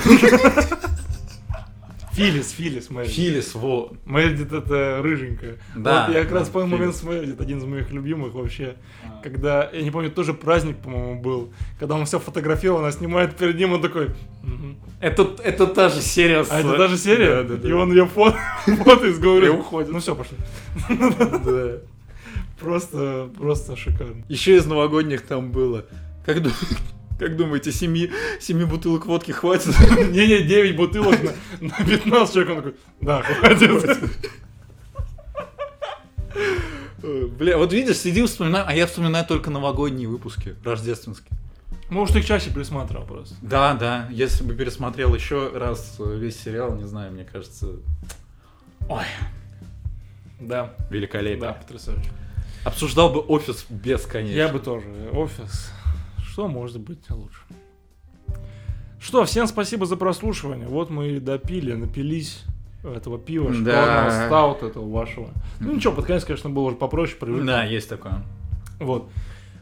Филис, 2.13 2.49
Филис, 2.49 2.89
Мэридит. 2.89 3.13
Филис, 3.15 3.53
во. 3.53 3.91
Мэридит 4.05 4.51
это 4.51 5.01
рыженькая. 5.03 5.57
Да, 5.75 6.07
Вот 6.07 6.15
я 6.15 6.23
как 6.23 6.31
раз 6.31 6.49
помню 6.49 6.75
момент 6.75 6.95
с 6.95 7.03
Мэридит, 7.03 7.39
один 7.39 7.59
из 7.59 7.63
моих 7.65 7.91
любимых 7.91 8.33
вообще. 8.33 8.75
А. 9.05 9.21
Когда, 9.21 9.69
я 9.71 9.83
не 9.83 9.91
помню, 9.91 10.09
тоже 10.09 10.33
праздник, 10.33 10.77
по-моему, 10.77 11.21
был. 11.21 11.53
Когда 11.79 11.93
он 11.93 12.05
все 12.07 12.17
фотографировал, 12.19 12.79
она 12.79 12.91
снимает 12.91 13.35
перед 13.35 13.55
ним, 13.55 13.73
он 13.73 13.83
такой... 13.83 14.09
Это, 14.99 15.29
это 15.43 15.67
та 15.67 15.89
же 15.89 16.01
серия 16.01 16.43
с... 16.43 16.49
А 16.49 16.59
это 16.61 16.75
даже 16.75 16.97
серия? 16.97 17.43
Да, 17.43 17.49
да, 17.49 17.55
да. 17.57 17.69
И 17.69 17.71
он 17.71 17.91
ее 17.91 18.07
фото, 18.07 18.39
фото 18.83 19.05
из 19.05 19.19
И 19.19 19.21
говорит. 19.21 19.51
уходит. 19.51 19.91
Ну 19.91 19.99
все, 19.99 20.15
пошли. 20.15 20.37
Да. 20.89 21.77
Просто, 22.59 23.29
просто 23.37 23.75
шикарно. 23.75 24.23
Еще 24.29 24.57
из 24.57 24.65
новогодних 24.65 25.21
там 25.21 25.51
было. 25.51 25.85
Как, 26.25 26.41
ду- 26.41 26.49
как 27.19 27.35
думаете, 27.37 27.71
семи, 27.71 28.11
семи 28.39 28.65
бутылок 28.65 29.05
водки 29.05 29.31
хватит? 29.31 29.75
Не-не, 29.89 30.41
9 30.43 30.75
бутылок 30.75 31.17
на, 31.61 31.67
на 31.67 31.85
15 31.85 32.33
человек. 32.33 32.49
Он 32.49 32.55
такой, 32.57 32.75
да, 33.01 33.21
хватит. 33.21 33.99
Бля, 37.37 37.57
вот 37.57 37.71
видишь, 37.73 37.97
сидим, 37.97 38.25
вспоминаем, 38.27 38.65
а 38.67 38.73
я 38.75 38.85
вспоминаю 38.87 39.25
только 39.25 39.49
новогодние 39.49 40.07
выпуски, 40.07 40.55
рождественские. 40.65 41.37
Может, 41.89 42.15
их 42.17 42.25
чаще 42.25 42.49
присматривал 42.49 43.05
просто. 43.05 43.35
Да, 43.41 43.73
да, 43.75 44.07
если 44.11 44.43
бы 44.43 44.53
пересмотрел 44.55 45.13
еще 45.15 45.49
раз 45.53 45.95
весь 45.99 46.37
сериал, 46.41 46.75
не 46.75 46.83
знаю, 46.85 47.13
мне 47.13 47.23
кажется... 47.23 47.67
Ой, 48.89 49.05
Да, 50.41 50.73
великолепно. 50.89 51.47
да, 51.47 51.53
потрясающе. 51.53 52.09
Обсуждал 52.67 53.09
бы 53.09 53.21
офис 53.21 53.65
бесконечно. 53.69 54.35
Я 54.35 54.49
бы 54.49 54.59
тоже. 54.59 54.85
Офис. 55.13 55.71
Что 56.21 56.47
может 56.47 56.79
быть 56.79 57.09
лучше? 57.09 57.39
Что, 58.99 59.23
всем 59.25 59.47
спасибо 59.47 59.85
за 59.85 59.95
прослушивание. 59.95 60.67
Вот 60.67 60.89
мы 60.89 61.07
и 61.11 61.19
допили, 61.19 61.73
напились 61.73 62.43
этого 62.83 63.17
пива, 63.17 63.53
Да. 63.53 64.25
стаут 64.27 64.63
этого 64.63 64.89
вашего. 64.91 65.29
Ну 65.61 65.75
ничего, 65.75 65.93
под 65.93 66.05
конец, 66.07 66.25
конечно, 66.25 66.49
было 66.49 66.63
уже 66.65 66.75
попроще, 66.75 67.17
привыкли. 67.17 67.47
Да, 67.47 67.63
есть 67.63 67.87
такое. 67.87 68.21
Вот. 68.79 69.09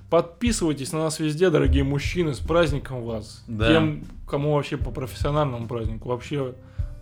Подписывайтесь 0.10 0.92
на 0.92 1.00
нас 1.00 1.20
везде, 1.20 1.50
дорогие 1.50 1.84
мужчины, 1.84 2.34
с 2.34 2.40
праздником 2.40 3.04
вас. 3.04 3.44
Да. 3.48 3.68
Тем, 3.68 4.06
кому 4.28 4.54
вообще 4.56 4.78
по 4.78 4.90
профессиональному 4.92 5.68
празднику. 5.68 6.10
Вообще 6.10 6.56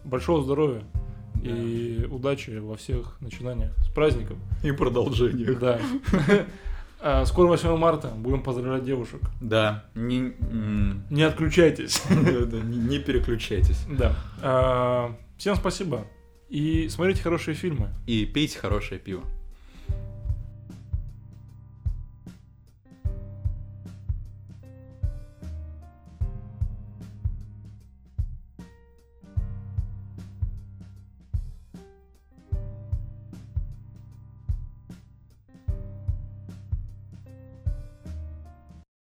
большого 0.03 0.43
здоровья 0.43 0.81
и 1.41 2.07
удачи 2.09 2.51
во 2.51 2.75
всех 2.75 3.17
начинаниях. 3.21 3.71
С 3.83 3.87
праздником. 3.87 4.39
И 4.63 4.71
продолжение. 4.71 5.53
Да. 5.53 5.79
А, 7.05 7.25
Скоро 7.25 7.49
8 7.49 7.75
марта. 7.75 8.07
Будем 8.15 8.41
поздравлять 8.41 8.85
девушек. 8.85 9.19
Да. 9.41 9.83
Не, 9.93 10.35
Не 11.09 11.23
отключайтесь. 11.23 12.01
не 12.09 12.97
переключайтесь. 12.97 13.85
Да. 13.89 14.15
А, 14.41 15.13
Всем 15.37 15.57
спасибо. 15.57 16.07
И 16.47 16.87
смотрите 16.87 17.21
хорошие 17.21 17.55
фильмы. 17.55 17.89
И 18.07 18.25
пейте 18.25 18.57
хорошее 18.57 19.01
пиво. 19.01 19.23